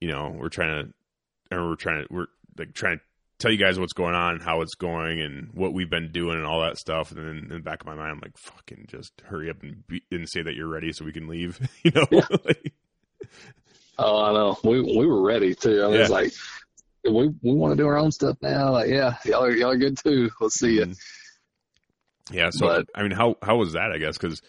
[0.00, 0.86] you know, we're trying
[1.50, 2.26] to or we're trying to we're
[2.58, 3.04] like trying to
[3.42, 6.46] tell you guys what's going on, how it's going and what we've been doing and
[6.46, 7.10] all that stuff.
[7.10, 9.86] And then in the back of my mind I'm like, fucking just hurry up and
[9.86, 11.58] be, and say that you're ready so we can leave.
[11.82, 12.06] you know?
[12.44, 12.72] Like,
[13.98, 14.58] Oh, I know.
[14.64, 15.82] We we were ready too.
[15.82, 16.14] I it's Yeah.
[16.14, 16.32] like
[17.04, 18.72] we we want to do our own stuff now.
[18.72, 20.30] Like, yeah, y'all are y'all are good too.
[20.40, 20.86] Let's see you.
[20.86, 20.96] Mhm.
[22.30, 23.92] Yeah, so But- I mean, how how was that?
[23.92, 24.40] I guess because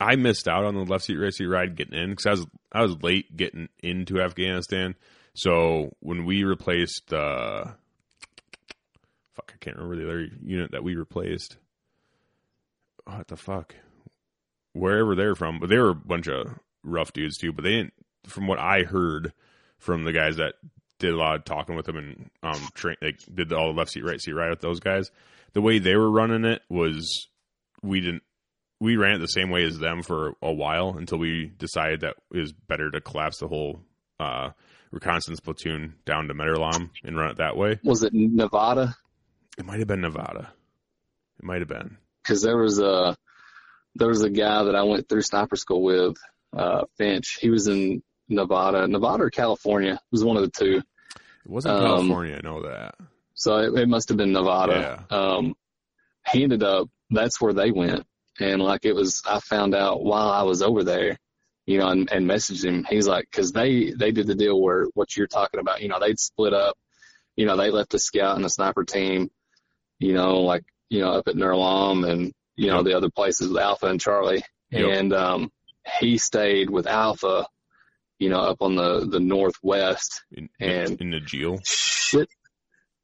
[0.00, 2.46] I missed out on the left seat right seat ride getting in because I was
[2.72, 4.94] I was late getting into Afghanistan.
[5.34, 7.66] So when we replaced, uh,
[9.62, 11.56] can't remember the other unit that we replaced.
[13.04, 13.74] What the fuck?
[14.72, 17.52] Wherever they're from, but they were a bunch of rough dudes too.
[17.52, 17.94] But they didn't,
[18.26, 19.32] from what I heard
[19.78, 20.54] from the guys that
[20.98, 23.90] did a lot of talking with them and um train like did all the left
[23.90, 25.10] seat right seat right with those guys
[25.52, 27.26] the way they were running it was
[27.82, 28.22] we didn't
[28.82, 32.14] we ran it the same way as them for a while until we decided that
[32.32, 33.80] it was better to collapse the whole
[34.18, 34.50] uh,
[34.90, 37.78] reconnaissance platoon down to Mehtarlam and run it that way.
[37.84, 38.96] Was it Nevada?
[39.58, 40.52] It might have been Nevada.
[41.38, 41.96] It might have been.
[42.22, 43.16] Because there was a
[43.94, 46.16] there was a guy that I went through sniper school with,
[46.56, 47.38] uh, Finch.
[47.40, 49.94] He was in Nevada, Nevada or California.
[49.94, 50.82] It was one of the two.
[51.44, 52.38] It wasn't Um, California.
[52.42, 52.94] I know that.
[53.34, 55.04] So it, it must have been Nevada.
[55.10, 55.54] Um,
[56.30, 58.06] he ended up, that's where they went.
[58.40, 61.18] And like it was, I found out while I was over there,
[61.66, 62.86] you know, and, and messaged him.
[62.88, 66.00] He's like, cause they, they did the deal where what you're talking about, you know,
[66.00, 66.78] they'd split up,
[67.36, 69.30] you know, they left a scout and a sniper team,
[70.02, 72.84] you know, like, you know, up at Nurlam and, you know, Yep.
[72.84, 74.42] the other places with Alpha and Charlie.
[74.70, 74.90] Yep.
[74.98, 75.52] And, um,
[76.00, 77.46] he stayed with Alpha,
[78.18, 81.60] you know, up on the, the northwest In, and- in Najil.
[81.64, 82.28] shit.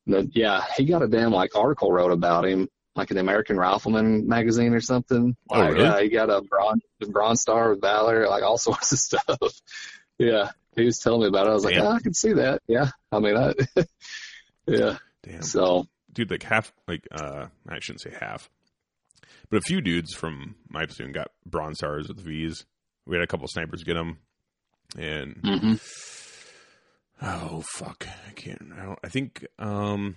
[0.06, 3.56] No, yeah, he got a damn like article wrote about him, like in the American
[3.58, 5.36] Rifleman magazine or something.
[5.50, 5.86] Oh, Like, really?
[5.86, 9.38] uh, he got a bronze bronze star with Valor, like all sorts of stuff.
[10.18, 11.50] yeah, he was telling me about it.
[11.50, 12.62] I was like, oh, I can see that.
[12.66, 13.52] Yeah, I mean, I,
[14.66, 14.96] yeah.
[15.22, 15.42] Damn.
[15.42, 15.86] So
[16.18, 18.50] dude, like half, like uh, I shouldn't say half,
[19.48, 22.66] but a few dudes from my platoon got bronze stars with V's.
[23.06, 24.18] We had a couple snipers get them,
[24.98, 25.80] and mhm.
[27.22, 28.72] oh fuck, I can't.
[28.76, 28.98] I don't.
[29.02, 29.46] I think.
[29.58, 30.16] Um,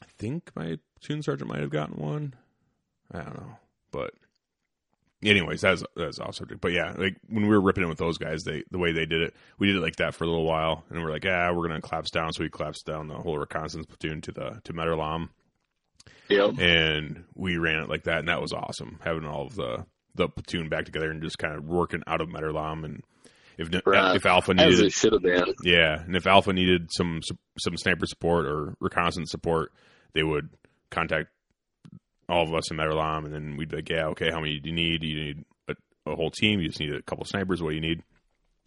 [0.00, 2.34] I think my platoon sergeant might have gotten one.
[3.10, 3.56] I don't know,
[3.90, 4.14] but
[5.22, 6.44] anyways, that's that's also.
[6.60, 9.06] But yeah, like when we were ripping it with those guys, they the way they
[9.06, 11.52] did it, we did it like that for a little while, and we're like, ah,
[11.52, 12.32] we're gonna collapse down.
[12.32, 15.28] So we collapsed down the whole reconnaissance platoon to the to Mehtarlam,
[16.28, 19.84] yep, and we ran it like that, and that was awesome having all of the
[20.14, 23.02] the platoon back together and just kind of working out of Mehtarlam and.
[23.60, 24.14] If, Right.
[24.14, 25.52] if Alpha as needed it should have been.
[25.64, 27.18] yeah, and if Alpha needed some
[27.58, 29.72] some sniper support or reconnaissance support,
[30.12, 30.50] they would
[30.92, 31.30] contact
[32.28, 34.68] all of us in Mehtarlam, and then we'd be like, "Yeah, okay, how many do
[34.68, 35.00] you need?
[35.00, 35.74] Do you need a,
[36.06, 36.60] a whole team?
[36.60, 37.62] You just need a couple snipers.
[37.62, 38.02] What do you need?"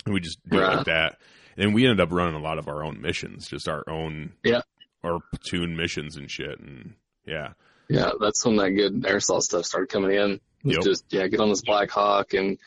[0.05, 1.19] And we just do it like that.
[1.57, 4.61] And we ended up running a lot of our own missions, just our own, Yeah.
[5.03, 6.59] our platoon missions and shit.
[6.59, 7.53] And yeah,
[7.89, 10.39] Yeah, that's when that good air assault stuff started coming in.
[10.63, 10.81] Yep.
[10.83, 12.57] just yeah, get on this Black Hawk, and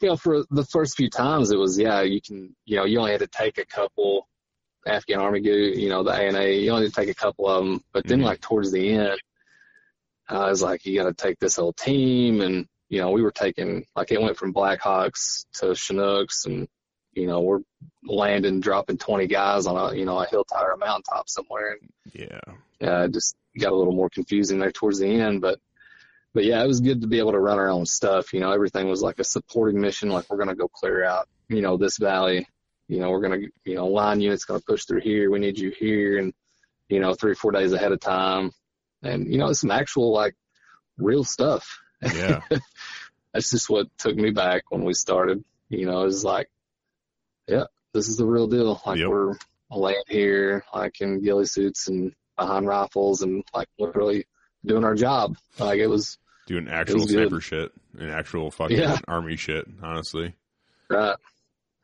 [0.00, 2.98] you know, for the first few times, it was yeah, you can you know, you
[2.98, 4.28] only had to take a couple
[4.86, 7.80] Afghan Army you know, the ANA, you only had to take a couple of them,
[7.92, 8.24] but then Mhm.
[8.24, 9.18] like towards the end,
[10.28, 13.32] I was like, you got to take this whole team, and you know, we were
[13.32, 16.68] taking like it went from Blackhawks to Chinooks and
[17.14, 17.60] you know, we're
[18.02, 21.76] landing, dropping 20 guys on a, you know, a hilltop or a mountaintop somewhere.
[21.80, 22.86] And Yeah.
[22.88, 25.58] uh, just got a little more confusing there towards the end, but,
[26.32, 28.32] but yeah, it was good to be able to run our own stuff.
[28.32, 30.08] You know, everything was like a supporting mission.
[30.08, 32.46] Like we're going to go clear out, you know, this valley,
[32.88, 35.30] you know, we're going to, you know, line units going to push through here.
[35.30, 36.18] We need you here.
[36.18, 36.32] And,
[36.88, 38.50] you know, three four days ahead of time.
[39.04, 40.34] And, you know, it's some actual like
[40.98, 41.78] real stuff.
[42.02, 42.40] Yeah.
[43.32, 45.44] That's just what took me back when we started.
[45.68, 46.48] You know, it was like,
[47.48, 48.80] yeah, this is the real deal.
[48.86, 49.08] Like Yep.
[49.08, 49.34] we're
[49.70, 54.26] laying here, like in ghillie suits and behind rifles and like literally
[54.64, 55.36] doing our job.
[55.58, 57.28] Like it was Doing actual was good.
[57.28, 58.98] sniper shit and actual fucking Yeah.
[59.08, 60.34] army shit, honestly.
[60.88, 61.16] right.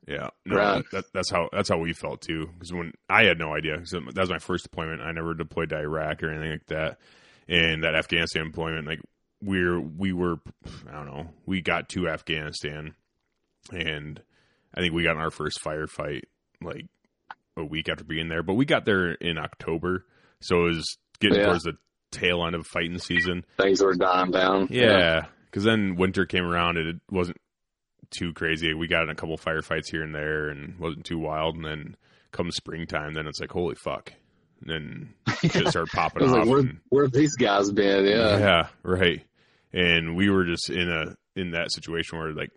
[0.09, 0.85] Yeah, no, Right.
[0.93, 2.48] that, that's how that's how we felt too.
[2.55, 5.02] Because when I had no idea, 'cause that was my first deployment.
[5.02, 6.98] I never deployed to Iraq or anything like that.
[7.48, 9.01] And that Afghanistan deployment, like
[9.43, 10.36] we're we were,
[10.89, 12.94] I don't know, we got to Afghanistan,
[13.72, 14.22] and
[14.74, 16.22] I think we got in our first firefight
[16.62, 16.86] like
[17.56, 18.43] a week after being there.
[18.43, 20.06] But we got there in October,
[20.40, 21.47] so it was getting Yeah.
[21.47, 21.77] towards the
[22.10, 23.44] tail end of fighting season.
[23.59, 24.68] Things were dying down.
[24.70, 27.36] Yeah, because then winter came around and it wasn't
[28.10, 28.74] too crazy.
[28.74, 31.56] We got in a couple firefights here and there and wasn't too wild.
[31.56, 31.97] And then
[32.32, 34.12] come springtime, then it's like holy fuck.
[34.60, 34.70] And
[35.27, 36.36] then shit started popping off.
[36.36, 38.05] like, where, and- where have these guys been?
[38.06, 38.39] Yeah.
[38.39, 39.22] yeah, right.
[39.72, 42.51] And we were just in a in that situation where like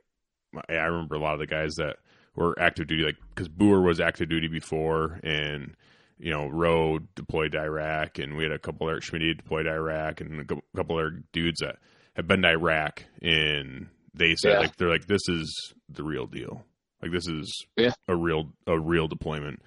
[0.69, 1.97] I remember a lot of the guys that
[2.35, 5.75] were active duty, like because Boer was active duty before, and
[6.19, 9.71] you know Rowe deployed to Iraq, and we had a couple of Schmidt deployed to
[9.71, 10.45] Iraq, and a
[10.75, 11.77] couple of other dudes that
[12.15, 14.59] have been to Iraq, and they said Yeah.
[14.59, 16.65] like they're like this is the real deal,
[17.01, 17.91] like this is Yeah.
[18.07, 19.61] a real a real deployment.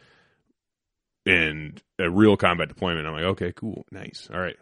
[1.29, 3.05] And a real combat deployment.
[3.07, 4.55] I'm like, okay, cool, nice, all right,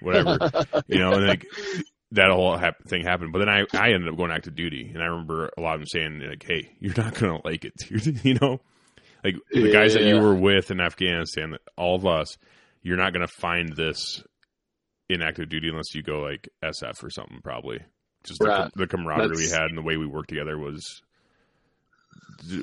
[0.00, 0.36] whatever
[0.86, 1.46] you know, and like
[2.10, 3.32] that whole hap- thing happened.
[3.32, 5.80] But then I, I ended up going active duty, and I remember a lot of
[5.80, 8.60] them saying like, "Hey, you're not gonna like it, dude." you know,
[9.24, 12.36] like the guys that you were with in Afghanistan, all of us,
[12.82, 14.22] you're not gonna find this
[15.08, 17.80] in active duty unless you go like SF or something, probably.
[18.24, 18.70] Just the, Right.
[18.74, 21.02] the camaraderie we had and the way we worked together was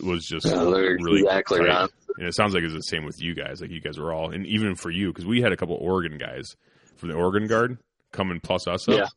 [0.04, 1.68] was just Yeah, really exactly tight.
[1.68, 1.90] right.
[2.18, 3.62] And it sounds like it's the same with you guys.
[3.62, 6.18] Like you guys were all, and even for you, because we had a couple Oregon
[6.18, 6.56] guys
[6.96, 7.78] from the Oregon Guard
[8.12, 9.08] coming plus us up, Yeah.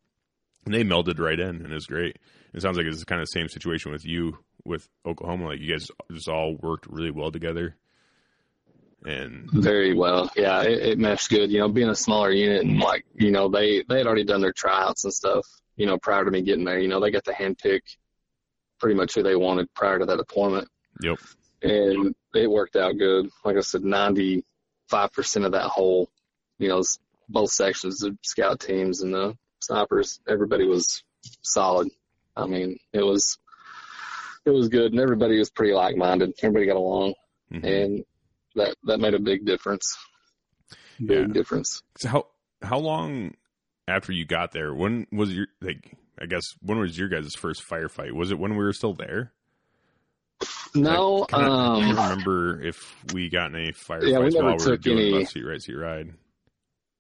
[0.67, 2.19] and they melded right in, and it was great.
[2.53, 5.47] It sounds like it's kind of the same situation with you with Oklahoma.
[5.47, 7.77] Like you guys just all worked really well together,
[9.07, 10.31] and Very well.
[10.37, 11.51] Yeah, it, it meshed good.
[11.51, 14.43] You know, being a smaller unit and like, you know, they they had already done
[14.43, 15.47] their tryouts and stuff.
[15.81, 17.81] You know, prior to me getting there, you know, they got to handpick
[18.79, 20.69] pretty much who they wanted prior to that deployment,
[21.03, 21.19] yep,
[21.63, 23.31] and it worked out good.
[23.47, 24.45] Like I said, ninety
[24.89, 26.11] five percent of that whole,
[26.59, 26.83] you know,
[27.31, 31.03] both sections, the scout teams and the snipers, everybody was
[31.41, 31.89] solid.
[32.37, 33.39] I mean, it was
[34.45, 36.35] it was good, and everybody was pretty like minded.
[36.43, 37.15] Everybody got along
[37.51, 37.65] Mhm.
[37.65, 38.05] and
[38.55, 39.97] that that made a big difference.
[40.99, 41.33] Big Yeah.
[41.33, 41.83] difference.
[41.97, 42.27] So how
[42.63, 43.35] how long
[43.91, 44.73] after you got there?
[44.75, 45.97] When was your like?
[46.21, 48.13] I guess when was your guys' first firefight?
[48.13, 49.33] Was it when we were still there?
[50.75, 54.65] No, I um, remember if we got in any firefights Yeah, we never while we
[54.65, 56.13] were took doing any- left seat, right seat ride.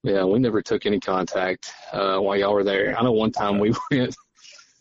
[0.02, 2.98] yeah, we never took any contact uh, while y'all were there.
[2.98, 4.14] I know one time we went.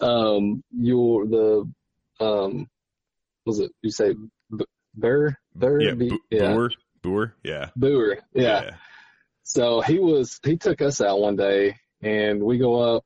[0.02, 1.72] Um, your the
[2.19, 2.68] um,
[3.45, 4.14] was it you say
[4.57, 4.65] B-
[4.95, 6.72] Burr Burr Yeah, B- yeah Boer,
[7.02, 8.72] Boer, yeah, Boer yeah.
[9.44, 13.06] So he was he took us out one day and we go up,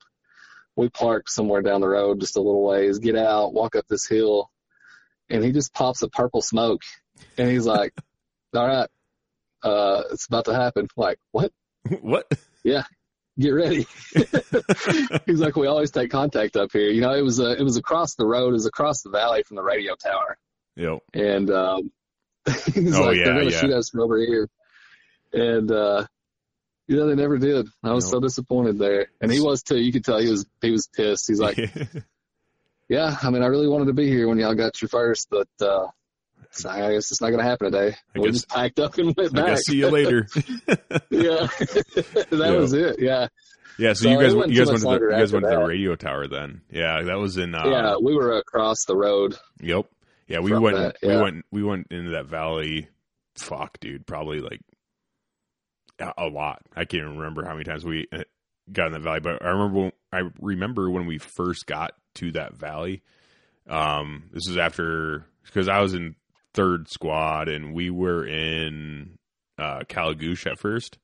[0.76, 4.08] we park somewhere down the road just a little ways, get out, walk up this
[4.08, 4.50] hill,
[5.30, 6.82] and he just pops a purple smoke
[7.38, 7.94] and he's like,
[8.56, 8.90] All right,
[9.64, 10.88] uh, it's about to happen.
[10.96, 11.52] Like, what?
[12.02, 12.32] what?
[12.64, 12.84] Yeah,
[13.40, 13.88] get ready.
[15.26, 16.90] he's like, We always take contact up here.
[16.90, 19.44] You know, it was uh, it was across the road, it was across the valley
[19.44, 20.38] from the radio tower.
[20.76, 21.00] Yep.
[21.14, 21.92] And um
[22.46, 23.60] he's Oh, like, yeah, They're gonna yeah.
[23.60, 24.50] shoot us from over here.
[25.34, 26.06] And uh
[26.88, 27.68] you know, they never did.
[27.84, 28.12] I was Nope.
[28.14, 29.08] so disappointed there.
[29.22, 29.78] And he was too.
[29.78, 31.28] You could tell he was he was pissed.
[31.28, 31.58] He's like,
[32.90, 35.48] Yeah, I mean I really wanted to be here when y'all got your first, but
[35.62, 35.88] uh
[36.52, 37.96] so I guess it's not gonna happen today.
[38.16, 39.48] I we guess- just packed up and went I back.
[39.48, 40.28] guess see you later.
[41.10, 41.48] yeah.
[41.50, 42.52] that Yeah.
[42.52, 43.28] was it, yeah.
[43.80, 45.66] yeah, so, So you guys you guys went to the, you guys went to the
[45.66, 46.62] radio tower then.
[46.70, 49.36] Yeah, that was in uh, yeah, we were across the road.
[49.62, 49.86] Yep.
[50.28, 52.88] Yeah, we went that, we went we went into that valley
[53.36, 54.62] fuck dude, probably like
[56.00, 56.62] a, lot.
[56.76, 58.24] I can't even remember how many times we uh,
[58.72, 62.32] got in that valley, but I remember when, I remember when we first got to
[62.34, 63.02] that valley.
[63.68, 66.16] Um this is after cuz I was in
[66.54, 69.18] 3rd squad and we were in
[69.58, 70.98] uh Kalagush at first.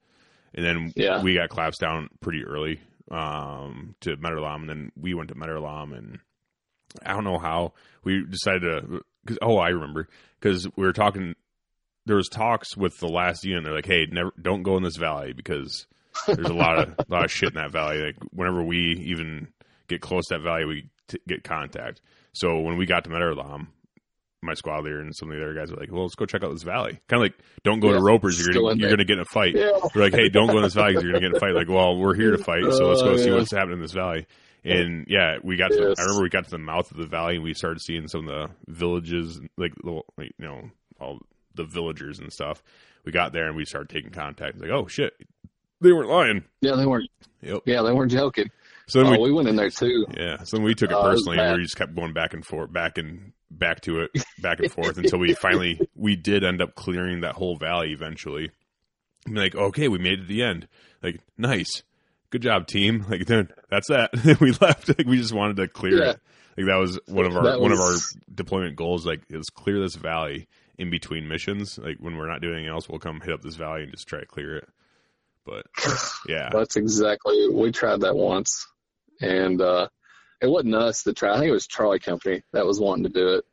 [0.54, 1.24] And then Yeah.
[1.24, 5.98] we got collapsed down pretty early um to Mehtarlam and then we went to Mehtarlam
[5.98, 6.20] and
[7.06, 10.08] I don't know how we decided to Cause, oh, I remember
[10.40, 11.36] because we were talking.
[12.10, 13.64] There was talks with the last unit.
[13.64, 15.86] They're like, "Hey, never don't go in this valley because
[16.28, 18.00] there's a lot of a lot of shit in that valley.
[18.02, 19.48] Like whenever we even
[19.88, 22.02] get close to that valley, we t- get contact.
[22.34, 23.68] So when we got to Mehtarlam,
[24.42, 26.44] my squad leader and some of the other guys were like, "Well, let's go check
[26.44, 28.40] out this valley." Kind of like, don't go Yeah, to Ropers.
[28.44, 29.56] You're gonna you're gonna get in a fight.
[29.56, 29.72] Yeah.
[29.96, 31.70] We're like, "Hey, don't go in this valley you're gonna get in a fight." Like,
[31.70, 33.36] well, we're here to fight, so let's go Oh, see yeah.
[33.36, 34.26] what's happening in this valley.
[34.66, 35.72] And yeah, we got.
[35.72, 36.00] To Yes.
[36.00, 38.28] I remember we got to the mouth of the valley and we started seeing some
[38.28, 40.70] of the villages, like little, like, you know,
[41.00, 41.20] all
[41.56, 42.64] the villagers and stuff.
[43.06, 44.60] We got there and we started taking contact.
[44.60, 45.14] Like, oh shit,
[45.82, 46.44] they weren't lying.
[46.62, 47.10] Yeah, they weren't.
[47.42, 47.62] Yep.
[47.66, 48.50] Yeah, they weren't joking.
[48.88, 50.06] So Oh, we we went in there too.
[50.18, 52.34] yeah, so then we took it Oh, it personally, and we just kept going back
[52.34, 54.12] and forth, back and back to it,
[54.42, 58.50] back and forth until we finally we did end up clearing that whole valley eventually.
[59.26, 60.68] And like, okay, we made it to the end.
[61.04, 61.84] Like, nice,
[62.32, 63.06] good job, team.
[63.10, 64.12] Like, then that's that.
[64.42, 64.88] we left.
[64.90, 66.10] Like, we just wanted to clear Yeah.
[66.12, 66.20] it.
[66.58, 67.94] Like that was one of our That one of our
[68.34, 69.06] deployment goals.
[69.06, 70.48] Like, is clear this valley
[70.80, 71.78] in between missions.
[71.78, 74.08] Like when we're not doing anything else, we'll come hit up this valley and just
[74.08, 74.70] try to clear it.
[75.46, 75.66] But
[76.28, 77.50] yeah, That's exactly.
[77.50, 78.68] We tried that once,
[79.22, 79.90] and uh,
[80.42, 81.34] it wasn't us that tried.
[81.34, 83.46] I think it was Charlie Company that was wanting to do it,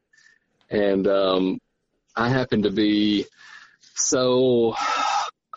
[0.70, 1.58] and um,
[2.14, 3.26] I happened to be
[3.94, 4.74] so.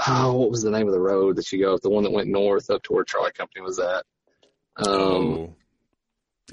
[0.08, 1.78] Oh, what was the name of the road that you go?
[1.78, 4.06] The one that went north up to where Charlie Company was at.
[4.78, 5.56] Um, oh,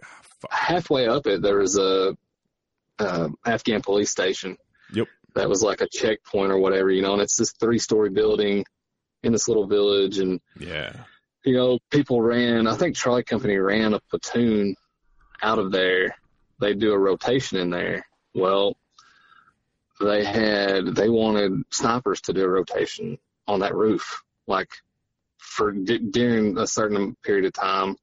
[0.02, 2.16] Ah, halfway up it, there was a
[2.98, 4.56] um, Afghan police station.
[5.36, 8.64] That was like a checkpoint or whatever, you know, and it's this three story building
[9.22, 10.92] in this little village and yeah,
[11.46, 14.74] you know, people ran, I think Charlie Company ran a platoon
[15.40, 16.16] out of there.
[16.60, 18.04] They do a rotation in there.
[18.34, 18.76] Well,
[20.00, 24.70] they had, they wanted snipers to do a rotation on that roof, like
[25.38, 27.96] for d- during a certain period of time.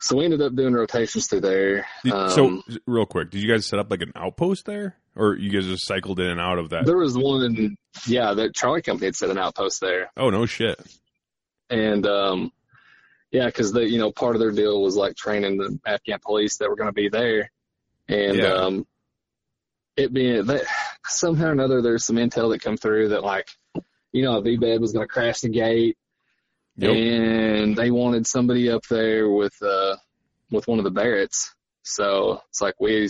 [0.00, 1.86] So we ended up doing rotations through there.
[2.12, 5.50] Um, so, real quick, did you guys set up like an outpost there, or you
[5.50, 6.84] guys just cycled in and out of that?
[6.84, 10.10] there was one, yeah, that Charlie Company had set an outpost there.
[10.16, 10.78] oh no, shit.
[11.70, 12.52] and um
[13.32, 16.58] yeah because the you know part of their deal was like training the afghan police
[16.58, 17.50] that were going to be there
[18.08, 18.52] and Yeah.
[18.52, 18.86] um
[19.96, 20.62] it being that
[21.06, 23.48] somehow or another there's some intel that come through that like
[24.12, 25.98] you know a v-bed was going to crash the gate
[26.78, 26.94] Yep.
[26.94, 29.96] and they wanted somebody up there with uh
[30.50, 31.50] with one of the barretts
[31.82, 33.08] so it's like we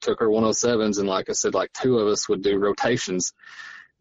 [0.00, 3.32] took our 107s and like i said like two of us would do rotations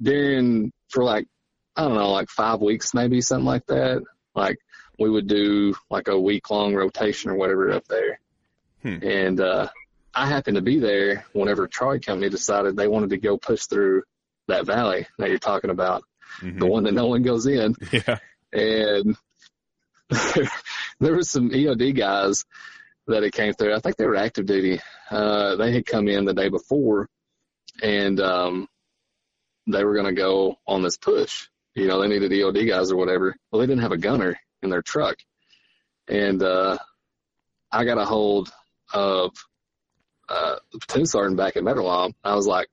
[0.02, 1.28] during for like
[1.76, 4.04] I don't know, like five weeks, maybe something like that.
[4.36, 4.58] Like
[5.00, 8.20] we would do like a week long rotation or whatever up there.
[8.84, 9.00] Hmm.
[9.02, 9.70] And, uh,
[10.14, 14.04] I happened to be there whenever Troy Company decided they wanted to go push through
[14.48, 16.04] that valley that you're talking about,
[16.42, 16.60] Mhm.
[16.60, 17.76] the one that no one goes in.
[17.92, 18.20] Yeah.
[18.54, 19.18] And
[21.00, 22.46] there was some EOD guys
[23.08, 23.76] that had came through.
[23.76, 24.80] I think they were active duty.
[25.10, 27.10] Uh, they had come in the day before
[27.82, 28.68] and, um,
[29.66, 31.48] they were going to go on this push.
[31.74, 33.36] You know, they needed EOD guys or whatever.
[33.52, 35.18] Well, they didn't have a gunner in their truck.
[36.08, 36.78] And, uh,
[37.72, 38.52] I got a hold
[38.94, 39.32] of,
[40.30, 42.14] uh, the platoon sergeant back at Mehtarlam.
[42.24, 42.68] I was like,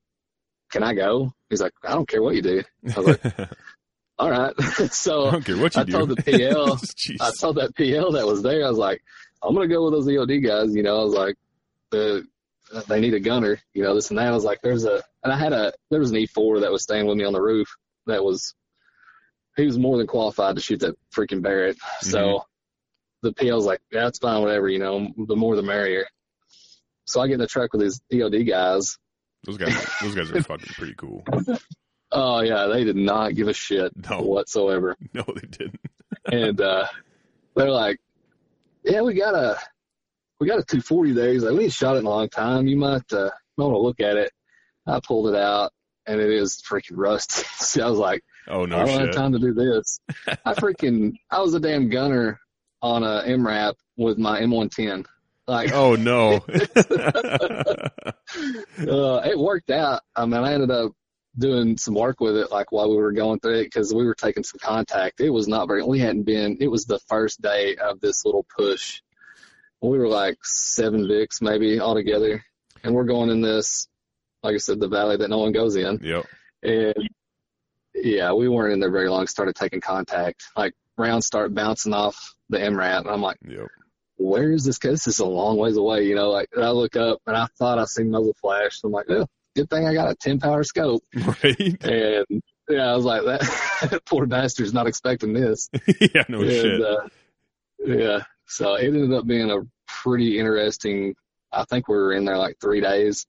[0.71, 1.33] can I go?
[1.49, 2.63] He's like, I don't care what you do.
[2.95, 3.23] I was like,
[4.21, 4.61] all right.
[4.93, 6.79] so I don't care what you I told the PL,
[7.21, 9.03] I told that PL that was there, I was like,
[9.43, 10.75] I'm gonna go with those EOD guys.
[10.75, 11.37] You know, I was like,
[11.91, 12.27] the
[12.87, 13.59] they need a gunner.
[13.73, 14.29] You know, this and that.
[14.29, 16.83] I was like, there's a, and I had a, there was an E4 that was
[16.83, 17.75] staying with me on the roof.
[18.07, 18.55] That was,
[19.57, 21.79] he was more than qualified to shoot that freaking Barrett.
[22.01, 23.29] So mm-hmm.
[23.29, 24.69] the PL's like, yeah, it's fine, whatever.
[24.69, 26.07] You know, the more the merrier.
[27.07, 28.99] So I get in the truck with these EOD guys.
[29.45, 31.25] those guys, those guys are fucking pretty cool.
[32.13, 34.23] Oh yeah, they did not give a shit No.
[34.23, 34.97] whatsoever.
[35.15, 35.81] No, they didn't.
[36.33, 36.87] and uh
[37.57, 37.99] they're like,
[38.85, 39.57] "Yeah, we got a
[40.39, 42.67] we got a 240 there." He's like, "We ain't shot it in a long time.
[42.67, 44.33] You might uh, want to look at it."
[44.87, 45.73] I pulled it out,
[46.07, 47.45] and it is freaking rusty.
[47.59, 50.01] so I was like, Oh no "I don't have time to do this."
[50.45, 52.41] I freaking I was a damn gunner
[52.83, 55.07] on a MRAP with my M110.
[55.47, 56.35] Like, Oh no.
[58.79, 60.03] uh, it worked out.
[60.17, 60.93] I mean, I ended up
[61.39, 64.15] doing some work with it, like while we were going through it, because we were
[64.15, 65.21] taking some contact.
[65.21, 65.83] It was not very.
[65.83, 66.59] We hadn't been.
[66.61, 69.01] It was the first day of this little push.
[69.81, 72.45] We were like seven Vicks maybe all together.
[72.83, 73.89] and we're going in this,
[74.43, 76.01] like I said, the valley that no one goes in.
[76.03, 76.27] yep.
[76.63, 76.95] And
[77.95, 79.27] yeah, we weren't in there very long.
[79.27, 80.43] Started taking contact.
[80.57, 83.69] Like rounds start bouncing off the MRAP, and I'm like Yep.
[84.17, 84.79] where is this?
[84.79, 87.37] Cause this is a long ways away, you know, like and I look up and
[87.37, 88.81] I thought I seen muzzle flash.
[88.81, 91.03] So I'm like, oh, good thing I got a 10 power scope.
[91.15, 91.85] Right.
[91.85, 95.69] And yeah, I was like, that, poor bastard's not expecting this.
[96.01, 96.25] yeah.
[96.29, 96.81] No and, shit.
[96.81, 97.09] Uh,
[97.85, 98.23] yeah.
[98.47, 101.15] So it ended up being a pretty interesting,
[101.53, 103.27] I think we were in there like three days.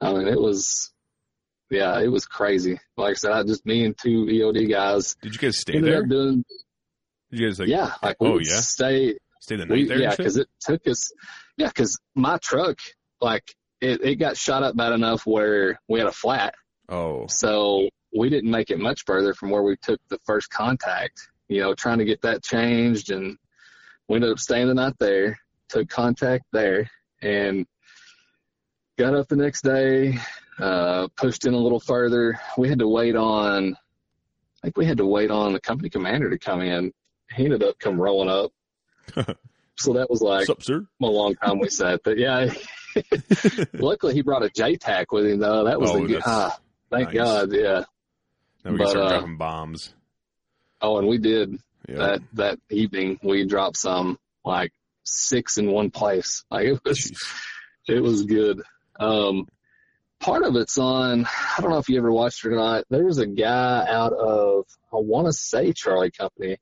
[0.00, 0.90] I mean, it was,
[1.70, 2.80] yeah, it was crazy.
[2.96, 6.04] Like I said, I just me and two EOD guys Did you guys stay there?
[6.04, 6.44] doing,
[7.30, 8.60] Did you guys like yeah, like oh, yeah?
[8.60, 10.00] stay, stay the night we, there?
[10.00, 11.12] yeah, because it took us,
[11.56, 12.78] yeah, because my truck,
[13.20, 16.54] like it, it got shot up bad enough where we had a flat,
[16.88, 21.28] oh, so we didn't make it much further from where we took the first contact.
[21.48, 23.36] You know, trying to get that changed, and
[24.08, 25.38] we ended up staying the night there.
[25.68, 26.88] Took contact there,
[27.20, 27.66] and
[28.98, 30.16] got up the next day.
[30.58, 32.38] Uh, pushed in a little further.
[32.56, 33.74] We had to wait on.
[33.74, 36.92] I think we had to wait on the company commander to come in.
[37.34, 38.52] He ended up come rolling up.
[39.76, 40.84] so that was like sir?
[41.00, 42.00] a long time we sat.
[42.04, 42.52] But yeah,
[43.72, 45.64] luckily he brought a JTAC with him though.
[45.64, 46.22] That was Oh, the good.
[46.24, 46.58] Ah,
[46.90, 47.16] thank nice.
[47.16, 47.52] God.
[47.52, 47.84] Yeah.
[48.64, 49.94] Now we But, can start uh, dropping bombs.
[50.80, 51.58] Oh, and we did
[51.88, 51.96] Yeah.
[51.96, 53.18] that that evening.
[53.22, 54.72] We dropped some like
[55.04, 56.44] six in one place.
[56.50, 57.96] Like it was Jeez.
[57.96, 58.62] it was good.
[59.00, 59.48] Um,
[60.20, 61.26] part of it's on.
[61.26, 62.84] I don't know if you ever watched it or not.
[62.90, 66.58] There was a guy out of I want to say Charlie Company.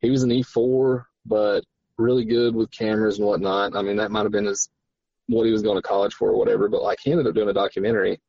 [0.00, 1.64] He was an E4, but
[1.98, 3.74] really good with cameras and whatnot.
[3.76, 4.68] I mean, that might have been his
[5.28, 6.68] what he was going to college for or whatever.
[6.68, 8.20] But like he ended up doing a documentary.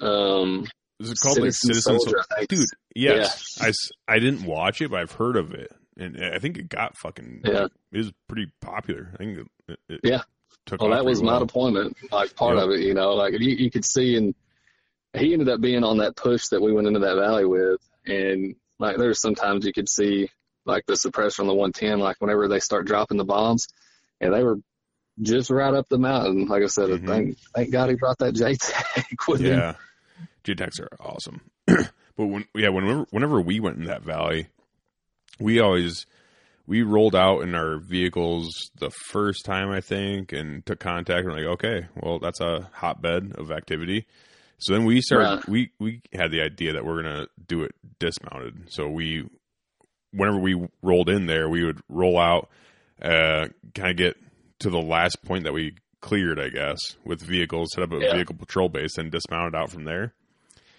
[0.00, 0.66] Um,
[1.00, 2.48] Is it called like Citizen Citizen Soldier, I think.
[2.50, 3.58] Dude, yes.
[3.60, 5.72] I, s- I didn't watch it, but I've heard of it.
[5.96, 7.66] And I think it got fucking, Yeah.
[7.92, 9.10] it was pretty popular.
[9.14, 9.38] I think
[9.68, 10.22] it, it Yeah.
[10.66, 11.46] took Well, that was pretty my well.
[11.46, 14.34] deployment, like part of it, you know, like you, you could see, and
[15.16, 18.56] he ended up being on that push that we went into that valley with, and
[18.80, 20.28] like there's sometimes you could see
[20.64, 23.66] like the suppressor on the 110, like whenever they start dropping the bombs,
[24.20, 24.58] and they were
[25.20, 26.46] just right up the mountain.
[26.46, 27.06] Like I said, Mhm.
[27.06, 29.58] thank thank God he brought that JTAC with him.
[29.58, 29.74] Yeah.
[30.44, 31.40] JTACs are awesome.
[31.66, 31.86] but
[32.16, 34.48] when, yeah, whenever, whenever we went in that valley,
[35.40, 36.06] we always,
[36.66, 41.24] we rolled out in our vehicles the first time, I think, and took contact.
[41.24, 44.06] And we're like, okay, well, that's a hotbed of activity.
[44.58, 45.48] So then we started, Right.
[45.48, 48.70] we, we had the idea that we're going to do it dismounted.
[48.72, 49.28] So we,
[50.14, 52.48] whenever we rolled in there, we would roll out,
[53.02, 54.16] uh, kind of get
[54.60, 58.14] to the last point that we cleared, I guess, with vehicles, set up a Yeah.
[58.14, 60.14] vehicle patrol base, and dismounted out from there,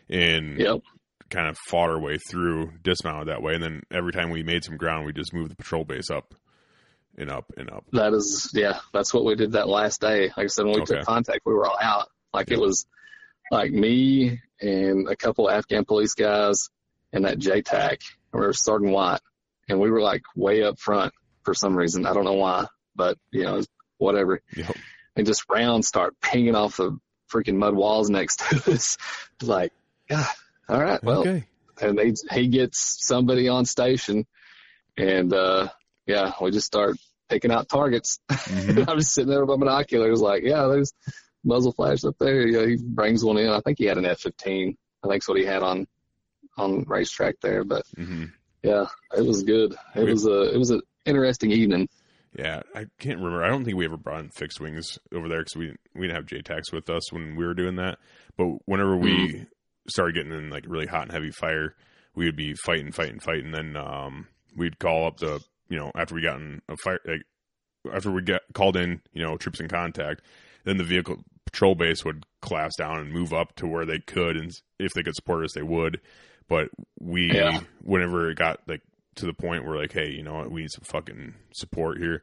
[0.10, 0.82] and Yep.
[1.30, 4.64] kind of fought our way through, dismounted that way, and then every time we made
[4.64, 6.36] some ground, we just moved the patrol base up
[7.18, 7.86] and up and up.
[7.94, 10.28] That is, yeah, that's what we did that last day.
[10.38, 10.96] Like I said, when we Okay.
[10.98, 12.10] took contact, we were all out.
[12.34, 12.58] Like Yeah.
[12.58, 12.86] it was
[13.52, 16.70] like me and a couple Afghan police guys
[17.14, 18.02] and that JTAC.
[18.36, 19.22] We were starting white
[19.70, 21.14] and we were like way up front
[21.44, 22.06] for some reason.
[22.06, 23.62] I don't know why, but you know,
[23.98, 24.42] whatever.
[24.56, 24.76] Yep.
[25.16, 26.98] And just rounds start pinging off the
[27.34, 28.98] freaking mud walls next to us.
[29.42, 29.72] like,
[30.10, 30.26] yeah,
[30.70, 31.44] all right, well, okay.
[31.82, 34.26] and they he gets somebody on station
[34.98, 35.68] and uh
[36.06, 36.96] yeah we just start
[37.28, 38.88] picking out targets Mhm.
[38.88, 40.94] i'm just sitting there with my binoculars like yeah there's
[41.44, 44.76] muzzle flash up there yeah he brings one in i think he had an f-15
[45.04, 45.86] i think's what he had on
[46.58, 48.26] on racetrack there but hmm
[48.64, 48.86] yeah
[49.18, 51.88] it was good it We- was a it was an interesting evening
[52.38, 53.44] Yeah, I can't remember.
[53.46, 56.08] I don't think we ever brought in fixed wings over there because we didn't, we
[56.08, 57.98] didn't have JTACs with us when we were doing that.
[58.38, 59.44] But whenever we Mm-hmm.
[59.88, 61.76] started getting in like really hot and heavy fire,
[62.14, 63.52] we would be fighting, fighting, fighting.
[63.52, 67.22] Then um, we'd call up the you know after we got in a fire like
[67.94, 70.22] after we get called in you know troops in contact,
[70.66, 74.36] then the vehicle patrol base would collapse down and move up to where they could,
[74.36, 76.02] and if they could support us, they would.
[76.48, 76.70] But
[77.00, 77.60] we, Yeah.
[77.82, 78.82] whenever it got like
[79.16, 82.22] to the point where like, hey, you know what, we need some fucking support here.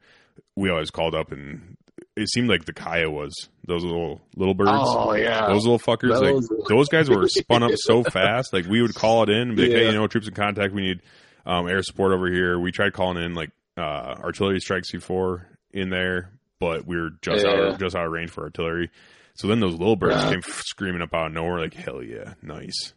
[0.57, 1.77] We always called up, and
[2.17, 3.31] it seemed like the Kiowas
[3.67, 4.71] those little little birds.
[4.73, 8.53] oh yeah Those little fuckers, Those- like those guys were spun up so fast.
[8.53, 10.73] Like we would call it in and be like, "Hey, you know, troops in contact.
[10.75, 11.01] We need
[11.47, 13.81] um, air support over here." We tried calling in like uh,
[14.21, 16.31] artillery strikes before in there,
[16.61, 18.91] but we were just out of, just out of range for artillery.
[19.35, 20.31] So then those little birds Right.
[20.33, 22.93] came f- screaming up out of nowhere, like, "Hell yeah, nice!"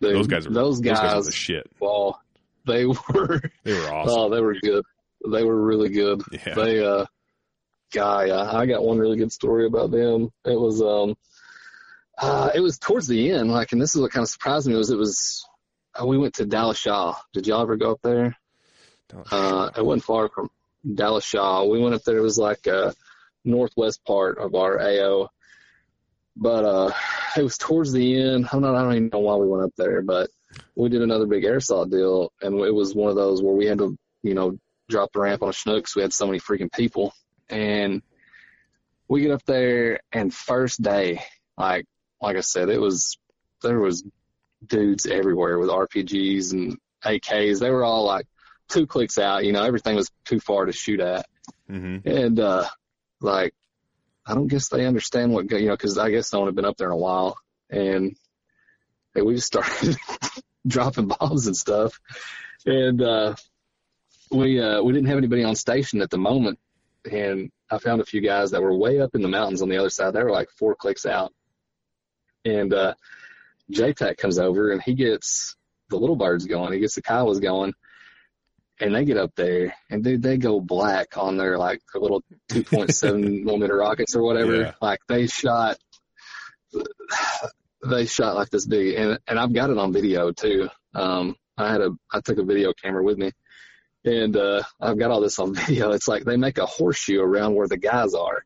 [0.00, 1.70] Dude, those guys are those Those guys guys were shit.
[1.80, 2.20] well
[2.66, 4.14] they were They were awesome.
[4.18, 4.84] oh they were good
[5.30, 7.06] they were really good yeah, They, uh,
[7.92, 10.30] guy, I I got one really good story about them.
[10.44, 11.16] It was, um,
[12.18, 14.74] uh, it was towards the end, like, and this is what kind of surprised me
[14.76, 15.44] was it was,
[16.00, 17.16] uh, we went to Dallas Shaw.
[17.32, 18.36] Did y'all ever go up there?
[19.30, 20.50] Uh, it wasn't far from
[20.94, 21.64] Dallas Shaw.
[21.64, 22.18] We went up there.
[22.18, 22.94] It was like a
[23.44, 25.28] northwest part of our AO,
[26.40, 26.92] but uh,
[27.36, 28.48] it was towards the end.
[28.52, 28.74] I'm not.
[28.74, 30.30] I don't even know why we went up there, but
[30.76, 33.66] we did another big air assault deal, and it was one of those where we
[33.66, 34.58] had to, you know,
[34.88, 37.12] drop the ramp on a Chinook 'cause we had so many freaking people,
[37.50, 38.02] and
[39.08, 41.22] we get up there, and first day,
[41.56, 41.86] like
[42.22, 43.16] like I said, it was
[43.62, 44.04] there was
[44.66, 47.60] dudes everywhere with RPGs and AKs.
[47.60, 48.26] They were all like
[48.68, 49.44] two clicks out.
[49.44, 51.26] You know, everything was too far to shoot at.
[51.68, 52.66] hmm And uh
[53.20, 53.54] like
[54.28, 56.66] I don't guess they understand what, you know, cause I guess no one had been
[56.66, 57.38] up there in a while
[57.70, 58.14] and
[59.14, 59.96] we just started
[60.66, 61.98] dropping bombs and stuff.
[62.66, 63.34] And, uh,
[64.30, 66.58] we, uh, we didn't have anybody on station at the moment.
[67.10, 69.78] And I found a few guys that were way up in the mountains on the
[69.78, 70.12] other side.
[70.12, 71.32] They were like four clicks out.
[72.44, 72.94] And, uh,
[73.72, 75.56] JTAC comes over and he gets
[75.88, 76.74] the little birds going.
[76.74, 77.72] He gets the Kiowas going
[78.80, 82.22] and they get up there and dude, they go black on their like their little
[82.50, 84.56] 2.7 millimeter rockets or whatever.
[84.56, 84.72] Yeah.
[84.80, 85.78] Like they shot,
[87.86, 90.68] they shot like this big, and and I've got it on video too.
[90.94, 93.32] Um, I had a I took a video camera with me,
[94.04, 95.92] and uh, I've got all this on video.
[95.92, 98.44] It's like they make a horseshoe around where the guys are,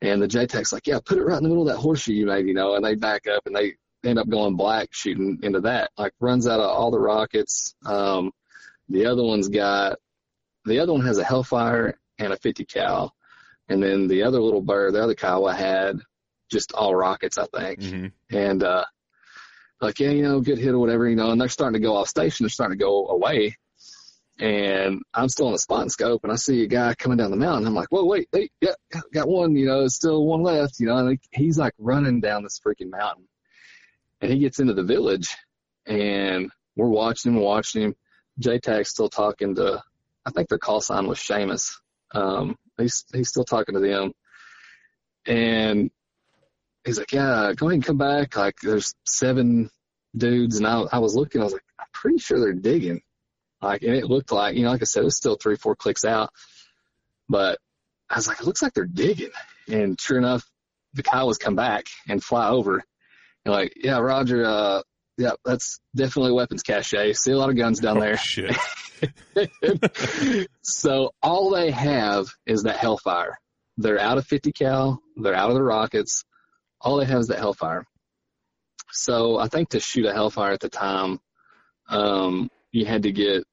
[0.00, 2.26] and the JTAC's like, yeah, put it right in the middle of that horseshoe you
[2.26, 3.74] made, you know, and they back up and they
[4.04, 5.90] end up going black shooting into that.
[5.96, 7.74] Like runs out of all the rockets.
[7.86, 8.32] Um,
[8.88, 9.98] the other one's got,
[10.64, 13.14] the other one has a Hellfire and a 50 cal.
[13.68, 16.00] And then the other little bird, the other Kiowa had
[16.50, 17.82] just all rockets, I think.
[17.82, 18.84] hmm And, uh,
[19.80, 21.96] like, yeah, you know, good hit or whatever, you know, and they're starting to go
[21.96, 22.44] off station.
[22.44, 23.56] They're starting to go away.
[24.38, 27.36] And I'm still on the spotting scope and I see a guy coming down the
[27.36, 27.66] mountain.
[27.66, 28.74] I'm like, whoa, wait, hey, yeah,
[29.12, 32.42] got one, you know, there's still one left, you know, and he's like running down
[32.42, 33.28] this freaking mountain
[34.20, 35.36] and he gets into the village
[35.86, 37.94] and we're watching him, watching him.
[38.42, 39.82] JTAC's still talking to,
[40.26, 41.72] I think their call sign was Seamus.
[42.14, 44.12] Um, he's, he's still talking to them.
[45.26, 45.90] And
[46.84, 48.36] he's like, yeah, go ahead and come back.
[48.36, 49.70] Like there's seven
[50.16, 50.58] dudes.
[50.58, 53.00] And I, I was looking, I was like, I'm pretty sure they're digging.
[53.60, 55.76] Like, and it looked like, you know, like I said, it was still three, four
[55.76, 56.30] clicks out,
[57.28, 57.58] but
[58.10, 59.30] I was like, it looks like they're digging.
[59.68, 60.44] And sure enough,
[60.94, 62.82] the Kiowas come back and fly over.
[63.44, 64.82] And like, yeah, Roger, uh,
[65.18, 66.94] yeah, that's definitely weapons cache.
[67.14, 68.16] See a lot of guns down Oh, there.
[68.16, 68.56] shit.
[70.62, 73.38] so all they have is that Hellfire.
[73.76, 75.00] They're out of 50 cal.
[75.16, 76.24] They're out of the rockets.
[76.80, 77.84] All they have is that Hellfire.
[78.90, 81.20] So I think to shoot a Hellfire at the time,
[81.88, 83.44] um, you had to get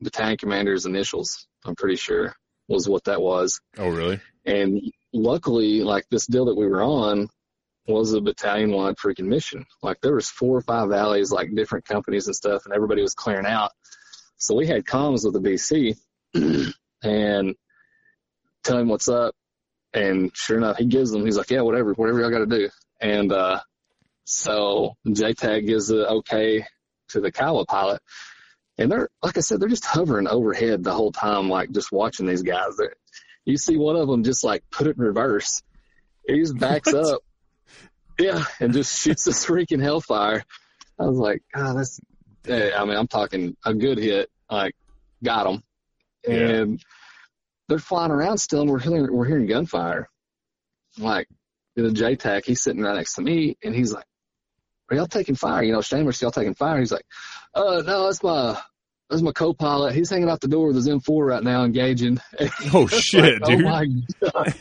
[0.00, 1.46] battalion commander's initials.
[1.64, 2.34] I'm pretty sure
[2.68, 3.60] was what that was.
[3.78, 4.20] Oh, really?
[4.44, 4.80] And
[5.12, 7.28] luckily, like this deal that we were on
[7.86, 9.66] was a battalion wide freaking mission.
[9.82, 13.14] Like there was four or five valleys, like different companies and stuff, and everybody was
[13.14, 13.72] clearing out.
[14.36, 15.96] So we had comms with the BC
[17.02, 17.54] and
[18.64, 19.34] tell him what's up.
[19.94, 22.70] And sure enough, he gives them, he's like, yeah, whatever, whatever y'all got to do.
[23.00, 23.60] And, uh,
[24.24, 26.64] so JTAC gives the okay
[27.08, 28.00] to the Kiowa pilot.
[28.78, 32.26] And they're, like I said, they're just hovering overhead the whole time, like just watching
[32.26, 32.76] these guys.
[32.78, 32.94] They're,
[33.44, 35.62] you see one of them just like put it in reverse.
[36.26, 37.14] He just backs What?
[37.14, 37.20] up.
[38.22, 38.44] Yeah.
[38.60, 40.44] And just shoots this freaking hellfire.
[40.98, 42.00] I was like, God, that's,
[42.46, 44.74] eh, I mean, I'm talking a good hit, like
[45.22, 45.62] got them.
[46.26, 46.34] Yeah.
[46.34, 46.84] And
[47.68, 50.08] they're flying around still and we're hearing, we're hearing gunfire.
[50.98, 51.26] Like
[51.74, 54.04] the JTAC, he's sitting right next to me and he's like,
[54.90, 55.62] are y'all taking fire?
[55.62, 56.78] You know, Shameless, y'all taking fire?
[56.78, 57.06] He's like,
[57.54, 58.60] uh, no, that's my,
[59.12, 59.94] that's my co-pilot.
[59.94, 62.18] He's hanging out the door with his M4 right now, engaging.
[62.74, 63.64] Oh, shit, Like, dude.
[63.66, 63.86] Oh my
[64.32, 64.54] god!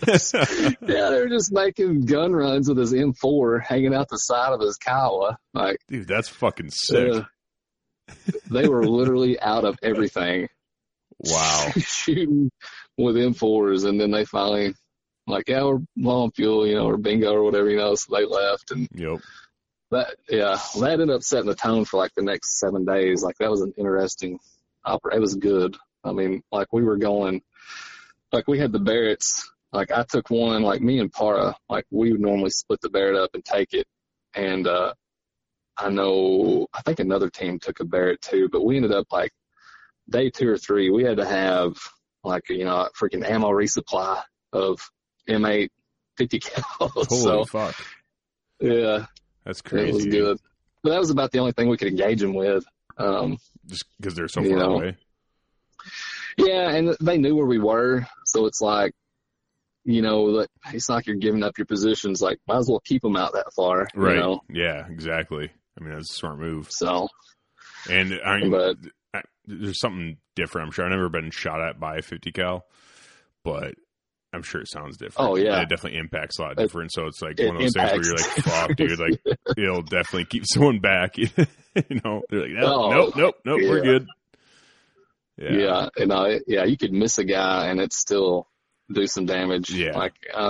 [0.88, 4.78] yeah, they're just making gun runs with his M4 hanging out the side of his
[4.78, 5.38] Kiowa.
[5.54, 7.14] Like, Dude, that's fucking sick.
[7.14, 7.24] uh,
[8.50, 10.50] they were literally out of everything,
[11.20, 11.72] wow.
[11.78, 12.52] shooting
[12.98, 14.74] with M4s, and then they finally,
[15.28, 17.96] like, yeah, we're low on fuel, you know, or bingo or whatever, you know.
[17.96, 19.20] So they left, and Yep.
[19.92, 23.24] That, yeah, that ended up setting the tone for like the next seven days.
[23.24, 24.40] Like that was an interesting
[24.84, 25.16] opera.
[25.16, 25.78] It was good.
[26.04, 27.42] I mean, like we were going,
[28.32, 29.44] like we had the Barretts.
[29.72, 33.16] Like I took one, like me and Para, like we would normally split the Barrett
[33.16, 33.88] up and take it.
[34.34, 34.94] And, uh,
[35.78, 39.32] I know, I think another team took a Barrett too, but we ended up like
[40.10, 41.78] day two or three, we had to have
[42.24, 44.22] like, you know, a freaking ammo resupply
[44.54, 44.80] of
[45.28, 45.70] M8
[46.18, 46.64] 50 cal.
[46.80, 47.76] Holy so fuck.
[48.60, 49.06] yeah,
[49.46, 49.92] That's it crazy.
[49.94, 50.38] was good.
[50.84, 52.64] But that was about the only thing we could engage them with.
[52.98, 53.38] Um,
[53.68, 54.76] Just because they're so far know.
[54.76, 54.98] away.
[56.38, 58.94] yeah, and they knew where we were, so it's like,
[59.84, 62.22] you know, it's like you're giving up your positions.
[62.22, 64.16] Like, might as well keep them out that far, Right.
[64.16, 64.42] you know.
[64.50, 65.50] Yeah, exactly.
[65.80, 66.68] I mean, that's a smart move.
[66.72, 67.08] So,
[67.90, 68.78] And I, But-
[69.14, 70.68] I, there's something different.
[70.68, 72.66] I'm sure I've never been shot at by a 50 cal,
[73.44, 73.74] but
[74.34, 75.30] I'm sure it sounds different.
[75.30, 75.62] Oh, yeah.
[75.62, 76.92] It definitely impacts a lot It- different.
[76.94, 78.50] So it's like it one of those things where you're like, impacts.
[78.68, 79.22] fuck, dude, like
[79.58, 81.18] it'll definitely keep someone back.
[81.18, 81.28] you
[82.04, 84.08] know, they're like, no, Oh, nope, nope, nope, we're good.
[85.38, 85.90] yeah, Yeah.
[85.98, 88.48] and I, yeah, you could miss a guy and it still
[88.92, 89.70] do some damage.
[89.72, 89.98] Yeah.
[89.98, 90.50] Like I,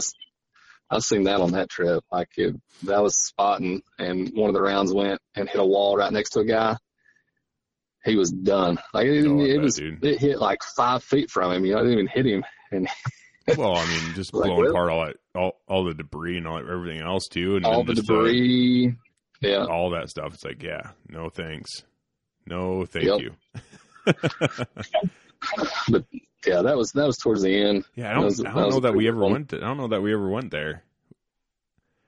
[0.89, 2.03] I've seen that on that trip.
[2.11, 5.95] Like it, that was spotting, and one of the rounds went and hit a wall
[5.97, 6.75] right next to a guy.
[8.03, 8.77] He was done.
[8.93, 10.03] Like it, Oh, it bet, was, dude.
[10.03, 11.65] it hit like five feet from him.
[11.65, 12.87] You know, it didn't even hit him, and
[13.57, 16.57] well, I mean, just Like, blowing apart all that, all all the debris and all
[16.59, 18.95] everything else too, and all the the- uh, debris.
[19.41, 19.65] yeah.
[19.65, 20.33] all that stuff.
[20.33, 21.83] It's like, yeah, no thanks,
[22.45, 23.19] no thank Yep.
[23.21, 23.33] you.
[25.89, 26.05] But
[26.45, 27.83] yeah, that was that was towards the end.
[27.95, 29.49] Yeah, I don't, That was- I don't know that we ever went.
[29.49, 30.83] To, I don't know that we ever went there.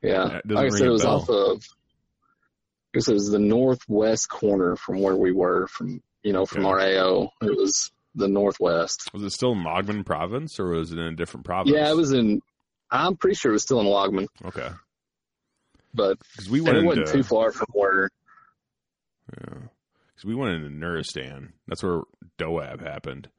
[0.01, 1.15] Yeah, like I said, it was bell.
[1.22, 1.64] off of.
[1.64, 6.01] I guess it was the northwest corner from where we were from.
[6.23, 9.10] You know, from our AO, it was the northwest.
[9.14, 11.76] Was it still Laghman province or was it in a different province?
[11.76, 12.41] Yeah, it was in.
[12.91, 14.69] I'm pretty sure it was still in Laghman, Okay,
[15.94, 18.10] but because we went it into wasn't too far from where.
[19.38, 19.60] Yeah.
[20.15, 21.53] Because we went into Nuristan.
[21.68, 22.02] That's where
[22.38, 23.30] Doab happened.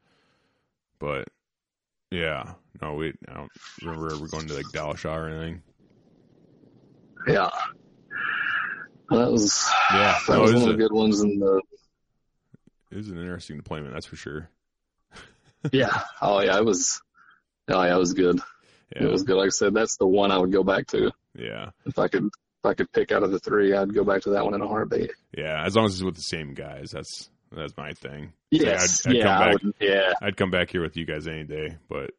[0.98, 1.28] But
[2.10, 3.12] yeah, no, we.
[3.28, 3.50] I don't
[3.82, 5.62] remember ever going to like Dalashah or anything.
[7.28, 7.50] Yeah,
[9.10, 11.62] that was Yeah, that no, was one of the good ones in the.
[12.90, 13.94] it was an interesting deployment.
[13.94, 14.48] That's for sure.
[15.72, 16.00] Yeah.
[16.20, 17.00] Oh yeah, it was.
[17.68, 18.40] Oh yeah, it was good.
[18.94, 19.36] Yeah, It was good.
[19.36, 22.24] Like I said, that's the one I would go back to yeah, if I could.
[22.26, 24.62] If I could pick out of the three, I'd go back to that one in
[24.62, 25.10] a heartbeat.
[25.36, 25.62] yeah.
[25.66, 28.32] As long as it's with the same guys, that's that's my thing.
[28.50, 29.38] It's like, I'd, I'd yeah.
[29.38, 29.62] back.
[29.62, 30.12] would, yeah.
[30.22, 31.76] I'd come back here with you guys any day.
[31.90, 32.12] But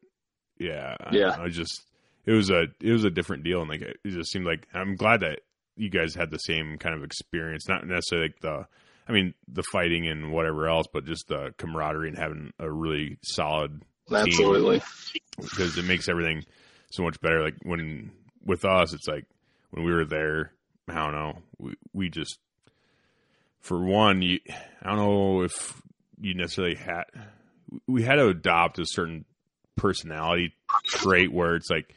[0.58, 1.36] yeah, I- Yeah.
[1.38, 1.82] I, just
[2.26, 4.94] it was a it was a different deal, and like it just seemed like I'm
[4.96, 5.40] glad that
[5.76, 7.68] you guys had the same kind of experience.
[7.68, 8.66] Not necessarily like the,
[9.08, 13.18] I mean, the fighting and whatever else, but just the camaraderie and having a really
[13.22, 14.82] solid Absolutely.
[15.36, 16.44] because it makes everything
[16.90, 17.42] so much better.
[17.42, 18.10] Like when
[18.44, 19.26] with us, it's like
[19.70, 20.52] when we were there.
[20.88, 21.38] I don't know.
[21.58, 22.38] We we just
[23.60, 24.38] for one, you,
[24.82, 25.80] I don't know if
[26.20, 27.04] you necessarily had.
[27.88, 29.24] We had to adopt a certain
[29.76, 30.54] personality
[30.84, 31.92] trait where it's like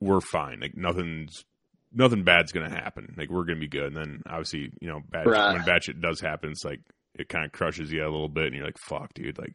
[0.00, 0.60] we're fine.
[0.60, 1.44] Like nothing's
[1.92, 3.14] nothing bad's gonna happen.
[3.16, 3.86] Like we're gonna be good.
[3.94, 5.54] And then obviously, you know, bad Right.
[5.54, 6.80] when bad shit does happen, it's like
[7.14, 9.54] it kind of crushes you a little bit, and you're like, "Fuck, dude!" Like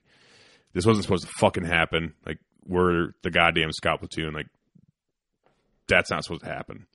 [0.73, 2.13] this wasn't supposed to fucking happen.
[2.25, 4.33] Like we're the goddamn scout platoon.
[4.33, 4.47] Like
[5.87, 6.85] that's not supposed to happen.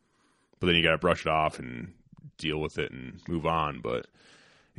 [0.59, 1.93] But then you got to brush it off and
[2.39, 3.81] deal with it and move on.
[3.83, 4.07] But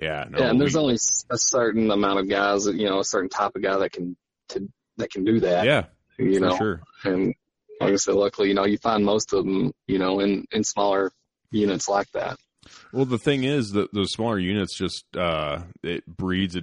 [0.02, 3.00] yeah, no, yeah, and there's we- only a certain amount of guys that you know,
[3.00, 4.16] a certain type of guy that can
[4.50, 4.68] to
[4.98, 5.66] that can do that.
[5.66, 5.86] yeah,
[6.18, 6.82] you for know, sure.
[7.04, 7.34] and
[7.80, 10.64] like I said, luckily, you know, you find most of them, you know, in in
[10.64, 11.12] smaller
[11.52, 12.38] units like that.
[12.92, 16.62] Well, the thing is that those smaller units just uh, it breeds a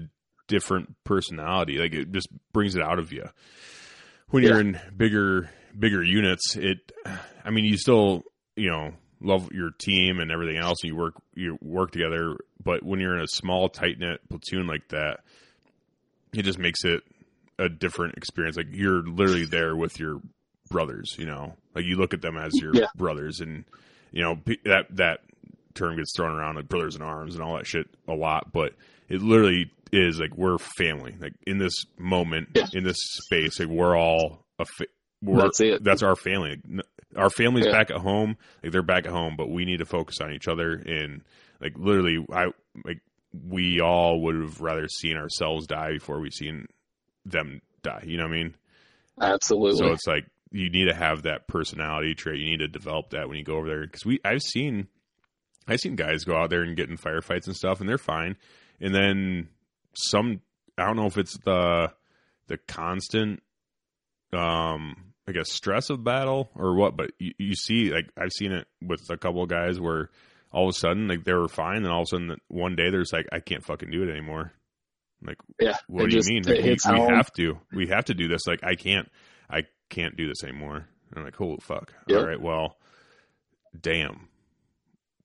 [0.49, 1.79] different personality.
[1.79, 3.29] Like it just brings it out of you.
[4.29, 6.93] When you're in bigger bigger units, it.
[7.45, 8.25] I mean, you still
[8.57, 12.37] you know love your team and everything else, and you work you work together.
[12.63, 15.21] But when you're in a small tight knit platoon like that,
[16.33, 17.03] it just makes it
[17.59, 18.57] a different experience.
[18.57, 20.21] Like you're literally there with your
[20.75, 21.15] brothers.
[21.17, 22.87] You know, like you look at them as your Yeah.
[22.97, 23.65] brothers, and
[24.11, 25.21] you know that that
[25.75, 28.75] term gets thrown around like brothers in arms and all that shit a lot, but
[29.09, 31.15] it literally is like we're family.
[31.21, 32.67] Like in this moment, Yeah.
[32.73, 32.97] in this
[33.27, 34.87] space, like we're all a fa-
[35.23, 35.85] we're, That's it.
[35.85, 36.61] That's our family.
[37.17, 37.73] Our family's Yeah.
[37.73, 38.37] back at home.
[38.63, 40.73] Like they're back at home, but we need to focus on each other.
[40.75, 41.23] And
[41.61, 42.47] like literally, I
[42.85, 43.01] like
[43.33, 46.67] we all would have rather seen ourselves die before we seen
[47.25, 48.03] them die.
[48.07, 48.55] You know what I mean?
[49.21, 49.79] Absolutely.
[49.79, 52.39] So it's like you need to have that personality trait.
[52.39, 54.87] You need to develop that when you go over there because we I've seen
[55.67, 58.37] I've seen guys go out there and get in firefights and stuff, and they're fine.
[58.81, 59.49] And then
[59.95, 60.41] some
[60.79, 61.91] I don't know if it's the
[62.47, 63.43] the constant
[64.33, 68.53] um I guess stress of battle or what, but you, you see like I've seen
[68.53, 70.11] it with a couple of guys where
[70.53, 72.91] all of a sudden like they were fine, and all of a sudden one day
[72.91, 74.53] there's like I can't fucking do it anymore.
[75.21, 75.79] Like yeah.
[75.89, 76.43] what do you mean?
[76.45, 77.59] Like, we, we have to.
[77.73, 78.47] We have to do this.
[78.47, 79.11] Like I can't.
[79.51, 80.77] I can't do this anymore.
[81.11, 81.93] And I'm like, holy fuck.
[82.09, 82.19] Yep.
[82.19, 82.41] All right.
[82.41, 82.77] Well,
[83.81, 84.29] damn.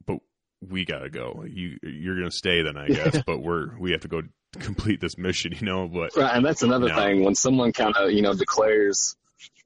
[0.06, 0.20] But
[0.68, 1.44] we gotta go.
[1.48, 3.22] You you're gonna stay then, I guess.
[3.26, 4.22] but we're we have to go
[4.60, 5.54] complete this mission.
[5.60, 5.88] You know.
[5.88, 6.96] But Right, and that's another No.
[6.96, 7.24] thing.
[7.24, 9.16] When someone kind of, you know, declares,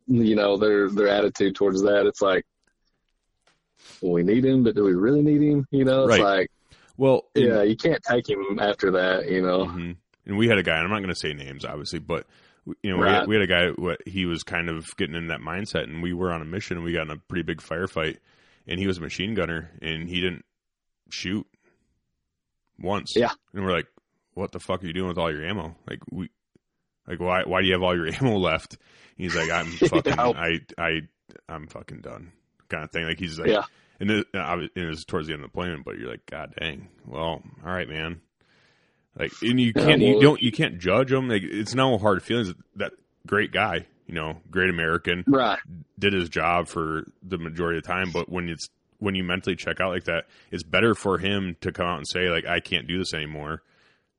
[0.07, 2.45] you know, their their attitude towards that, it's like,
[4.01, 5.65] well, we need him, but do we really need him?
[5.71, 6.21] You know, it's Right.
[6.21, 6.51] like,
[6.97, 9.29] well, yeah, you can't take him after that.
[9.29, 9.95] You know, Mhm.
[10.25, 12.25] And we had a guy, and I'm not going to say names, obviously, but
[12.81, 13.13] you know, we, Right.
[13.19, 13.67] had, we had a guy.
[13.69, 16.77] What he was kind of getting in that mindset, and we were on a mission,
[16.77, 18.17] and we got in a pretty big firefight,
[18.67, 20.45] and he was a machine gunner, and he didn't
[21.09, 21.45] shoot
[22.79, 23.15] once.
[23.15, 23.31] Yeah.
[23.53, 23.87] and we're like,
[24.33, 25.75] "What the fuck are you doing with all your ammo?
[25.89, 26.29] Like we,
[27.07, 28.77] like why why do you have all your ammo left?"
[29.17, 30.29] He's like, "I'm fucking, Yeah.
[30.35, 31.01] I I
[31.49, 32.31] I'm fucking done."
[32.69, 33.05] Kind of thing.
[33.05, 33.63] Like he's like, Yeah.
[33.99, 36.53] and it, and it was towards the end of the deployment, but you're like, God
[36.59, 36.87] dang.
[37.05, 37.21] Well,
[37.63, 38.21] all right, man.
[39.17, 41.29] Like, and you can't, you well- don't, you can't judge him.
[41.29, 42.53] Like, it's no hard feelings.
[42.77, 42.93] That
[43.27, 45.59] great guy, you know, great American, right?
[45.99, 48.11] did his job for the majority of the time.
[48.11, 48.67] But when it's
[48.99, 52.07] when you mentally check out like that, it's better for him to come out and
[52.07, 53.61] say like, I can't do this anymore.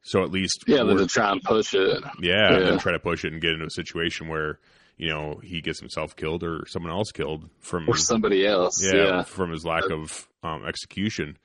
[0.03, 2.05] So at least, Yeah, to try and push it.
[2.21, 2.71] yeah, and Yeah.
[2.71, 4.59] then try to push it and get into a situation where
[4.97, 8.81] you know he gets himself killed or someone else killed from or somebody else.
[8.85, 11.37] yeah, Yeah, from his lack of um, execution.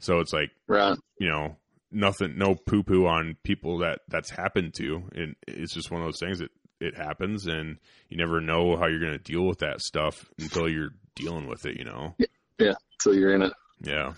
[0.00, 0.96] So it's like right.
[1.18, 1.56] you know
[1.96, 6.06] nothing, no poo poo on people that that's happened to, and it's just one of
[6.06, 6.50] those things that
[6.80, 7.78] it happens, and
[8.08, 11.64] you never know how you're going to deal with that stuff until you're dealing with
[11.66, 11.76] it.
[11.78, 12.14] You know.
[12.58, 13.52] Yeah, so you're in it.
[13.82, 14.12] Yeah.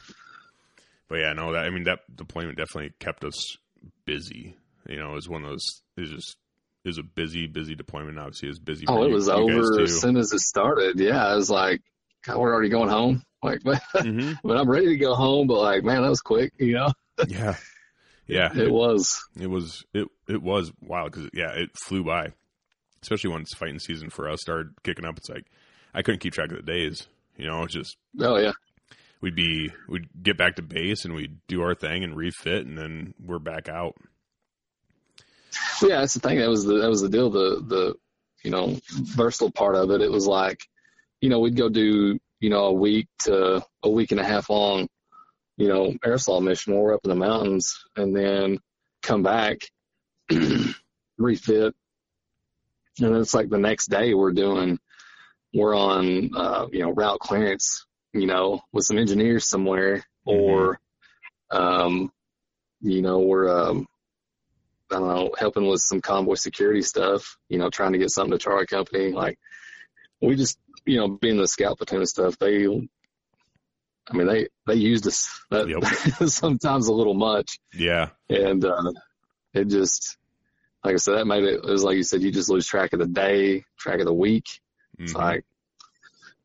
[1.09, 3.57] But yeah, no, that I mean that deployment definitely kept us
[4.05, 4.57] busy.
[4.89, 6.37] You know, it was one of those is just
[6.85, 8.19] is a busy, busy deployment.
[8.19, 8.85] Obviously, it was busy.
[8.89, 10.99] Oh, it you- was over as soon as it started.
[10.99, 11.81] Yeah, I was like,
[12.25, 13.23] God, we're already going home.
[13.43, 14.37] Like, but, Mhm.
[14.43, 15.47] but I'm ready to go home.
[15.47, 16.53] But like, man, that was quick.
[16.59, 16.93] You know,
[17.27, 17.57] Yeah,
[18.27, 19.23] yeah, it was.
[19.39, 22.33] it was it it was wild because yeah, it flew by.
[23.03, 25.47] Especially once fighting season for us started kicking up, it's like
[25.95, 27.07] I couldn't keep track of the days.
[27.37, 28.51] You know, it's just Oh yeah,
[29.21, 32.77] we'd be we'd get back to base and we'd do our thing and refit, and
[32.77, 33.95] then we're back out.
[35.83, 36.01] yeah.
[36.01, 36.39] That's the thing.
[36.39, 37.31] That was the that was the deal.
[37.31, 37.95] The the
[38.43, 40.01] you know versatile part of it.
[40.03, 40.61] It was like,
[41.21, 44.51] you know, we'd go do you know a week to a week and a half
[44.51, 44.89] long,
[45.57, 46.75] you know, air assault mission.
[46.75, 48.59] While we're up in the mountains, and then
[49.03, 49.59] come back,
[51.19, 51.75] refit,
[53.01, 54.79] and then it's like the next day we're doing
[55.55, 60.79] we're on uh, you know route clearance, you know, with some engineers somewhere, or
[61.51, 62.13] um,
[62.81, 63.87] you know we're um,
[64.91, 68.33] I don't know helping with some convoy security stuff, you know, trying to get something
[68.33, 69.13] to Charlie Company.
[69.13, 69.39] Like
[70.21, 70.59] we just
[70.89, 72.67] you know being the scout platoon and stuff, they.
[74.11, 75.69] I mean, they they used us that,
[76.31, 78.93] sometimes a little much, Yeah, and uh,
[79.53, 80.17] it just,
[80.83, 81.57] like I said, that made it.
[81.57, 84.15] It was like you said, you just lose track of the day, track of the
[84.15, 84.47] week.
[84.99, 85.19] It's Mhm.
[85.19, 85.45] like,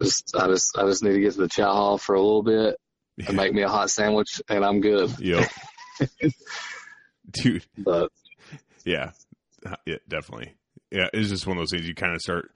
[0.01, 2.43] just I just I just need to get to the chow hall for a little
[2.43, 2.75] bit
[3.25, 5.17] and make me a hot sandwich, and I'm good.
[5.19, 5.49] Yep.
[7.31, 8.11] Dude, But
[8.83, 9.11] yeah.
[9.85, 10.53] Yeah, definitely.
[10.91, 12.51] Yeah, it's just one of those things you kind of start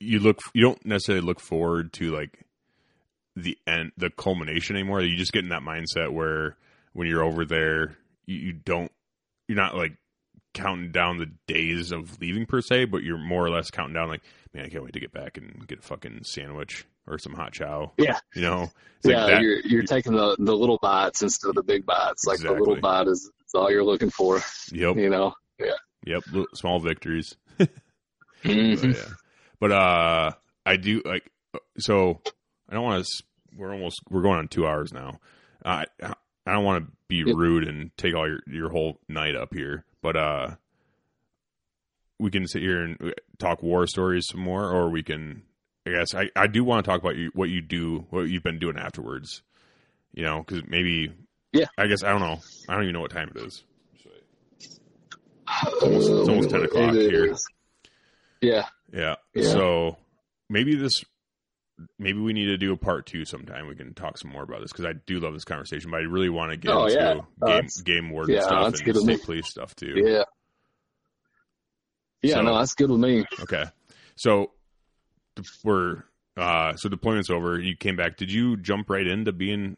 [0.00, 2.44] you look you don't necessarily look forward to like
[3.34, 5.02] the end the culmination anymore.
[5.02, 6.56] You just get in that mindset where
[6.94, 8.90] when you're over there, you, you don't
[9.48, 9.92] you're not like
[10.54, 14.08] counting down the days of leaving per se, but you're more or less counting down
[14.08, 14.22] like,
[14.54, 17.52] man, I can't wait to get back and get a fucking sandwich or some hot
[17.52, 17.92] chow.
[17.98, 18.18] Yeah.
[18.34, 18.62] You know?
[18.96, 21.84] It's like yeah, that- you're you're taking the the little bites instead of the big
[21.84, 22.24] bites.
[22.24, 24.40] Like the little bite is, is all you're looking for.
[24.72, 24.96] Yep.
[24.96, 25.34] You know.
[25.58, 25.72] Yeah.
[26.06, 26.24] Yep.
[26.54, 27.36] Small victories.
[28.44, 28.80] Mhm.
[28.80, 29.14] but, yeah.
[29.60, 30.30] But uh,
[30.64, 31.30] I do like
[31.78, 32.20] so.
[32.68, 33.24] I don't want to.
[33.56, 34.00] We're almost.
[34.10, 35.18] We're going on two hours now.
[35.64, 39.54] Uh, I don't want to be rude and take all your your whole night up
[39.54, 40.48] here, but uh,
[42.18, 45.42] we can sit here and talk war stories some more, or we can.
[45.86, 48.42] I guess I, I do want to talk about you, what you do, what you've
[48.42, 49.42] been doing afterwards.
[50.12, 51.12] You know, because maybe.
[51.52, 51.66] Yeah.
[51.78, 52.40] I guess I don't know.
[52.68, 53.64] I don't even know what time it is.
[55.80, 57.34] almost- it's almost 10 o'clock It here.
[58.42, 58.64] Yeah.
[58.92, 59.16] Yeah.
[59.34, 59.50] Yeah.
[59.50, 59.96] So
[60.48, 61.02] maybe this,
[61.98, 63.66] maybe we need to do a part two sometime.
[63.66, 66.04] We can talk some more about this because I do love this conversation, but I
[66.04, 67.14] really want to get Oh, into yeah.
[67.14, 69.16] game, that's- game warden yeah, stuff and state me.
[69.18, 69.92] police stuff too.
[69.96, 70.22] Yeah.
[72.22, 72.34] Yeah.
[72.36, 73.24] So- no, that's good with me.
[73.40, 73.64] Okay.
[74.16, 74.52] So
[75.64, 76.02] we're,
[76.36, 77.58] uh, so deployment's over.
[77.60, 78.16] You came back.
[78.16, 79.76] Did you jump right into being,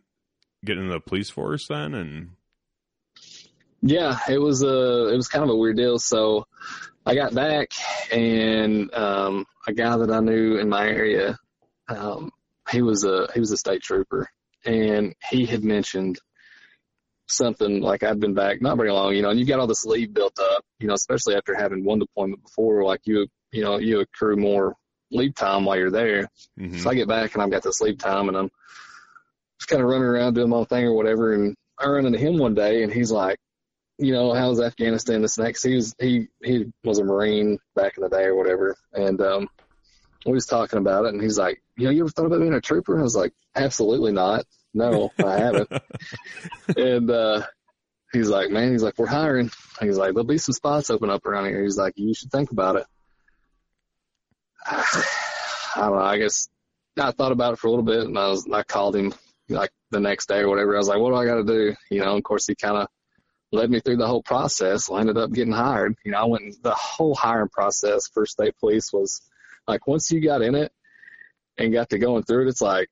[0.65, 1.95] getting in the police force then?
[1.95, 2.31] And
[3.81, 5.99] Yeah, it was a it was kind of a weird deal.
[5.99, 6.47] So
[7.09, 7.71] I got back
[8.13, 11.39] and um, a guy that I knew in my area,
[11.89, 12.31] um,
[12.71, 14.29] he was a he was a state trooper,
[14.67, 16.19] and he had mentioned
[17.27, 19.85] something like I'd been back not very long, you know, and you got all this
[19.85, 23.79] leave built up, you know, especially after having one deployment before, like you you know
[23.79, 24.75] you accrue more
[25.11, 26.29] leave time while you're there.
[26.59, 26.79] Mhm.
[26.79, 28.51] So I get back and I've got this leave time and I'm
[29.59, 31.33] just kind of running around doing my thing or whatever.
[31.33, 33.39] And I run into him one day and he's like,
[33.99, 35.63] you know, how's Afghanistan this next?
[35.63, 38.77] He was, he, he was a Marine back in the day or whatever.
[38.93, 39.49] And, um,
[40.27, 42.55] we was talking about it and he's like, you know, you ever thought about being
[42.55, 42.95] a trooper?
[42.95, 44.45] And I was like, absolutely not.
[44.75, 45.71] No, I haven't.
[46.77, 47.43] and, uh,
[48.13, 49.51] he's like, man, he's like, we're hiring.
[49.81, 51.63] He's like, there'll be some spots open up around here.
[51.63, 52.87] He's like, you should think about it.
[54.67, 56.03] I don't know.
[56.03, 56.49] I guess
[56.99, 59.15] I thought about it for a little bit, and I was I called him
[59.49, 60.75] like the next day or whatever.
[60.75, 62.17] I was like, "What do I got to do?" You know.
[62.17, 62.89] Of course, he kind of
[63.53, 64.91] led me through the whole process.
[64.91, 65.97] I ended up getting hired.
[66.05, 69.23] You know, I went the whole hiring process for state police was
[69.67, 70.73] like once you got in it
[71.57, 72.89] and got to going through it, it's like,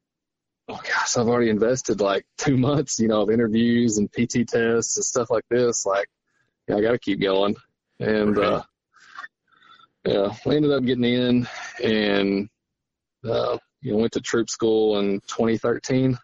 [0.68, 4.96] oh gosh, I've already invested like two months, you know, of interviews and PT tests
[4.96, 5.84] and stuff like this.
[5.86, 6.08] Like,
[6.68, 7.56] yeah, I got to keep going.
[8.00, 8.46] And Right.
[8.46, 8.62] uh,
[10.06, 11.48] yeah, we ended up getting in
[11.82, 12.48] and
[13.24, 16.16] uh, you know went to troop school in 2013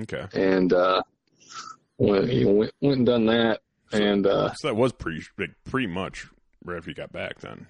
[0.00, 0.26] okay.
[0.34, 1.02] and uh,
[2.10, 3.60] went, you went went and done that
[3.92, 6.26] and uh, So that was pretty, like, pretty much
[6.64, 7.66] right after you got back then.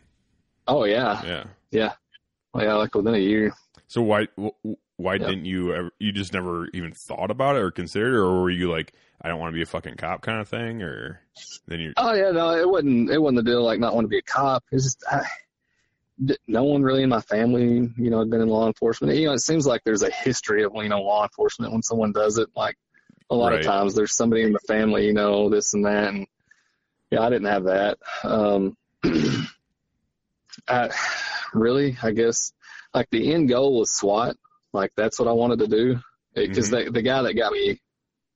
[0.69, 1.45] Oh yeah, Yeah.
[1.71, 1.93] yeah,
[2.55, 2.75] well, yeah.
[2.75, 3.53] Like within a year.
[3.89, 4.29] So why
[4.97, 5.27] why Yeah.
[5.27, 5.91] didn't you ever?
[5.99, 9.29] You just never even thought about it or considered, it, or were you like, I
[9.29, 11.21] don't want to be a fucking cop kind of thing, or
[11.67, 11.93] then you?
[11.97, 13.11] Oh yeah, no, it wasn't.
[13.11, 14.63] It wasn't the deal like not want to be a cop.
[14.71, 15.25] It's just I,
[16.47, 19.17] no one really in my family, you know, had been in law enforcement.
[19.17, 22.13] You know, it seems like there's a history of you know law enforcement when someone
[22.13, 22.49] does it.
[22.55, 22.77] Like
[23.33, 23.61] a lot Right.
[23.61, 26.27] of times, there's somebody in the family, you know, this and that, and
[27.11, 27.99] yeah, I didn't have that.
[28.25, 28.77] Um,
[30.69, 30.91] I
[31.55, 32.53] really, I guess,
[32.95, 34.37] like the end goal was SWAT.
[34.73, 35.99] Like that's what I wanted to do
[36.35, 37.81] because the the guy that got me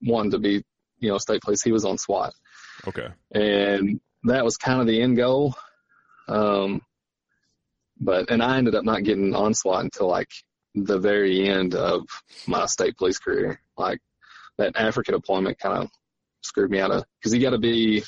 [0.03, 0.65] wanted to be,
[0.99, 2.33] you know, state police, he was on SWAT
[2.87, 3.09] Okay.
[3.33, 5.55] and that was kind of the end goal.
[6.29, 6.83] Um,
[8.01, 10.31] but and I ended up not getting on SWAT until like
[10.75, 12.03] the very end of
[12.47, 13.61] my state police career.
[13.79, 14.01] Like
[14.59, 15.91] that Africa deployment kind of
[16.43, 18.03] screwed me out of because you got to be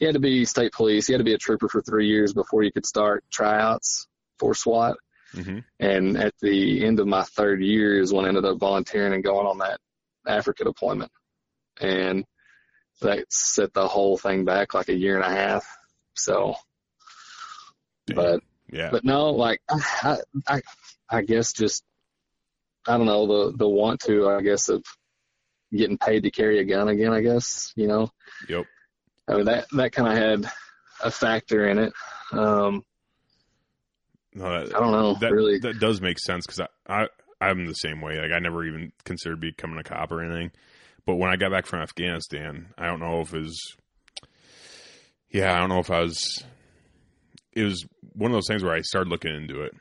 [0.00, 2.32] you had to be state police, you had to be a trooper for three years
[2.32, 4.06] before you could start tryouts
[4.38, 4.96] for SWAT.
[5.34, 9.12] hmm And at the end of my third year is when I ended up volunteering
[9.12, 9.78] and going on that
[10.26, 11.12] Africa deployment.
[11.80, 12.24] And
[13.02, 15.66] that set the whole thing back like a year and a half.
[16.14, 16.54] So,
[18.06, 18.40] but,
[18.72, 18.88] yeah.
[18.90, 20.62] but no, like, I, I,
[21.08, 21.84] I guess just,
[22.86, 24.82] I don't know, the, the want to, I guess, of
[25.72, 28.10] getting paid to carry a gun again, I guess, you know,
[28.48, 28.64] yep.
[29.28, 30.52] I mean, that, that kind of had
[31.02, 31.92] a factor in it.
[32.32, 32.84] Um,
[34.34, 35.58] No, that, I don't know, that really.
[35.60, 37.08] that does make sense because I, I
[37.40, 38.20] I'm the same way.
[38.20, 40.50] Like I never even considered becoming a cop or anything.
[41.06, 43.58] But when I got back from Afghanistan, I don't know if it was.
[45.30, 46.44] Yeah, I don't know if I was.
[47.52, 47.84] It was
[48.14, 49.74] one of those things where I started looking into it,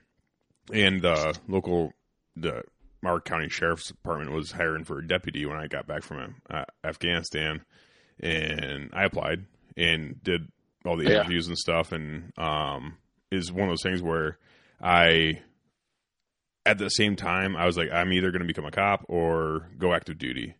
[0.71, 1.91] and the local
[2.35, 2.63] the
[3.01, 6.65] Mark County Sheriff's Department was hiring for a deputy when I got back from uh,
[6.83, 7.61] Afghanistan,
[8.19, 9.45] and I applied
[9.77, 10.51] and did
[10.85, 11.19] all the Yeah.
[11.21, 12.97] interviews and stuff, and um,
[13.31, 14.37] is one of those things where
[14.81, 15.41] I,
[16.65, 19.69] at the same time, I was like, I'm either going to become a cop or
[19.77, 20.55] go active duty.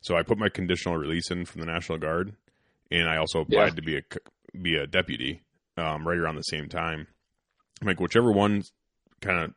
[0.00, 2.34] So I put my conditional release in from the National Guard,
[2.90, 3.74] and I also applied Yeah.
[3.76, 4.02] to be a
[4.60, 5.42] be a deputy
[5.76, 7.06] um, right around the same time.
[7.80, 8.62] I'm like whichever one
[9.20, 9.54] kind of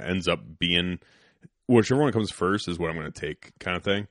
[0.00, 0.98] ends up being
[1.68, 4.06] whichever one comes first is what I'm going to take, kind of thing.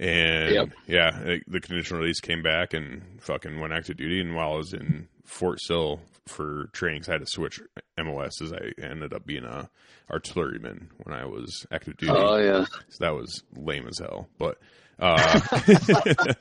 [0.00, 0.68] And Yep.
[0.86, 4.20] yeah, like, the conditional release came back and fucking went active duty.
[4.20, 7.60] And while I was in Fort Sill for training, I had to switch
[8.00, 9.68] MOS, as I ended up being a
[10.10, 12.12] artilleryman when I was active duty.
[12.16, 12.64] Oh yeah.
[12.90, 14.28] So that was lame as hell.
[14.38, 14.58] But
[15.00, 15.40] uh,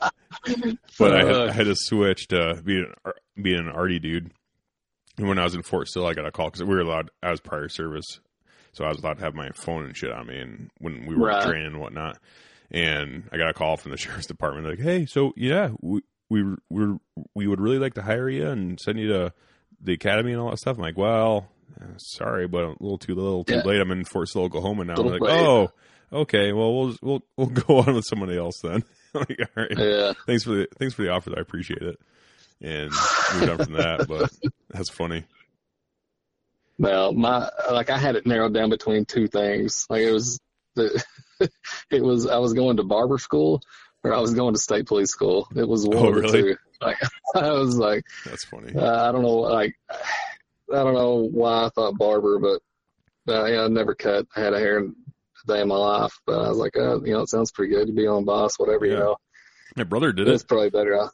[0.99, 2.91] but I had, I had to switch to being
[3.41, 4.31] being an arty dude.
[5.18, 7.09] And when I was in Fort Sill, I got a call because we were allowed.
[7.23, 8.19] I was prior service,
[8.77, 11.15] so I was allowed to have my phone and shit on me, and when we
[11.15, 11.41] were Right.
[11.41, 12.19] training and whatnot.
[12.69, 16.43] And I got a call from the sheriff's department, like, "Hey, so yeah, we we
[16.69, 16.95] we
[17.33, 19.33] we would really like to hire you and send you to
[19.81, 21.47] the academy and all that stuff." I'm like, "Well,
[21.81, 23.61] uh, sorry, but a little too little, too Yeah.
[23.63, 23.81] late.
[23.81, 25.31] I'm in Fort Sill, Oklahoma now." I'm like, late.
[25.31, 25.71] "Oh,
[26.11, 26.51] okay.
[26.53, 28.83] Well, we'll we'll we'll go on with somebody else then."
[29.13, 30.13] like, all right Yeah.
[30.25, 31.31] thanks for the thanks for the offer.
[31.35, 31.97] I appreciate it.
[32.61, 32.91] And
[33.33, 34.29] moved on from that, but
[34.71, 35.23] that's funny.
[36.79, 39.85] Well, my like I had it narrowed down between two things.
[39.89, 40.39] Like it was
[40.75, 41.03] the
[41.91, 43.61] it was I was going to barber school
[44.03, 45.47] or I was going to state police school.
[45.55, 46.41] It was one Oh, really?
[46.41, 46.57] two.
[46.79, 46.97] Like
[47.35, 48.71] I was like That's funny.
[48.75, 52.61] uh, I don't know like I don't know why I thought barber, but
[53.33, 54.27] uh, yeah, I never cut.
[54.35, 54.87] I had a hair a
[55.47, 57.87] day in my life, but I was like, uh, you know, it sounds pretty good
[57.87, 59.15] to be on boss, whatever, you know.
[59.75, 60.35] My brother did It's it.
[60.35, 60.99] It's probably better.
[61.01, 61.07] I-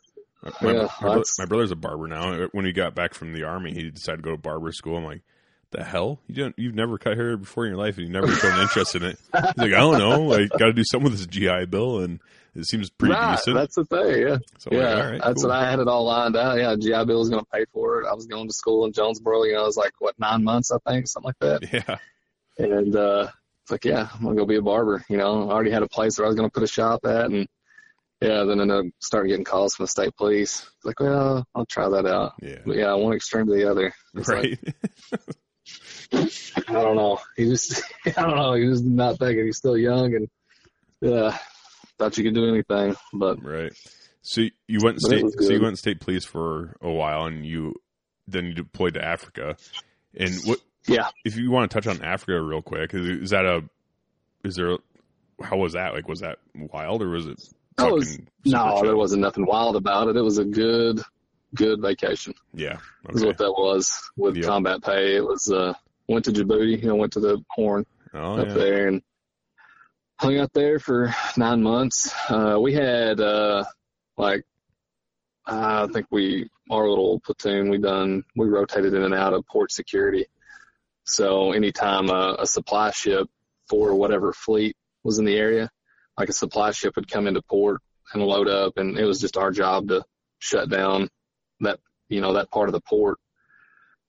[0.61, 2.48] My, Yeah, my, that's- my brother's a barber now.
[2.52, 4.98] When he got back from the army, he decided to go to barber school.
[4.98, 5.22] I'm like,
[5.74, 6.20] the hell?
[6.28, 6.56] You don't?
[6.58, 9.20] You've never cut hair before in your life, and you never shown interest in it.
[9.34, 10.34] He's like, I don't know.
[10.34, 12.20] I got to do something with this GI Bill, and
[12.56, 13.56] it seems pretty right, decent.
[13.56, 14.22] that's the thing.
[14.28, 14.38] Yeah.
[14.60, 15.50] so yeah, like, all right, that's cool.
[15.52, 16.58] what I had it all lined out.
[16.58, 18.08] Yeah, GI Bill was going to pay for it.
[18.08, 19.44] I was going to school in Jonesboro.
[19.44, 21.74] You know, I was like what nine months, I think, something like that.
[21.74, 21.98] yeah,
[22.66, 23.28] And uh,
[23.64, 25.04] it's like, yeah, I'm gonna go be a barber.
[25.10, 27.26] You know, I already had a place where I was gonna put a shop at,
[27.26, 27.48] and
[28.22, 30.62] yeah, then ended up starting getting calls from the state police.
[30.78, 32.34] It's like, well, I'll try that out.
[32.41, 33.94] yeah, But yeah, one extreme to the other.
[34.16, 34.60] It's like,
[35.12, 35.20] right.
[36.14, 37.19] I don't know.
[37.35, 38.53] He just, I don't know.
[38.53, 39.45] He was not thinking.
[39.45, 40.30] He's still young, and
[41.02, 41.38] yeah,
[41.98, 43.73] thought you could do anything, but Right.
[44.22, 45.26] So you went state.
[45.40, 47.76] So you went state police for a while, and you
[48.27, 49.57] then you deployed to Africa.
[50.15, 50.60] And what?
[50.88, 51.10] Yeah.
[51.26, 53.64] If you want to touch on Africa real quick, is, is that a?
[54.45, 54.77] Is there?
[55.41, 55.94] How was that?
[55.94, 57.40] Like, was that wild or was it?
[57.80, 58.84] Was- no, chill?
[58.84, 60.15] there wasn't nothing wild about it.
[60.15, 61.02] It was a good,
[61.56, 62.34] good vacation.
[62.53, 62.77] Yeah.
[63.10, 64.45] Is what that was with Yep.
[64.45, 65.18] combat pay.
[65.18, 65.73] It was uh,
[66.08, 66.82] went to Djibouti.
[66.82, 67.86] You know, went to the Horn.
[68.14, 68.54] Oh up yeah.
[68.54, 69.02] there and
[70.20, 72.14] hung out there for nine months.
[72.30, 73.64] Uh, we had, uh,
[74.18, 74.44] like
[75.46, 79.72] I think we our little platoon we done we rotated in and out of port
[79.72, 80.26] security.
[81.06, 83.28] So anytime a, a supply ship
[83.68, 85.70] for whatever fleet was in the area,
[86.18, 87.82] like a supply ship would come into port
[88.14, 90.04] and load up, and it was just our job to
[90.40, 91.10] shut down
[91.60, 93.18] that you know that part of the port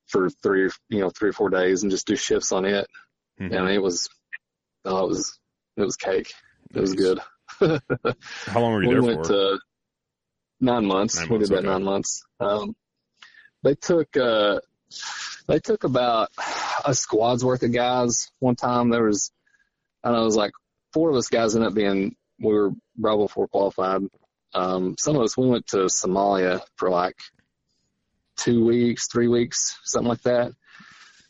[0.07, 2.87] for three you know three or four days and just do shifts on it.
[3.41, 3.57] Mhm.
[3.57, 4.09] And it was
[4.85, 5.39] oh, it was
[5.77, 6.33] it was cake.
[6.75, 7.21] It was good.
[7.61, 9.59] How long were you we there went for?
[10.61, 11.17] nine months.
[11.17, 11.73] Nine we months, did that okay.
[11.73, 12.25] nine months.
[12.41, 12.77] Um,
[13.63, 14.61] they took uh,
[15.47, 16.31] they took about
[16.85, 18.31] a squad's worth of guys.
[18.41, 19.31] One time there was,
[20.03, 20.53] I don't know, it was like
[20.93, 24.03] four of us guys ended up being we were Bravo four qualified.
[24.53, 27.17] Um, some of us we went to Somalia for like
[28.37, 30.53] two weeks, three weeks, something like that.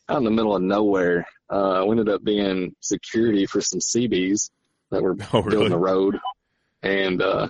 [0.09, 4.51] Out in the middle of nowhere, uh, we ended up being security for some CBs
[4.91, 6.19] that were oh, building the road,
[6.83, 7.49] and uh,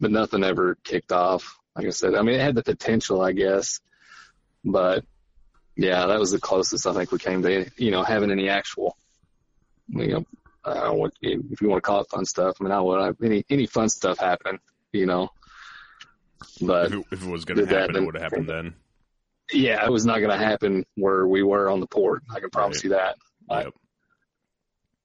[0.00, 1.58] but nothing ever kicked off.
[1.74, 3.80] Like I said, I mean, it had the potential, I guess,
[4.64, 5.04] but
[5.76, 8.96] yeah, that was the closest I think we came to, you know, having any actual,
[9.88, 10.24] you know,
[10.64, 12.56] I don't know what if you want to call it fun stuff.
[12.60, 14.58] I mean, I would any any fun stuff happen,
[14.92, 15.30] you know,
[16.60, 18.74] but If it, if it was going to happen, it would have happened then.
[19.52, 22.22] Yeah, it was not going to happen where we were on the port.
[22.34, 22.84] I can promise Right.
[22.84, 23.16] you that.
[23.50, 23.64] Right.
[23.66, 23.74] Yep.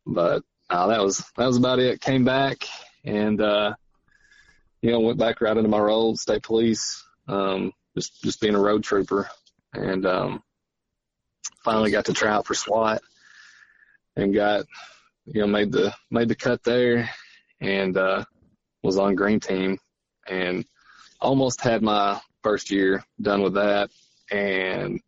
[0.07, 2.01] but uh, that was that was about it.
[2.01, 2.63] Came back
[3.03, 3.73] and uh,
[4.81, 8.59] you know went back right into my role, state police, um, just just being a
[8.59, 9.29] road trooper,
[9.73, 10.41] and um,
[11.63, 13.01] finally got to try out for SWAT
[14.15, 14.65] and got
[15.25, 17.09] you know made the made the cut there
[17.59, 18.23] and uh,
[18.81, 19.77] was on green team
[20.27, 20.65] and
[21.19, 23.89] almost had my first year done with that
[24.31, 24.99] and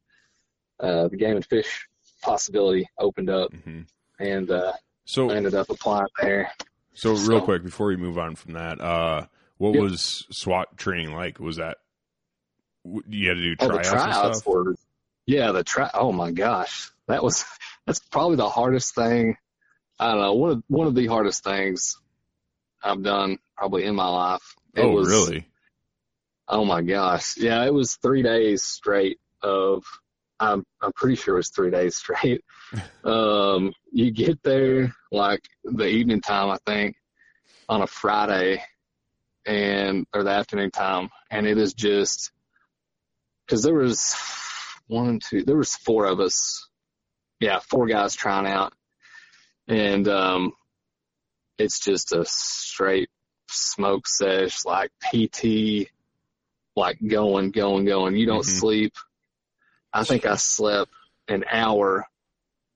[0.79, 1.87] uh, the game and fish
[2.21, 3.81] possibility opened up hmm
[4.19, 4.73] and uh,
[5.05, 6.51] So, I ended up applying there.
[6.93, 9.25] so real quick before we move on from that, uh,
[9.57, 9.81] what Yep.
[9.81, 11.39] was SWAT training like?
[11.39, 11.77] Was that
[12.85, 14.47] you had to do Oh, tryouts and tryouts stuff?
[14.47, 14.75] were,
[15.25, 15.89] yeah, the try.
[15.93, 17.43] Oh my gosh, that was
[17.85, 19.37] that's probably the hardest thing.
[19.99, 21.97] I don't know one of one of the hardest things
[22.83, 24.55] I've done probably in my life.
[24.75, 25.47] It oh, was, really?
[26.47, 29.83] Oh my gosh, yeah, it was three days straight of.
[30.39, 32.43] I'm I'm pretty sure it was three days straight.
[33.03, 36.95] um, you get there like the evening time, I think,
[37.69, 38.61] on a Friday,
[39.45, 42.31] and or the afternoon time, and it is just
[43.45, 44.15] because there was
[44.87, 46.67] one, two, there was four of us,
[47.39, 48.73] yeah, four guys trying out,
[49.67, 50.51] and um,
[51.57, 53.09] it's just a straight
[53.49, 55.89] smoke sesh, like PT,
[56.75, 58.15] like going, going, going.
[58.15, 58.59] You don't Mhm.
[58.59, 58.93] sleep.
[59.91, 60.91] I think I slept
[61.27, 62.05] an hour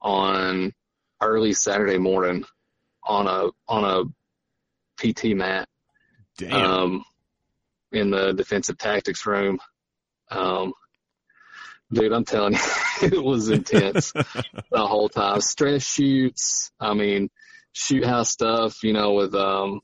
[0.01, 0.73] on
[1.21, 2.45] early Saturday morning
[3.03, 4.03] on a on a
[4.97, 5.67] PT mat
[6.37, 6.53] Damn.
[6.61, 7.05] um,
[7.91, 9.59] in the defensive tactics room.
[10.29, 10.73] Um,
[11.91, 12.59] dude, I'm telling you,
[13.01, 14.13] it was intense
[14.71, 15.41] the whole time.
[15.41, 16.71] Stress shoots.
[16.79, 17.29] I mean,
[17.73, 18.83] shoot house stuff.
[18.83, 19.81] You know, with um,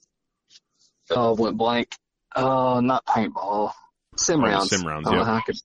[1.10, 1.96] oh, went blank.
[2.36, 3.72] Oh, not paintball.
[4.18, 4.70] Sim rounds.
[4.70, 5.26] sim rounds, I don't yeah.
[5.26, 5.56] know how I could.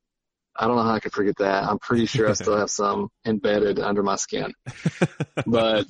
[0.61, 1.65] I don't know how I could forget that.
[1.65, 4.53] I'm pretty sure I still have some embedded under my skin.
[5.47, 5.87] But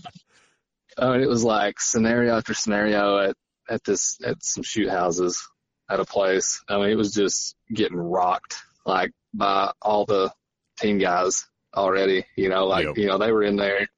[0.99, 3.37] I mean, it was like scenario after scenario at
[3.69, 5.47] at this at some shoot houses
[5.91, 6.63] at a place.
[6.69, 10.33] I mean, it was just getting rocked like by all the
[10.79, 12.25] team guys already.
[12.37, 12.99] You know, like Yep.
[12.99, 13.89] you know they were in there.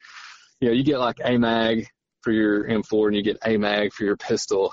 [0.61, 1.87] You know, you get like a mag
[2.23, 4.73] for your M4 and you get a mag for your pistol.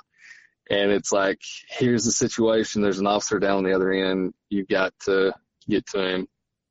[0.70, 1.40] And it's like,
[1.70, 2.82] here's the situation.
[2.82, 4.34] There's an officer down on the other end.
[4.50, 5.34] You've got to
[5.70, 6.28] get to him,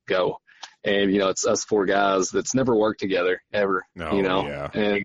[0.07, 0.39] go.
[0.85, 4.47] And, you know, it's us four guys that's never worked together ever, no, you know,
[4.47, 4.71] yeah.
[4.73, 5.05] and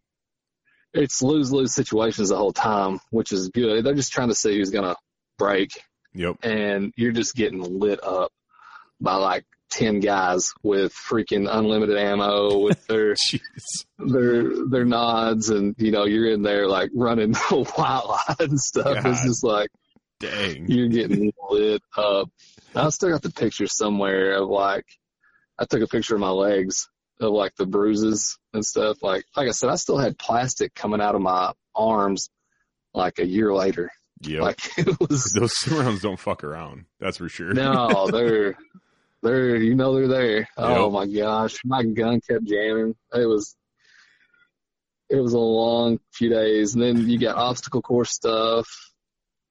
[0.93, 3.83] it's lose lose situations the whole time, which is good.
[3.83, 4.95] They're just trying to see who's going to
[5.37, 5.71] break
[6.13, 6.37] Yep.
[6.43, 8.31] and you're just getting lit up
[8.99, 13.15] by like 10 guys with freaking unlimited ammo with their
[13.97, 19.23] their their nods and you know you're in there like running line and stuff it's
[19.23, 19.69] just like
[20.19, 20.69] Dang.
[20.69, 22.29] you're getting lit up
[22.75, 24.85] i still got the picture somewhere of like
[25.57, 26.87] i took a picture of my legs
[27.19, 31.01] of like the bruises and stuff like like i said i still had plastic coming
[31.01, 32.29] out of my arms
[32.93, 33.89] like a year later
[34.21, 36.85] Yeah, like it was Those rounds don't fuck around.
[36.99, 37.53] That's for sure.
[37.53, 38.55] no they're
[39.23, 43.55] they're you know they're there oh my gosh my gun kept jamming it was
[45.09, 48.67] it was a long few days and then you got obstacle course stuff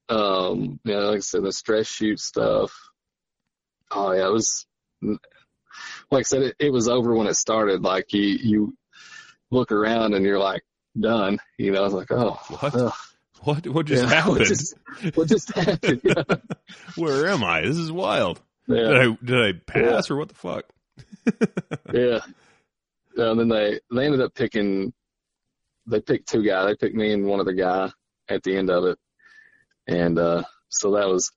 [0.09, 2.73] um yeah like i said the stress shoot stuff
[3.93, 4.67] oh yeah it was
[6.11, 8.77] like i said it, it was over when it started like you you
[9.51, 10.63] look around and you're like
[10.99, 12.75] done you know it's like oh What?
[12.75, 12.93] ugh.
[13.43, 14.39] What what just Yeah, happened?
[14.39, 14.75] What just,
[15.15, 16.01] what just happened?
[16.05, 16.23] Yeah.
[16.97, 17.63] Where am I?
[17.63, 18.39] This is wild.
[18.75, 20.65] Did I did I pass or what the fuck?
[21.93, 22.21] yeah.
[23.17, 24.93] And then they they ended up picking.
[25.87, 26.67] They picked two guys.
[26.67, 27.91] They picked me and one other guy
[28.29, 28.99] at the end of it,
[29.87, 31.33] and uh, so that was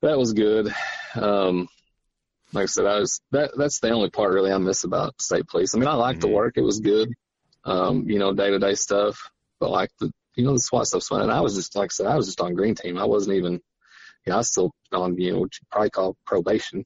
[0.00, 0.72] that was good.
[1.14, 1.68] Um,
[2.52, 5.46] like I said, I was that that's the only part really I miss about state
[5.48, 5.74] police.
[5.74, 6.34] I mean, I liked the Mhm.
[6.34, 7.12] work; it was good.
[7.64, 9.30] Um, you know, day to day stuff,
[9.60, 11.20] but like the you know the SWAT stuff's fun.
[11.20, 12.96] And I was just like I said, I was just on green team.
[12.96, 13.60] I wasn't even,
[14.28, 16.84] know, I was still on you know what you probably call probation,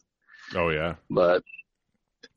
[0.54, 0.94] Oh yeah.
[1.10, 1.42] but.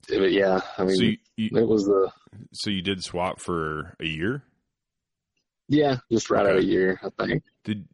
[0.08, 2.12] But yeah, I mean, so you, you it was the
[2.54, 4.44] so you did SWAT for a year?
[5.68, 6.60] yeah, just right out Okay.
[6.60, 7.44] a year, I think.
[7.64, 7.88] Did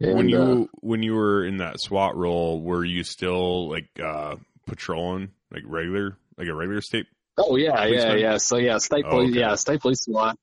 [0.00, 3.88] And, when you uh, when you were in that SWAT role, were you still like
[4.02, 7.06] uh patrolling like regular like a regular state?
[7.38, 8.36] oh yeah, yeah, yeah.
[8.36, 9.40] So yeah, state Oh, police, okay.
[9.40, 10.36] yeah, state police SWAT.